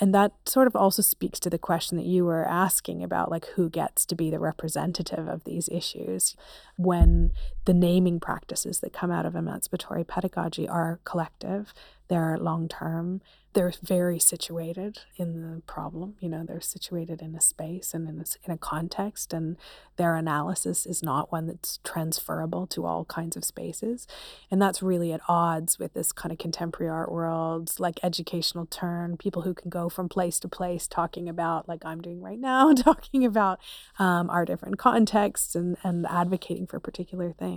And 0.00 0.14
that 0.14 0.32
sort 0.46 0.66
of 0.66 0.74
also 0.74 1.02
speaks 1.02 1.38
to 1.40 1.50
the 1.50 1.58
question 1.58 1.98
that 1.98 2.06
you 2.06 2.24
were 2.24 2.48
asking 2.48 3.04
about 3.04 3.30
like 3.30 3.46
who 3.54 3.68
gets 3.68 4.04
to 4.06 4.14
be 4.14 4.30
the 4.30 4.40
representative 4.40 5.28
of 5.28 5.44
these 5.44 5.68
issues 5.68 6.34
when 6.76 7.30
the 7.64 7.74
naming 7.74 8.20
practices 8.20 8.80
that 8.80 8.92
come 8.92 9.10
out 9.10 9.26
of 9.26 9.34
emancipatory 9.34 10.04
pedagogy 10.04 10.68
are 10.68 11.00
collective 11.04 11.72
they're 12.08 12.36
long 12.38 12.68
term 12.68 13.20
they're 13.54 13.72
very 13.82 14.18
situated 14.18 14.98
in 15.16 15.40
the 15.40 15.62
problem. 15.62 16.16
You 16.18 16.28
know, 16.28 16.44
they're 16.44 16.60
situated 16.60 17.22
in 17.22 17.36
a 17.36 17.40
space 17.40 17.94
and 17.94 18.08
in 18.08 18.20
a, 18.20 18.24
in 18.44 18.52
a 18.52 18.58
context, 18.58 19.32
and 19.32 19.56
their 19.96 20.16
analysis 20.16 20.86
is 20.86 21.04
not 21.04 21.30
one 21.30 21.46
that's 21.46 21.78
transferable 21.84 22.66
to 22.66 22.84
all 22.84 23.04
kinds 23.04 23.36
of 23.36 23.44
spaces. 23.44 24.08
And 24.50 24.60
that's 24.60 24.82
really 24.82 25.12
at 25.12 25.20
odds 25.28 25.78
with 25.78 25.94
this 25.94 26.10
kind 26.10 26.32
of 26.32 26.38
contemporary 26.38 26.90
art 26.90 27.12
world, 27.12 27.72
like 27.78 28.00
educational 28.02 28.66
turn, 28.66 29.16
people 29.16 29.42
who 29.42 29.54
can 29.54 29.70
go 29.70 29.88
from 29.88 30.08
place 30.08 30.40
to 30.40 30.48
place 30.48 30.88
talking 30.88 31.28
about, 31.28 31.68
like 31.68 31.84
I'm 31.84 32.02
doing 32.02 32.20
right 32.20 32.40
now, 32.40 32.72
talking 32.76 33.24
about 33.24 33.60
um, 34.00 34.28
our 34.30 34.44
different 34.44 34.78
contexts 34.78 35.54
and, 35.54 35.76
and 35.84 36.06
advocating 36.06 36.66
for 36.66 36.80
particular 36.80 37.30
things. 37.30 37.53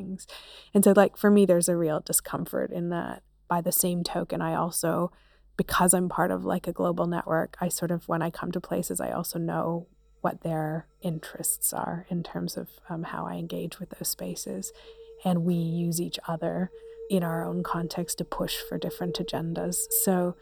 And 0.73 0.83
so, 0.83 0.93
like, 0.95 1.17
for 1.17 1.29
me, 1.29 1.45
there's 1.45 1.69
a 1.69 1.77
real 1.77 1.99
discomfort 1.99 2.71
in 2.71 2.89
that. 2.89 3.23
By 3.49 3.61
the 3.61 3.71
same 3.71 4.03
token, 4.03 4.41
I 4.41 4.55
also 4.55 5.09
because 5.57 5.93
I'm 5.93 6.07
part 6.07 6.31
of 6.31 6.45
like 6.45 6.67
a 6.67 6.71
global 6.71 7.07
network, 7.07 7.57
I 7.59 7.67
sort 7.67 7.91
of, 7.91 8.07
when 8.07 8.21
I 8.21 8.29
come 8.29 8.51
to 8.51 8.61
places, 8.61 9.01
I 9.01 9.11
also 9.11 9.39
know 9.39 9.87
what 10.21 10.41
their 10.41 10.87
interests 11.01 11.73
are 11.73 12.05
in 12.09 12.23
terms 12.23 12.57
of 12.57 12.69
um, 12.89 13.03
how 13.03 13.25
I 13.25 13.35
engage 13.35 13.79
with 13.79 13.89
those 13.89 14.07
spaces. 14.07 14.71
And 15.25 15.43
we 15.43 15.55
use 15.55 15.99
each 15.99 16.19
other 16.27 16.71
in 17.09 17.23
our 17.23 17.43
own 17.43 17.63
context 17.63 18.19
to 18.19 18.25
push 18.25 18.57
for 18.57 18.77
different 18.77 19.17
agendas. 19.17 19.77
So 20.03 20.35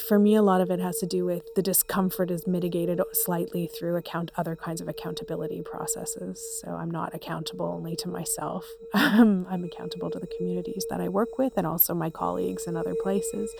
for 0.00 0.18
me, 0.18 0.34
a 0.34 0.42
lot 0.42 0.60
of 0.60 0.70
it 0.70 0.80
has 0.80 0.98
to 0.98 1.06
do 1.06 1.24
with 1.24 1.54
the 1.54 1.62
discomfort 1.62 2.30
is 2.30 2.46
mitigated 2.46 3.00
slightly 3.12 3.66
through 3.66 3.96
account 3.96 4.30
other 4.36 4.56
kinds 4.56 4.80
of 4.80 4.88
accountability 4.88 5.62
processes. 5.62 6.60
So 6.60 6.72
I'm 6.72 6.90
not 6.90 7.14
accountable 7.14 7.66
only 7.66 7.96
to 7.96 8.08
myself. 8.08 8.70
Um, 9.12 9.46
I'm 9.50 9.64
accountable 9.64 10.10
to 10.10 10.18
the 10.18 10.26
communities 10.26 10.86
that 10.88 11.00
I 11.00 11.08
work 11.08 11.36
with 11.36 11.54
and 11.56 11.66
also 11.66 11.92
my 11.92 12.08
colleagues 12.08 12.66
in 12.66 12.76
other 12.76 12.94
places. 13.02 13.52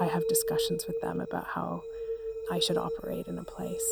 I 0.00 0.06
have 0.06 0.26
discussions 0.28 0.86
with 0.86 1.00
them 1.00 1.20
about 1.20 1.44
how 1.44 1.82
I 2.50 2.58
should 2.58 2.76
operate 2.76 3.28
in 3.28 3.38
a 3.38 3.44
place. 3.44 3.84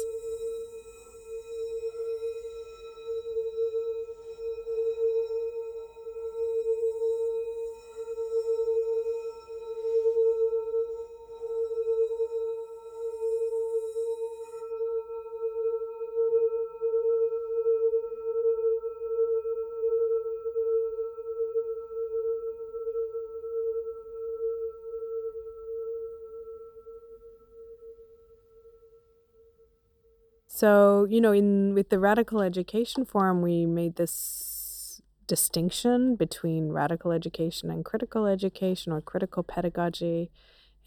So, 30.59 31.06
you 31.09 31.20
know, 31.20 31.30
in 31.30 31.72
with 31.72 31.88
the 31.88 32.00
radical 32.00 32.42
education 32.42 33.04
forum, 33.04 33.42
we 33.42 33.64
made 33.64 33.94
this 33.94 35.00
distinction 35.28 36.16
between 36.16 36.70
radical 36.70 37.12
education 37.12 37.70
and 37.70 37.84
critical 37.84 38.26
education 38.26 38.92
or 38.92 39.00
critical 39.00 39.44
pedagogy, 39.44 40.32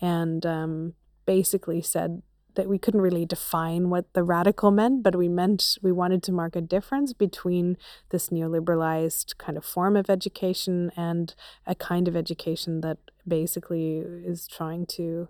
and 0.02 0.46
um, 0.46 0.96
basically 1.26 1.82
said 1.82 2.22
that 2.56 2.68
we 2.68 2.78
couldn't 2.78 3.00
really 3.00 3.26
define 3.26 3.90
what 3.90 4.12
the 4.12 4.24
radical 4.24 4.72
meant, 4.72 5.04
but 5.04 5.16
we 5.16 5.30
meant 5.30 5.78
we 5.82 5.94
wanted 5.94 6.22
to 6.24 6.34
mark 6.34 6.58
a 6.58 6.68
difference 6.76 7.14
between 7.14 7.78
this 8.10 8.28
neoliberalized 8.28 9.38
kind 9.38 9.58
of 9.58 9.64
form 9.64 9.96
of 9.96 10.10
education 10.10 10.92
and 10.98 11.34
a 11.66 11.76
kind 11.76 12.10
of 12.10 12.18
education 12.18 12.82
that 12.82 12.98
basically 13.26 14.00
is 14.00 14.50
trying 14.50 14.86
to 14.86 15.30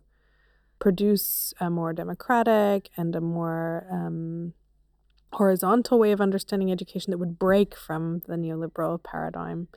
produce 0.81 1.53
a 1.61 1.69
more 1.69 1.93
democratic 1.93 2.89
and 2.97 3.15
a 3.15 3.21
more 3.21 3.87
um, 3.89 4.53
horizontal 5.33 5.99
way 5.99 6.11
of 6.11 6.19
understanding 6.19 6.71
education 6.71 7.11
that 7.11 7.19
would 7.19 7.39
break 7.39 7.75
from 7.75 8.21
the 8.27 8.35
neoliberal 8.35 9.01
paradigm. 9.01 9.69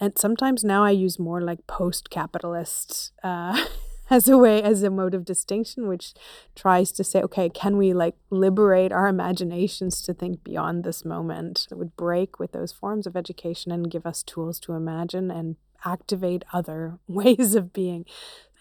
And 0.00 0.16
sometimes 0.16 0.64
now 0.64 0.84
I 0.84 0.92
use 0.92 1.18
more 1.18 1.42
like 1.42 1.66
post 1.66 2.08
capitalist. 2.08 3.12
Uh, 3.22 3.62
as 4.10 4.26
a 4.26 4.38
way 4.38 4.62
as 4.62 4.82
a 4.82 4.88
mode 4.88 5.14
of 5.14 5.22
distinction 5.22 5.86
which 5.86 6.14
tries 6.56 6.90
to 6.92 7.04
say 7.04 7.20
okay 7.20 7.50
can 7.50 7.76
we 7.76 7.92
like 7.92 8.14
liberate 8.30 8.90
our 8.90 9.06
imaginations 9.06 10.00
to 10.00 10.14
think 10.14 10.42
beyond 10.42 10.82
this 10.82 11.04
moment 11.04 11.66
that 11.68 11.76
would 11.76 11.94
break 11.94 12.38
with 12.38 12.52
those 12.52 12.72
forms 12.72 13.06
of 13.06 13.16
education 13.16 13.70
and 13.70 13.90
give 13.90 14.06
us 14.06 14.22
tools 14.22 14.58
to 14.58 14.72
imagine 14.72 15.30
and 15.30 15.56
activate 15.84 16.42
other 16.54 16.98
ways 17.06 17.54
of 17.54 17.72
being 17.72 18.04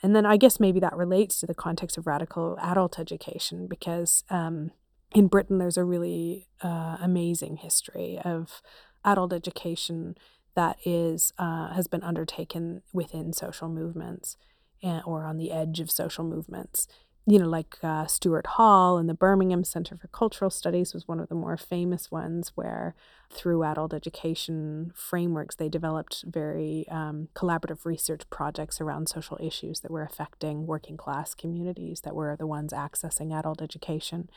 and 0.04 0.16
then 0.16 0.26
I 0.26 0.38
guess 0.38 0.60
maybe 0.60 0.80
that 0.80 0.96
relates 0.96 1.40
to 1.40 1.46
the 1.46 1.56
context 1.56 1.98
of 1.98 2.08
radical 2.08 2.58
adult 2.62 3.00
education 3.00 3.68
because 3.68 4.24
um, 4.30 4.72
in 5.14 5.28
Britain 5.28 5.58
there's 5.58 5.78
a 5.78 5.84
really 5.84 6.48
uh, 6.62 6.98
amazing 7.02 7.58
history 7.58 8.20
of 8.24 8.62
adult 9.04 9.34
education 9.34 10.16
that 10.56 10.78
is 10.86 11.34
uh, 11.38 11.74
has 11.74 11.88
been 11.88 12.04
undertaken 12.04 12.82
within 12.94 13.34
social 13.34 13.70
movements 13.70 14.38
and, 14.84 15.02
or 15.06 15.24
on 15.24 15.38
the 15.38 15.52
edge 15.52 15.80
of 15.80 15.90
social 15.90 16.24
movements 16.24 16.88
you 17.30 17.38
know, 17.38 17.48
like 17.48 17.78
uh, 17.84 18.06
Stuart 18.06 18.48
Hall 18.48 18.98
and 18.98 19.10
the 19.10 19.14
Birmingham 19.14 19.66
Center 19.66 19.98
for 19.98 20.08
Cultural 20.08 20.50
Studies 20.50 20.94
was 20.94 21.10
one 21.10 21.20
of 21.20 21.28
the 21.28 21.36
more 21.36 21.58
famous 21.58 22.10
ones 22.10 22.54
where, 22.56 22.96
through 23.30 23.66
adult 23.66 23.94
education 23.94 24.94
frameworks, 24.96 25.54
they 25.54 25.68
developed 25.68 26.24
very 26.26 26.86
um, 26.90 27.28
collaborative 27.36 27.84
research 27.84 28.22
projects 28.30 28.80
around 28.80 29.10
social 29.10 29.38
issues 29.42 29.82
that 29.82 29.92
were 29.92 30.04
affecting 30.04 30.66
working 30.66 30.96
class 30.96 31.36
communities 31.36 32.00
that 32.02 32.16
were 32.16 32.38
the 32.38 32.48
ones 32.48 32.72
accessing 32.72 33.38
adult 33.38 33.62
education. 33.62 34.30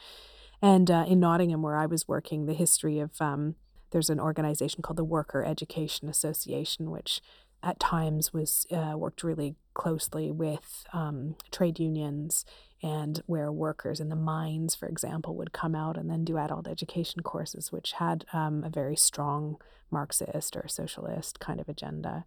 And 0.60 0.90
uh, 0.90 1.04
in 1.06 1.20
Nottingham, 1.20 1.62
where 1.62 1.76
I 1.76 1.86
was 1.86 2.08
working, 2.08 2.46
the 2.46 2.54
history 2.54 2.98
of 2.98 3.12
um, 3.20 3.54
there's 3.92 4.10
an 4.10 4.18
organization 4.18 4.82
called 4.82 4.98
the 4.98 5.04
Worker 5.04 5.44
Education 5.44 6.08
Association, 6.08 6.90
which 6.90 7.20
at 7.62 7.78
times 7.78 8.32
was 8.32 8.66
uh, 8.72 8.94
worked 8.96 9.22
really 9.22 9.54
closely 9.74 10.30
with 10.32 10.84
um, 10.92 11.36
trade 11.52 11.78
unions 11.78 12.44
and 12.82 13.22
where 13.26 13.52
workers 13.52 14.00
in 14.00 14.08
the 14.08 14.16
mines, 14.16 14.74
for 14.74 14.88
example, 14.88 15.34
would 15.36 15.52
come 15.52 15.74
out 15.74 15.96
and 15.96 16.08
then 16.08 16.24
do 16.24 16.38
adult 16.38 16.66
education 16.66 17.22
courses, 17.22 17.70
which 17.70 17.92
had 17.92 18.24
um, 18.32 18.64
a 18.64 18.70
very 18.70 18.96
strong 18.96 19.56
Marxist 19.90 20.56
or 20.56 20.66
socialist 20.68 21.40
kind 21.40 21.60
of 21.60 21.68
agenda 21.68 22.24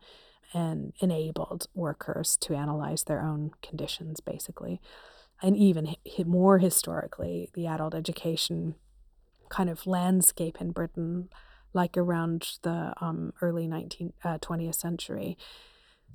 and 0.54 0.94
enabled 1.00 1.68
workers 1.74 2.38
to 2.38 2.54
analyze 2.54 3.04
their 3.04 3.22
own 3.22 3.52
conditions, 3.64 4.20
basically. 4.20 4.80
And 5.42 5.58
even 5.58 5.96
more 6.26 6.60
historically, 6.60 7.50
the 7.54 7.68
adult 7.68 7.96
education 7.96 8.76
kind 9.50 9.70
of 9.70 9.88
landscape 9.88 10.58
in 10.62 10.72
Britain, 10.72 11.30
like 11.74 11.98
around 11.98 12.58
the 12.62 12.94
um, 13.02 13.34
early 13.42 13.68
19th, 13.68 14.14
uh, 14.24 14.38
20th 14.38 14.76
century, 14.76 15.38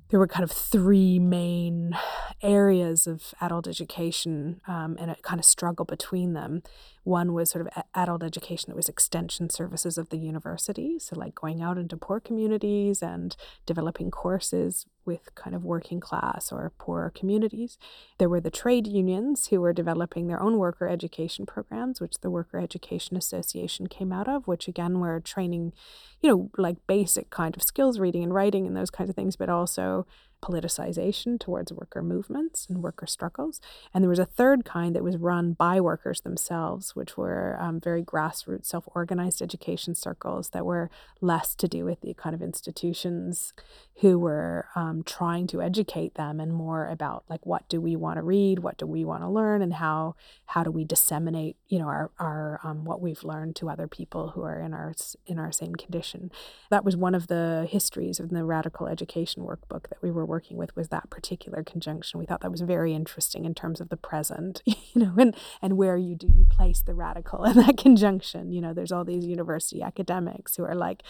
there 0.09 0.19
were 0.19 0.27
kind 0.27 0.43
of 0.43 0.51
three 0.51 1.19
main 1.19 1.95
areas 2.41 3.05
of 3.05 3.33
adult 3.41 3.67
education 3.67 4.61
um, 4.67 4.97
and 4.99 5.11
a 5.11 5.15
kind 5.21 5.39
of 5.39 5.45
struggle 5.45 5.85
between 5.85 6.33
them. 6.33 6.63
One 7.09 7.33
was 7.33 7.49
sort 7.49 7.65
of 7.65 7.83
adult 7.95 8.21
education 8.21 8.69
that 8.69 8.75
was 8.75 8.87
extension 8.87 9.49
services 9.49 9.97
of 9.97 10.09
the 10.09 10.19
university, 10.19 10.99
so 10.99 11.17
like 11.17 11.33
going 11.33 11.59
out 11.59 11.79
into 11.79 11.97
poor 11.97 12.19
communities 12.19 13.01
and 13.01 13.35
developing 13.65 14.11
courses 14.11 14.85
with 15.05 15.33
kind 15.33 15.55
of 15.55 15.65
working 15.65 15.99
class 15.99 16.51
or 16.51 16.71
poorer 16.77 17.09
communities. 17.09 17.79
There 18.19 18.29
were 18.29 18.39
the 18.39 18.51
trade 18.51 18.85
unions 18.85 19.47
who 19.47 19.59
were 19.59 19.73
developing 19.73 20.27
their 20.27 20.39
own 20.39 20.59
worker 20.59 20.87
education 20.87 21.47
programs, 21.47 21.99
which 21.99 22.19
the 22.21 22.29
Worker 22.29 22.59
Education 22.59 23.17
Association 23.17 23.87
came 23.87 24.13
out 24.13 24.27
of, 24.27 24.47
which 24.47 24.67
again 24.67 24.99
were 24.99 25.19
training, 25.19 25.73
you 26.21 26.29
know, 26.29 26.51
like 26.59 26.77
basic 26.85 27.31
kind 27.31 27.57
of 27.57 27.63
skills 27.63 27.99
reading 27.99 28.21
and 28.21 28.35
writing 28.35 28.67
and 28.67 28.77
those 28.77 28.91
kinds 28.91 29.09
of 29.09 29.15
things, 29.15 29.35
but 29.35 29.49
also 29.49 30.05
politicization 30.41 31.39
towards 31.39 31.71
worker 31.71 32.01
movements 32.01 32.67
and 32.69 32.81
worker 32.81 33.05
struggles. 33.05 33.59
And 33.93 34.03
there 34.03 34.09
was 34.09 34.19
a 34.19 34.25
third 34.25 34.65
kind 34.65 34.95
that 34.95 35.03
was 35.03 35.17
run 35.17 35.53
by 35.53 35.81
workers 35.81 36.21
themselves, 36.21 36.95
which 36.95 37.17
were 37.17 37.57
um, 37.59 37.79
very 37.79 38.03
grassroots, 38.03 38.65
self 38.65 38.87
organized 38.95 39.41
education 39.41 39.95
circles 39.95 40.49
that 40.49 40.65
were 40.65 40.89
less 41.21 41.55
to 41.55 41.67
do 41.67 41.85
with 41.85 42.01
the 42.01 42.13
kind 42.13 42.33
of 42.33 42.41
institutions 42.41 43.53
who 44.01 44.17
were 44.17 44.67
um, 44.75 45.03
trying 45.03 45.45
to 45.47 45.61
educate 45.61 46.15
them 46.15 46.39
and 46.39 46.53
more 46.53 46.87
about 46.87 47.23
like 47.29 47.45
what 47.45 47.67
do 47.67 47.81
we 47.81 47.95
want 47.95 48.17
to 48.17 48.23
read, 48.23 48.59
what 48.59 48.77
do 48.77 48.85
we 48.85 49.03
want 49.03 49.21
to 49.23 49.29
learn, 49.29 49.61
and 49.61 49.73
how 49.73 50.15
how 50.45 50.63
do 50.63 50.71
we 50.71 50.85
disseminate 50.85 51.57
you 51.67 51.79
know 51.79 51.87
our 51.87 52.11
our 52.17 52.59
um, 52.63 52.85
what 52.85 53.01
we've 53.01 53.23
learned 53.23 53.55
to 53.57 53.69
other 53.69 53.87
people 53.87 54.29
who 54.29 54.43
are 54.43 54.59
in 54.59 54.73
our 54.73 54.93
in 55.25 55.37
our 55.37 55.51
same 55.51 55.75
condition. 55.75 56.31
That 56.69 56.85
was 56.85 56.95
one 56.95 57.15
of 57.15 57.27
the 57.27 57.67
histories 57.69 58.19
of 58.19 58.29
the 58.29 58.45
radical 58.45 58.87
education 58.87 59.43
workbook 59.43 59.89
that 59.89 60.01
we 60.01 60.11
were 60.11 60.25
working 60.29 60.55
with 60.55 60.75
was 60.75 60.87
that 60.87 61.09
particular 61.09 61.63
conjunction. 61.63 62.19
We 62.19 62.25
thought 62.25 62.41
that 62.41 62.51
was 62.51 62.61
very 62.61 62.93
interesting 62.93 63.43
in 63.43 63.53
terms 63.53 63.81
of 63.81 63.89
the 63.89 63.97
present, 63.97 64.61
you 64.65 64.75
know, 64.95 65.13
and, 65.17 65.35
and 65.61 65.75
where 65.75 65.97
you 65.97 66.15
do 66.15 66.27
you 66.27 66.45
place 66.45 66.81
the 66.81 66.93
radical 66.93 67.43
in 67.43 67.57
that 67.57 67.77
conjunction. 67.85 68.51
You 68.51 68.61
know, 68.61 68.73
there's 68.73 68.91
all 68.91 69.03
these 69.03 69.25
university 69.25 69.81
academics 69.81 70.55
who 70.55 70.63
are 70.63 70.75
like 70.75 71.03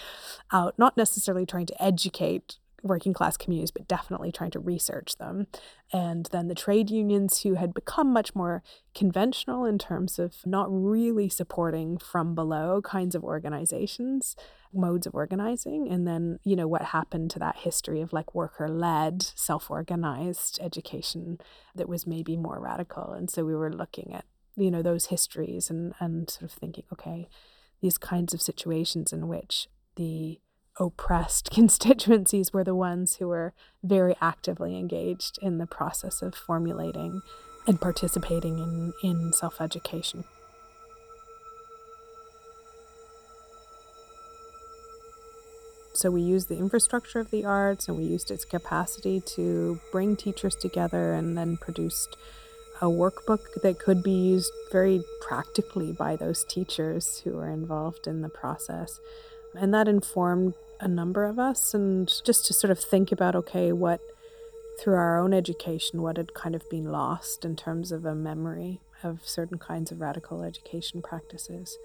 out, 0.52 0.74
not 0.80 0.98
necessarily 0.98 1.46
trying 1.46 1.68
to 1.68 1.84
educate 1.84 2.58
working 2.84 3.14
class 3.14 3.38
communities, 3.38 3.72
but 3.72 3.88
definitely 3.88 4.32
trying 4.32 4.52
to 4.52 4.60
research 4.60 5.18
them. 5.18 5.48
And 5.92 6.28
then 6.32 6.48
the 6.48 6.56
trade 6.56 6.90
unions, 6.90 7.42
who 7.42 7.56
had 7.56 7.74
become 7.74 8.12
much 8.12 8.36
more 8.36 8.64
conventional 8.96 9.66
in 9.66 9.78
terms 9.78 10.20
of 10.20 10.38
not 10.46 10.68
really 10.70 11.30
supporting 11.30 11.98
from 11.98 12.36
below 12.36 12.82
kinds 12.82 13.16
of 13.16 13.24
organizations, 13.24 14.36
modes 14.74 15.08
of 15.08 15.16
organizing. 15.16 15.88
And 15.90 16.08
then, 16.08 16.40
you 16.44 16.56
know, 16.56 16.68
what 16.68 16.84
happened 16.84 17.32
to 17.32 17.40
that 17.40 17.58
history 17.58 18.02
of 18.02 18.14
like 18.14 18.36
worker 18.36 18.68
led, 18.68 19.22
self 19.22 19.70
organized 19.70 20.60
education 20.62 21.40
that 21.76 21.90
was 21.90 22.08
maybe 22.08 22.38
more 22.38 22.60
radical. 22.60 23.12
And 23.12 23.30
so 23.30 23.44
we 23.44 23.56
were 23.56 23.72
looking 23.72 24.14
at, 24.14 24.26
you 24.56 24.72
know, 24.72 24.82
those 24.82 25.08
histories 25.08 25.70
and, 25.70 25.94
and 26.00 26.30
sort 26.30 26.44
of 26.44 26.52
thinking, 26.52 26.86
okay, 26.94 27.30
these 27.82 27.98
kinds 27.98 28.34
of 28.34 28.42
situations 28.42 29.14
in 29.14 29.28
which 29.28 29.68
the 29.96 30.40
oppressed 30.80 31.52
constituencies 31.54 32.54
were 32.54 32.64
the 32.64 32.76
ones 32.76 33.18
who 33.18 33.28
were 33.28 33.54
very 33.84 34.16
actively 34.22 34.78
engaged 34.78 35.38
in 35.42 35.58
the 35.58 35.68
process 35.68 36.22
of 36.22 36.34
formulating 36.34 37.22
and 37.68 37.80
participating 37.80 38.58
in, 38.58 38.94
in 39.04 39.34
self 39.34 39.62
education. 39.62 40.24
So 45.94 46.10
we 46.10 46.22
used 46.22 46.48
the 46.48 46.58
infrastructure 46.58 47.20
of 47.20 47.30
the 47.30 47.44
arts 47.44 47.90
and 47.90 47.98
we 47.98 48.06
used 48.06 48.32
its 48.32 48.46
capacity 48.46 49.20
to 49.36 49.82
bring 49.92 50.16
teachers 50.16 50.56
together 50.56 51.14
and 51.14 51.38
then 51.38 51.58
produced 51.58 52.16
a 52.82 52.86
workbook 52.86 53.62
that 53.62 53.80
could 53.80 54.02
be 54.02 54.12
used 54.12 54.54
very 54.72 55.04
practically 55.20 55.92
by 55.92 56.16
those 56.16 56.46
teachers 56.46 57.20
who 57.26 57.32
were 57.34 57.50
involved 57.50 58.08
in 58.08 58.22
the 58.22 58.30
process. 58.30 59.02
And 59.54 59.74
that 59.74 59.90
informed 59.90 60.54
a 60.80 60.88
number 60.88 61.26
of 61.26 61.40
us 61.40 61.74
and 61.74 62.12
just 62.26 62.46
to 62.46 62.54
sort 62.54 62.72
of 62.72 62.80
think 62.80 63.12
about 63.12 63.36
okay 63.36 63.72
what 63.72 64.02
through 64.80 64.96
our 64.96 65.20
own 65.20 65.34
education 65.34 66.02
what 66.02 66.18
had 66.18 66.34
kind 66.34 66.56
of 66.56 66.70
been 66.70 66.86
lost 66.86 67.44
in 67.44 67.56
terms 67.56 67.92
of 67.92 68.06
a 68.06 68.16
memory 68.16 68.80
of 69.04 69.20
certain 69.28 69.58
kinds 69.58 69.92
of 69.92 70.00
radical 70.00 70.44
education 70.44 71.02
practices 71.02 71.78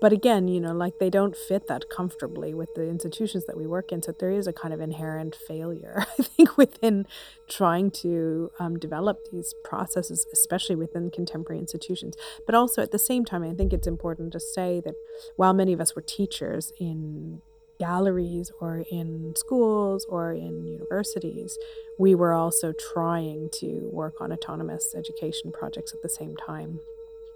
but 0.00 0.10
again, 0.10 0.48
you 0.48 0.58
know, 0.58 0.72
like 0.72 0.98
they 0.98 1.10
don't 1.10 1.36
fit 1.36 1.68
that 1.68 1.90
comfortably 1.90 2.54
with 2.54 2.74
the 2.74 2.88
institutions 2.88 3.44
that 3.44 3.58
we 3.58 3.66
work 3.66 3.92
in. 3.92 4.02
So 4.02 4.12
there 4.12 4.30
is 4.30 4.46
a 4.46 4.52
kind 4.52 4.72
of 4.72 4.80
inherent 4.80 5.36
failure, 5.46 6.06
I 6.18 6.22
think, 6.22 6.56
within 6.56 7.06
trying 7.46 7.90
to 8.02 8.50
um, 8.58 8.78
develop 8.78 9.30
these 9.30 9.54
processes, 9.64 10.26
especially 10.32 10.76
within 10.76 11.10
contemporary 11.10 11.58
institutions. 11.58 12.16
But 12.46 12.54
also 12.54 12.80
at 12.80 12.90
the 12.90 12.98
same 12.98 13.26
time, 13.26 13.42
I 13.42 13.52
think 13.52 13.74
it's 13.74 13.86
important 13.86 14.32
to 14.32 14.40
say 14.40 14.80
that 14.82 14.94
while 15.36 15.52
many 15.52 15.74
of 15.74 15.80
us 15.80 15.94
were 15.94 16.02
teachers 16.02 16.72
in 16.80 17.42
galleries 17.82 18.52
or 18.60 18.84
in 18.92 19.34
schools 19.36 20.06
or 20.08 20.32
in 20.32 20.64
universities, 20.64 21.58
we 21.98 22.14
were 22.14 22.32
also 22.32 22.72
trying 22.72 23.48
to 23.60 23.90
work 23.92 24.20
on 24.20 24.32
autonomous 24.32 24.94
education 24.94 25.50
projects 25.50 25.92
at 25.92 26.00
the 26.00 26.08
same 26.08 26.36
time. 26.36 26.78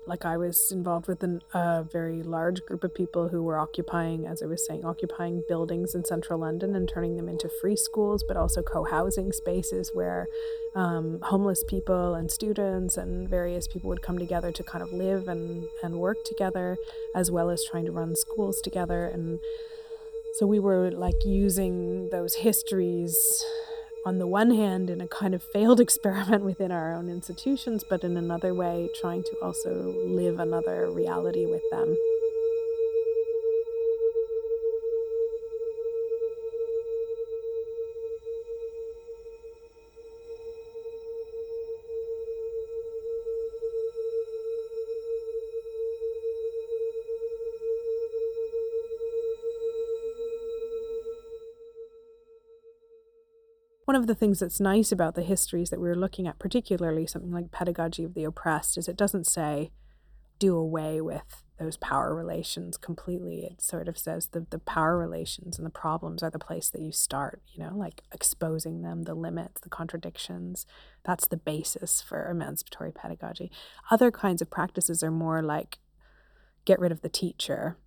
Like 0.06 0.24
I 0.24 0.36
was 0.36 0.70
involved 0.70 1.08
with 1.08 1.24
an, 1.24 1.42
a 1.52 1.82
very 1.82 2.22
large 2.22 2.60
group 2.64 2.84
of 2.84 2.94
people 2.94 3.30
who 3.30 3.42
were 3.42 3.58
occupying, 3.58 4.24
as 4.24 4.40
I 4.40 4.46
was 4.46 4.64
saying, 4.64 4.84
occupying 4.84 5.42
buildings 5.48 5.96
in 5.96 6.04
central 6.04 6.38
London 6.38 6.76
and 6.76 6.88
turning 6.88 7.16
them 7.16 7.28
into 7.28 7.48
free 7.60 7.74
schools, 7.74 8.22
but 8.28 8.36
also 8.36 8.62
co 8.62 8.84
housing 8.84 9.32
spaces 9.32 9.90
where 9.94 10.28
um, 10.76 11.18
homeless 11.22 11.64
people 11.64 12.14
and 12.14 12.30
students 12.30 12.96
and 12.96 13.28
various 13.28 13.66
people 13.66 13.88
would 13.90 14.02
come 14.08 14.16
together 14.16 14.52
to 14.52 14.62
kind 14.62 14.84
of 14.84 14.92
live 14.92 15.26
and, 15.26 15.66
and 15.82 15.96
work 15.96 16.18
together, 16.24 16.76
as 17.16 17.32
well 17.32 17.50
as 17.50 17.64
trying 17.68 17.86
to 17.86 17.90
run 17.90 18.14
schools 18.14 18.60
together. 18.60 19.06
And 19.06 19.40
so 20.36 20.46
we 20.46 20.58
were 20.58 20.90
like 20.90 21.24
using 21.24 22.10
those 22.10 22.34
histories 22.34 23.42
on 24.04 24.18
the 24.18 24.26
one 24.26 24.50
hand 24.50 24.90
in 24.90 25.00
a 25.00 25.08
kind 25.08 25.34
of 25.34 25.42
failed 25.42 25.80
experiment 25.86 26.44
within 26.44 26.70
our 26.70 26.92
own 26.92 27.08
institutions, 27.08 27.82
but 27.88 28.04
in 28.04 28.18
another 28.18 28.52
way 28.52 28.90
trying 28.94 29.22
to 29.22 29.36
also 29.40 29.94
live 30.06 30.38
another 30.38 30.90
reality 30.90 31.46
with 31.46 31.62
them. 31.70 31.96
One 53.86 53.96
of 53.96 54.08
the 54.08 54.14
things 54.14 54.40
that's 54.40 54.60
nice 54.60 54.92
about 54.92 55.14
the 55.14 55.22
histories 55.22 55.70
that 55.70 55.80
we 55.80 55.88
are 55.88 55.94
looking 55.94 56.26
at, 56.26 56.40
particularly 56.40 57.06
something 57.06 57.30
like 57.30 57.52
pedagogy 57.52 58.04
of 58.04 58.14
the 58.14 58.24
oppressed, 58.24 58.76
is 58.76 58.88
it 58.88 58.96
doesn't 58.96 59.26
say 59.26 59.70
do 60.38 60.56
away 60.56 61.00
with 61.00 61.44
those 61.58 61.76
power 61.78 62.14
relations 62.14 62.76
completely. 62.76 63.44
It 63.44 63.62
sort 63.62 63.88
of 63.88 63.96
says 63.96 64.26
the, 64.26 64.44
the 64.50 64.58
power 64.58 64.98
relations 64.98 65.56
and 65.56 65.64
the 65.64 65.70
problems 65.70 66.22
are 66.22 66.30
the 66.30 66.38
place 66.38 66.68
that 66.70 66.82
you 66.82 66.90
start, 66.90 67.40
you 67.54 67.62
know, 67.62 67.72
like 67.74 68.02
exposing 68.12 68.82
them, 68.82 69.04
the 69.04 69.14
limits, 69.14 69.60
the 69.62 69.70
contradictions. 69.70 70.66
That's 71.04 71.26
the 71.28 71.38
basis 71.38 72.02
for 72.02 72.28
emancipatory 72.28 72.92
pedagogy. 72.92 73.50
Other 73.90 74.10
kinds 74.10 74.42
of 74.42 74.50
practices 74.50 75.02
are 75.02 75.12
more 75.12 75.42
like 75.42 75.78
get 76.64 76.80
rid 76.80 76.92
of 76.92 77.00
the 77.02 77.08
teacher 77.08 77.78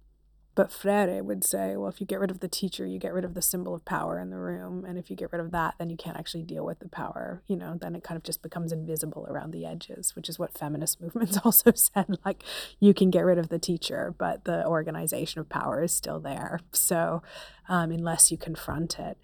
but 0.60 0.74
Freire 0.74 1.24
would 1.24 1.46
say, 1.46 1.78
well, 1.78 1.88
if 1.88 2.02
you 2.02 2.06
get 2.06 2.20
rid 2.20 2.32
of 2.32 2.42
the 2.42 2.50
teacher, 2.50 2.86
you 2.86 3.00
get 3.00 3.14
rid 3.14 3.24
of 3.24 3.34
the 3.34 3.42
symbol 3.42 3.74
of 3.74 3.86
power 3.86 4.20
in 4.20 4.30
the 4.30 4.36
room. 4.36 4.84
And 4.84 4.98
if 4.98 5.10
you 5.10 5.16
get 5.16 5.32
rid 5.32 5.40
of 5.40 5.52
that, 5.52 5.76
then 5.80 5.90
you 5.90 5.96
can't 5.96 6.18
actually 6.18 6.44
deal 6.44 6.66
with 6.66 6.80
the 6.80 6.90
power. 6.90 7.42
You 7.48 7.56
know, 7.56 7.78
then 7.80 7.96
it 7.96 8.04
kind 8.04 8.18
of 8.18 8.24
just 8.24 8.42
becomes 8.42 8.74
invisible 8.74 9.26
around 9.30 9.52
the 9.52 9.66
edges, 9.66 10.18
which 10.18 10.28
is 10.28 10.38
what 10.38 10.58
feminist 10.58 11.00
movements 11.02 11.38
also 11.46 11.72
said. 11.74 12.18
Like, 12.26 12.44
you 12.78 12.94
can 12.94 13.10
get 13.10 13.22
rid 13.22 13.38
of 13.38 13.48
the 13.48 13.58
teacher, 13.58 14.14
but 14.18 14.44
the 14.44 14.68
organization 14.68 15.40
of 15.40 15.48
power 15.48 15.82
is 15.82 15.94
still 15.94 16.20
there. 16.20 16.60
So, 16.74 17.24
um, 17.70 17.92
unless 17.92 18.30
you 18.30 18.38
confront 18.38 19.00
it 19.00 19.18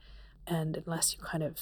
and 0.47 0.81
unless 0.86 1.17
you 1.17 1.19
kind 1.21 1.43
of 1.43 1.59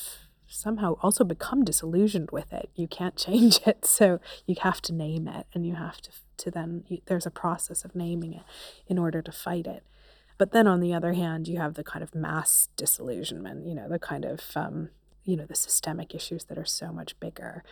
somehow 0.48 0.98
also 1.02 1.24
become 1.24 1.64
disillusioned 1.64 2.32
with 2.32 2.52
it, 2.54 2.70
you 2.76 2.88
can't 2.88 3.16
change 3.16 3.60
it. 3.66 3.86
So, 3.94 4.20
you 4.46 4.56
have 4.62 4.82
to 4.84 4.94
name 4.94 5.28
it 5.28 5.46
and 5.54 5.66
you 5.66 5.76
have 5.76 6.02
to 6.02 6.12
to 6.38 6.52
then 6.52 6.84
there's 7.06 7.26
a 7.26 7.32
process 7.32 7.86
of 7.86 7.96
naming 7.96 8.34
it 8.34 8.44
in 8.88 8.98
order 8.98 9.22
to 9.22 9.32
fight 9.32 9.68
it 9.68 9.84
but 10.38 10.52
then 10.52 10.68
on 10.68 10.80
the 10.80 10.94
other 10.94 11.14
hand 11.14 11.48
you 11.48 11.58
have 11.58 11.76
the 11.76 11.84
kind 11.84 12.04
of 12.04 12.16
mass 12.16 12.70
disillusionment 12.76 13.66
you 13.66 13.76
know 13.76 13.88
the 13.88 14.00
kind 14.00 14.26
of 14.26 14.42
um, 14.56 14.90
you 15.24 15.36
know 15.36 15.46
the 15.46 15.56
systemic 15.56 16.14
issues 16.14 16.46
that 16.46 16.58
are 16.58 16.66
so 16.66 16.92
much 16.92 17.20
bigger 17.20 17.64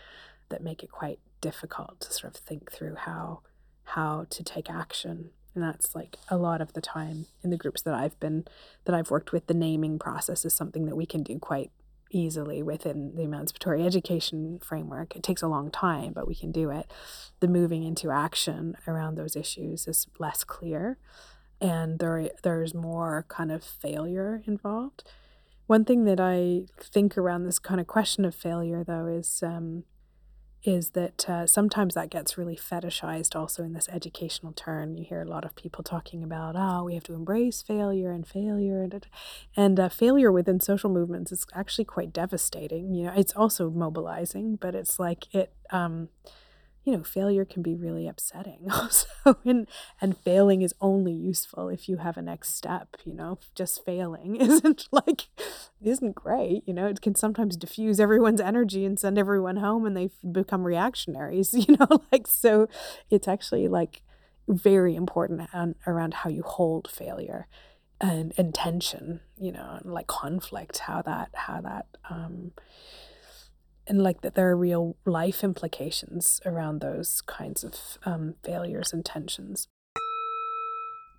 that 0.49 0.63
make 0.63 0.83
it 0.83 0.91
quite 0.91 1.19
difficult 1.39 1.99
to 1.99 2.11
sort 2.13 2.35
of 2.35 2.39
think 2.39 2.71
through 2.71 2.95
how 2.95 3.41
how 3.83 4.25
to 4.29 4.43
take 4.43 4.69
action 4.69 5.31
and 5.53 5.63
that's 5.63 5.95
like 5.95 6.17
a 6.29 6.37
lot 6.37 6.61
of 6.61 6.73
the 6.73 6.81
time 6.81 7.25
in 7.43 7.49
the 7.49 7.57
groups 7.57 7.81
that 7.81 7.93
I've 7.93 8.17
been 8.19 8.45
that 8.85 8.95
I've 8.95 9.11
worked 9.11 9.33
with 9.33 9.47
the 9.47 9.53
naming 9.53 9.99
process 9.99 10.45
is 10.45 10.53
something 10.53 10.85
that 10.85 10.95
we 10.95 11.05
can 11.05 11.23
do 11.23 11.39
quite 11.39 11.71
easily 12.11 12.61
within 12.61 13.15
the 13.15 13.23
emancipatory 13.23 13.85
education 13.85 14.59
framework. 14.63 15.15
It 15.15 15.23
takes 15.23 15.41
a 15.41 15.47
long 15.47 15.71
time, 15.71 16.13
but 16.13 16.27
we 16.27 16.35
can 16.35 16.51
do 16.51 16.69
it. 16.69 16.91
The 17.39 17.47
moving 17.47 17.83
into 17.83 18.11
action 18.11 18.75
around 18.87 19.15
those 19.15 19.35
issues 19.35 19.87
is 19.87 20.07
less 20.19 20.43
clear, 20.43 20.97
and 21.59 21.99
there 21.99 22.29
there's 22.43 22.73
more 22.73 23.25
kind 23.27 23.51
of 23.51 23.63
failure 23.63 24.43
involved. 24.45 25.03
One 25.67 25.85
thing 25.85 26.03
that 26.03 26.19
I 26.19 26.63
think 26.79 27.17
around 27.17 27.45
this 27.45 27.59
kind 27.59 27.79
of 27.79 27.87
question 27.87 28.25
of 28.25 28.35
failure, 28.35 28.83
though, 28.83 29.05
is 29.05 29.41
um, 29.41 29.85
is 30.63 30.91
that 30.91 31.27
uh, 31.29 31.47
sometimes 31.47 31.95
that 31.95 32.09
gets 32.09 32.37
really 32.37 32.55
fetishized 32.55 33.35
also 33.35 33.63
in 33.63 33.73
this 33.73 33.89
educational 33.89 34.53
turn. 34.53 34.95
You 34.95 35.05
hear 35.05 35.21
a 35.21 35.25
lot 35.29 35.43
of 35.43 35.55
people 35.55 35.83
talking 35.83 36.23
about, 36.23 36.55
oh, 36.55 36.83
we 36.83 36.93
have 36.93 37.03
to 37.05 37.13
embrace 37.13 37.61
failure 37.61 38.11
and 38.11 38.27
failure. 38.27 38.83
And, 38.83 39.07
and 39.55 39.79
uh, 39.79 39.89
failure 39.89 40.31
within 40.31 40.59
social 40.59 40.89
movements 40.89 41.31
is 41.31 41.45
actually 41.55 41.85
quite 41.85 42.13
devastating. 42.13 42.93
You 42.93 43.05
know, 43.05 43.13
it's 43.15 43.33
also 43.33 43.69
mobilizing, 43.69 44.57
but 44.57 44.75
it's 44.75 44.99
like 44.99 45.33
it, 45.33 45.53
um, 45.71 46.09
you 46.83 46.95
know, 46.95 47.03
failure 47.03 47.45
can 47.45 47.61
be 47.61 47.75
really 47.75 48.07
upsetting 48.07 48.67
also. 48.71 49.07
and, 49.45 49.67
and 49.99 50.17
failing 50.17 50.61
is 50.61 50.73
only 50.81 51.13
useful 51.13 51.69
if 51.69 51.87
you 51.87 51.97
have 51.97 52.17
a 52.17 52.21
next 52.21 52.55
step, 52.55 52.97
you 53.05 53.13
know, 53.13 53.37
just 53.55 53.85
failing 53.85 54.35
isn't 54.39 54.87
like, 54.91 55.27
isn't 55.81 56.15
great. 56.15 56.63
You 56.65 56.73
know, 56.73 56.87
it 56.87 57.01
can 57.01 57.15
sometimes 57.15 57.55
diffuse 57.55 57.99
everyone's 57.99 58.41
energy 58.41 58.85
and 58.85 58.99
send 58.99 59.17
everyone 59.17 59.57
home 59.57 59.85
and 59.85 59.95
they 59.95 60.09
become 60.31 60.63
reactionaries, 60.63 61.53
you 61.67 61.77
know, 61.77 62.01
like, 62.11 62.27
so 62.27 62.67
it's 63.09 63.27
actually 63.27 63.67
like 63.67 64.01
very 64.47 64.95
important 64.95 65.49
around 65.87 66.13
how 66.15 66.29
you 66.29 66.41
hold 66.43 66.89
failure 66.89 67.47
and, 67.99 68.33
tension, 68.55 69.19
you 69.37 69.51
know, 69.51 69.77
and 69.81 69.93
like 69.93 70.07
conflict, 70.07 70.79
how 70.79 71.01
that, 71.03 71.29
how 71.33 71.61
that, 71.61 71.85
um, 72.09 72.51
and 73.91 74.01
like 74.01 74.21
that 74.21 74.35
there 74.35 74.49
are 74.49 74.55
real 74.55 74.95
life 75.05 75.43
implications 75.43 76.39
around 76.45 76.79
those 76.79 77.19
kinds 77.19 77.61
of 77.61 77.75
um, 78.05 78.35
failures 78.41 78.93
and 78.93 79.03
tensions 79.03 79.67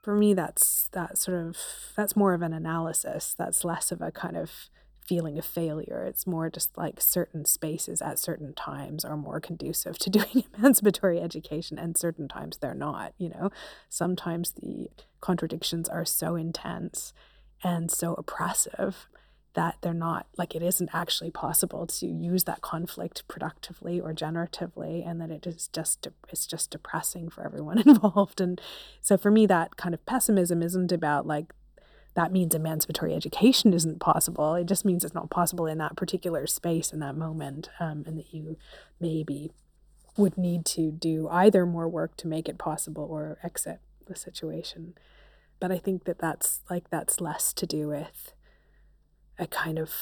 for 0.03 0.17
me 0.17 0.33
that's 0.33 0.89
that 0.93 1.19
sort 1.19 1.39
of 1.39 1.59
that's 1.97 2.17
more 2.17 2.33
of 2.33 2.41
an 2.41 2.55
analysis 2.55 3.35
that's 3.37 3.63
less 3.63 3.93
of 3.93 4.01
a 4.01 4.11
kind 4.11 4.39
of 4.39 4.71
feeling 5.05 5.37
of 5.37 5.45
failure. 5.45 6.05
It's 6.05 6.27
more 6.29 6.49
just 6.49 6.79
like 6.79 7.01
certain 7.01 7.45
spaces 7.45 8.01
at 8.01 8.21
certain 8.21 8.55
times 8.55 9.05
are 9.05 9.17
more 9.17 9.41
conducive 9.41 9.99
to 9.99 10.11
doing 10.19 10.45
emancipatory 10.57 11.21
education, 11.21 11.77
and 11.77 11.97
certain 11.99 12.29
times 12.29 12.59
they're 12.59 12.73
not. 12.73 13.13
You 13.19 13.31
know, 13.31 13.51
sometimes 13.89 14.53
the 14.53 14.89
contradictions 15.21 15.89
are 15.89 16.05
so 16.05 16.37
intense 16.37 17.13
and 17.65 17.91
so 17.91 18.15
oppressive 18.15 19.09
that 19.55 19.77
they're 19.83 19.93
not 19.93 20.27
like 20.37 20.55
it 20.55 20.63
isn't 20.63 20.91
actually 20.93 21.31
possible 21.31 21.87
to 21.87 22.07
use 22.07 22.45
that 22.45 22.63
conflict 22.63 23.27
productively 23.29 24.01
or 24.01 24.15
generatively 24.15 25.09
and 25.09 25.21
that 25.21 25.31
it 25.31 25.47
is 25.47 25.69
just 25.69 26.09
it's 26.31 26.47
just 26.47 26.71
depressing 26.71 27.29
for 27.29 27.45
everyone 27.45 27.79
involved. 27.87 28.41
And 28.41 28.61
so 29.01 29.17
for 29.17 29.31
me 29.31 29.47
that 29.47 29.77
kind 29.77 29.95
of 29.95 30.05
pessimism 30.07 30.63
isn't 30.63 30.93
about 30.93 31.27
like 31.27 31.53
that 32.15 32.33
means 32.33 32.55
emancipatory 32.55 33.15
education 33.15 33.73
isn't 33.73 33.99
possible. 33.99 34.55
It 34.55 34.67
just 34.67 34.85
means 34.85 35.03
it's 35.05 35.15
not 35.15 35.31
possible 35.31 35.67
in 35.67 35.79
that 35.79 35.97
particular 35.97 36.47
space 36.47 36.93
in 36.93 37.01
that 37.01 37.17
moment 37.17 37.71
um, 37.81 38.05
and 38.07 38.19
that 38.19 38.35
you 38.35 38.57
maybe 39.01 39.51
would 40.19 40.37
need 40.37 40.67
to 40.67 40.91
do 40.91 41.27
either 41.31 41.65
more 41.65 41.89
work 41.89 42.17
to 42.19 42.29
make 42.29 42.49
it 42.49 42.59
possible 42.59 43.07
or 43.11 43.39
exit 43.43 43.81
the 44.07 44.17
situation. 44.17 44.95
But 45.61 45.71
i 45.71 45.79
think 45.79 46.05
that 46.05 46.19
that's 46.19 46.61
like 46.69 46.91
that's 46.91 47.21
less 47.21 47.53
to 47.53 47.67
do 47.67 47.87
with 47.87 48.33
a 49.43 49.47
kind 49.47 49.79
of 49.79 49.93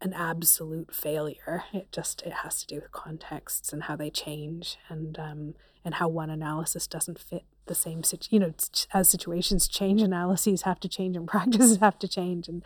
an 0.00 0.12
absolute 0.12 0.94
failure. 0.94 1.64
It 1.72 1.90
just 1.92 2.22
it 2.22 2.32
has 2.32 2.60
to 2.60 2.66
do 2.66 2.76
with 2.76 2.92
contexts 2.92 3.72
and 3.72 3.84
how 3.84 3.96
they 3.96 4.10
change 4.10 4.76
and 4.88 5.18
um, 5.18 5.54
and 5.84 5.94
how 5.94 6.08
one 6.08 6.30
analysis 6.30 6.86
doesn't 6.86 7.18
fit 7.18 7.44
the 7.66 7.74
same 7.74 8.02
situ- 8.02 8.28
you 8.30 8.40
know 8.40 8.52
as 8.94 9.08
situations 9.08 9.68
change 9.68 10.00
analyses 10.00 10.62
have 10.62 10.80
to 10.80 10.88
change 10.88 11.16
and 11.16 11.28
practices 11.34 11.78
have 11.78 11.98
to 11.98 12.08
change 12.08 12.48
and 12.48 12.62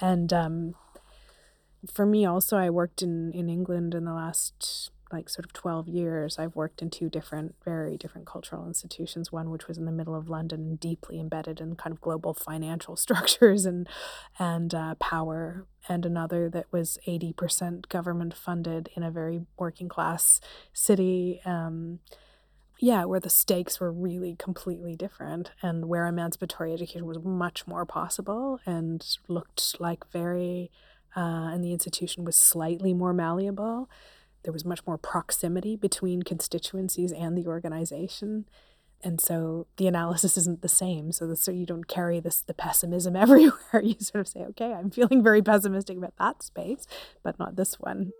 and 0.00 0.32
um, 0.32 0.74
for 1.92 2.06
me 2.06 2.24
also 2.24 2.56
I 2.56 2.70
worked 2.70 3.02
in 3.02 3.32
in 3.32 3.48
England 3.48 3.94
in 3.94 4.04
the 4.04 4.14
last 4.14 4.90
like 5.14 5.28
sort 5.28 5.44
of 5.44 5.52
12 5.52 5.88
years, 5.88 6.38
I've 6.38 6.56
worked 6.56 6.82
in 6.82 6.90
two 6.90 7.08
different, 7.08 7.54
very 7.64 7.96
different 7.96 8.26
cultural 8.26 8.66
institutions. 8.66 9.30
One 9.30 9.50
which 9.50 9.68
was 9.68 9.78
in 9.78 9.84
the 9.84 9.92
middle 9.92 10.14
of 10.14 10.28
London 10.28 10.60
and 10.60 10.80
deeply 10.80 11.20
embedded 11.20 11.60
in 11.60 11.76
kind 11.76 11.94
of 11.94 12.00
global 12.00 12.34
financial 12.34 12.96
structures 13.04 13.64
and 13.64 13.88
and 14.38 14.74
uh, 14.74 14.96
power, 14.96 15.66
and 15.88 16.04
another 16.04 16.50
that 16.50 16.66
was 16.72 16.98
80% 17.06 17.88
government 17.88 18.34
funded 18.34 18.90
in 18.96 19.02
a 19.02 19.10
very 19.10 19.42
working 19.56 19.88
class 19.88 20.40
city. 20.72 21.40
Um, 21.44 22.00
yeah, 22.80 23.04
where 23.04 23.20
the 23.20 23.30
stakes 23.30 23.78
were 23.78 23.92
really 23.92 24.34
completely 24.34 24.96
different 24.96 25.52
and 25.62 25.86
where 25.86 26.06
emancipatory 26.06 26.72
education 26.72 27.06
was 27.06 27.18
much 27.22 27.68
more 27.68 27.86
possible 27.86 28.58
and 28.66 29.06
looked 29.28 29.80
like 29.80 30.10
very, 30.10 30.72
uh, 31.16 31.50
and 31.52 31.62
the 31.64 31.72
institution 31.72 32.24
was 32.24 32.36
slightly 32.36 32.92
more 32.92 33.12
malleable 33.12 33.88
there 34.44 34.52
was 34.52 34.64
much 34.64 34.86
more 34.86 34.98
proximity 34.98 35.76
between 35.76 36.22
constituencies 36.22 37.12
and 37.12 37.36
the 37.36 37.46
organization. 37.46 38.46
And 39.02 39.20
so 39.20 39.66
the 39.76 39.86
analysis 39.86 40.36
isn't 40.38 40.62
the 40.62 40.68
same. 40.68 41.12
So 41.12 41.26
the, 41.26 41.36
so 41.36 41.50
you 41.50 41.66
don't 41.66 41.88
carry 41.88 42.20
this 42.20 42.40
the 42.40 42.54
pessimism 42.54 43.16
everywhere. 43.24 43.82
You 43.82 43.96
sort 43.98 44.20
of 44.20 44.28
say 44.28 44.40
okay 44.50 44.72
i'm 44.72 44.90
feeling 44.90 45.22
very 45.22 45.42
pessimistic 45.42 45.96
about 45.96 46.14
that 46.18 46.42
space 46.42 46.86
but 47.22 47.38
not 47.38 47.56
this 47.56 47.80
one 47.80 48.12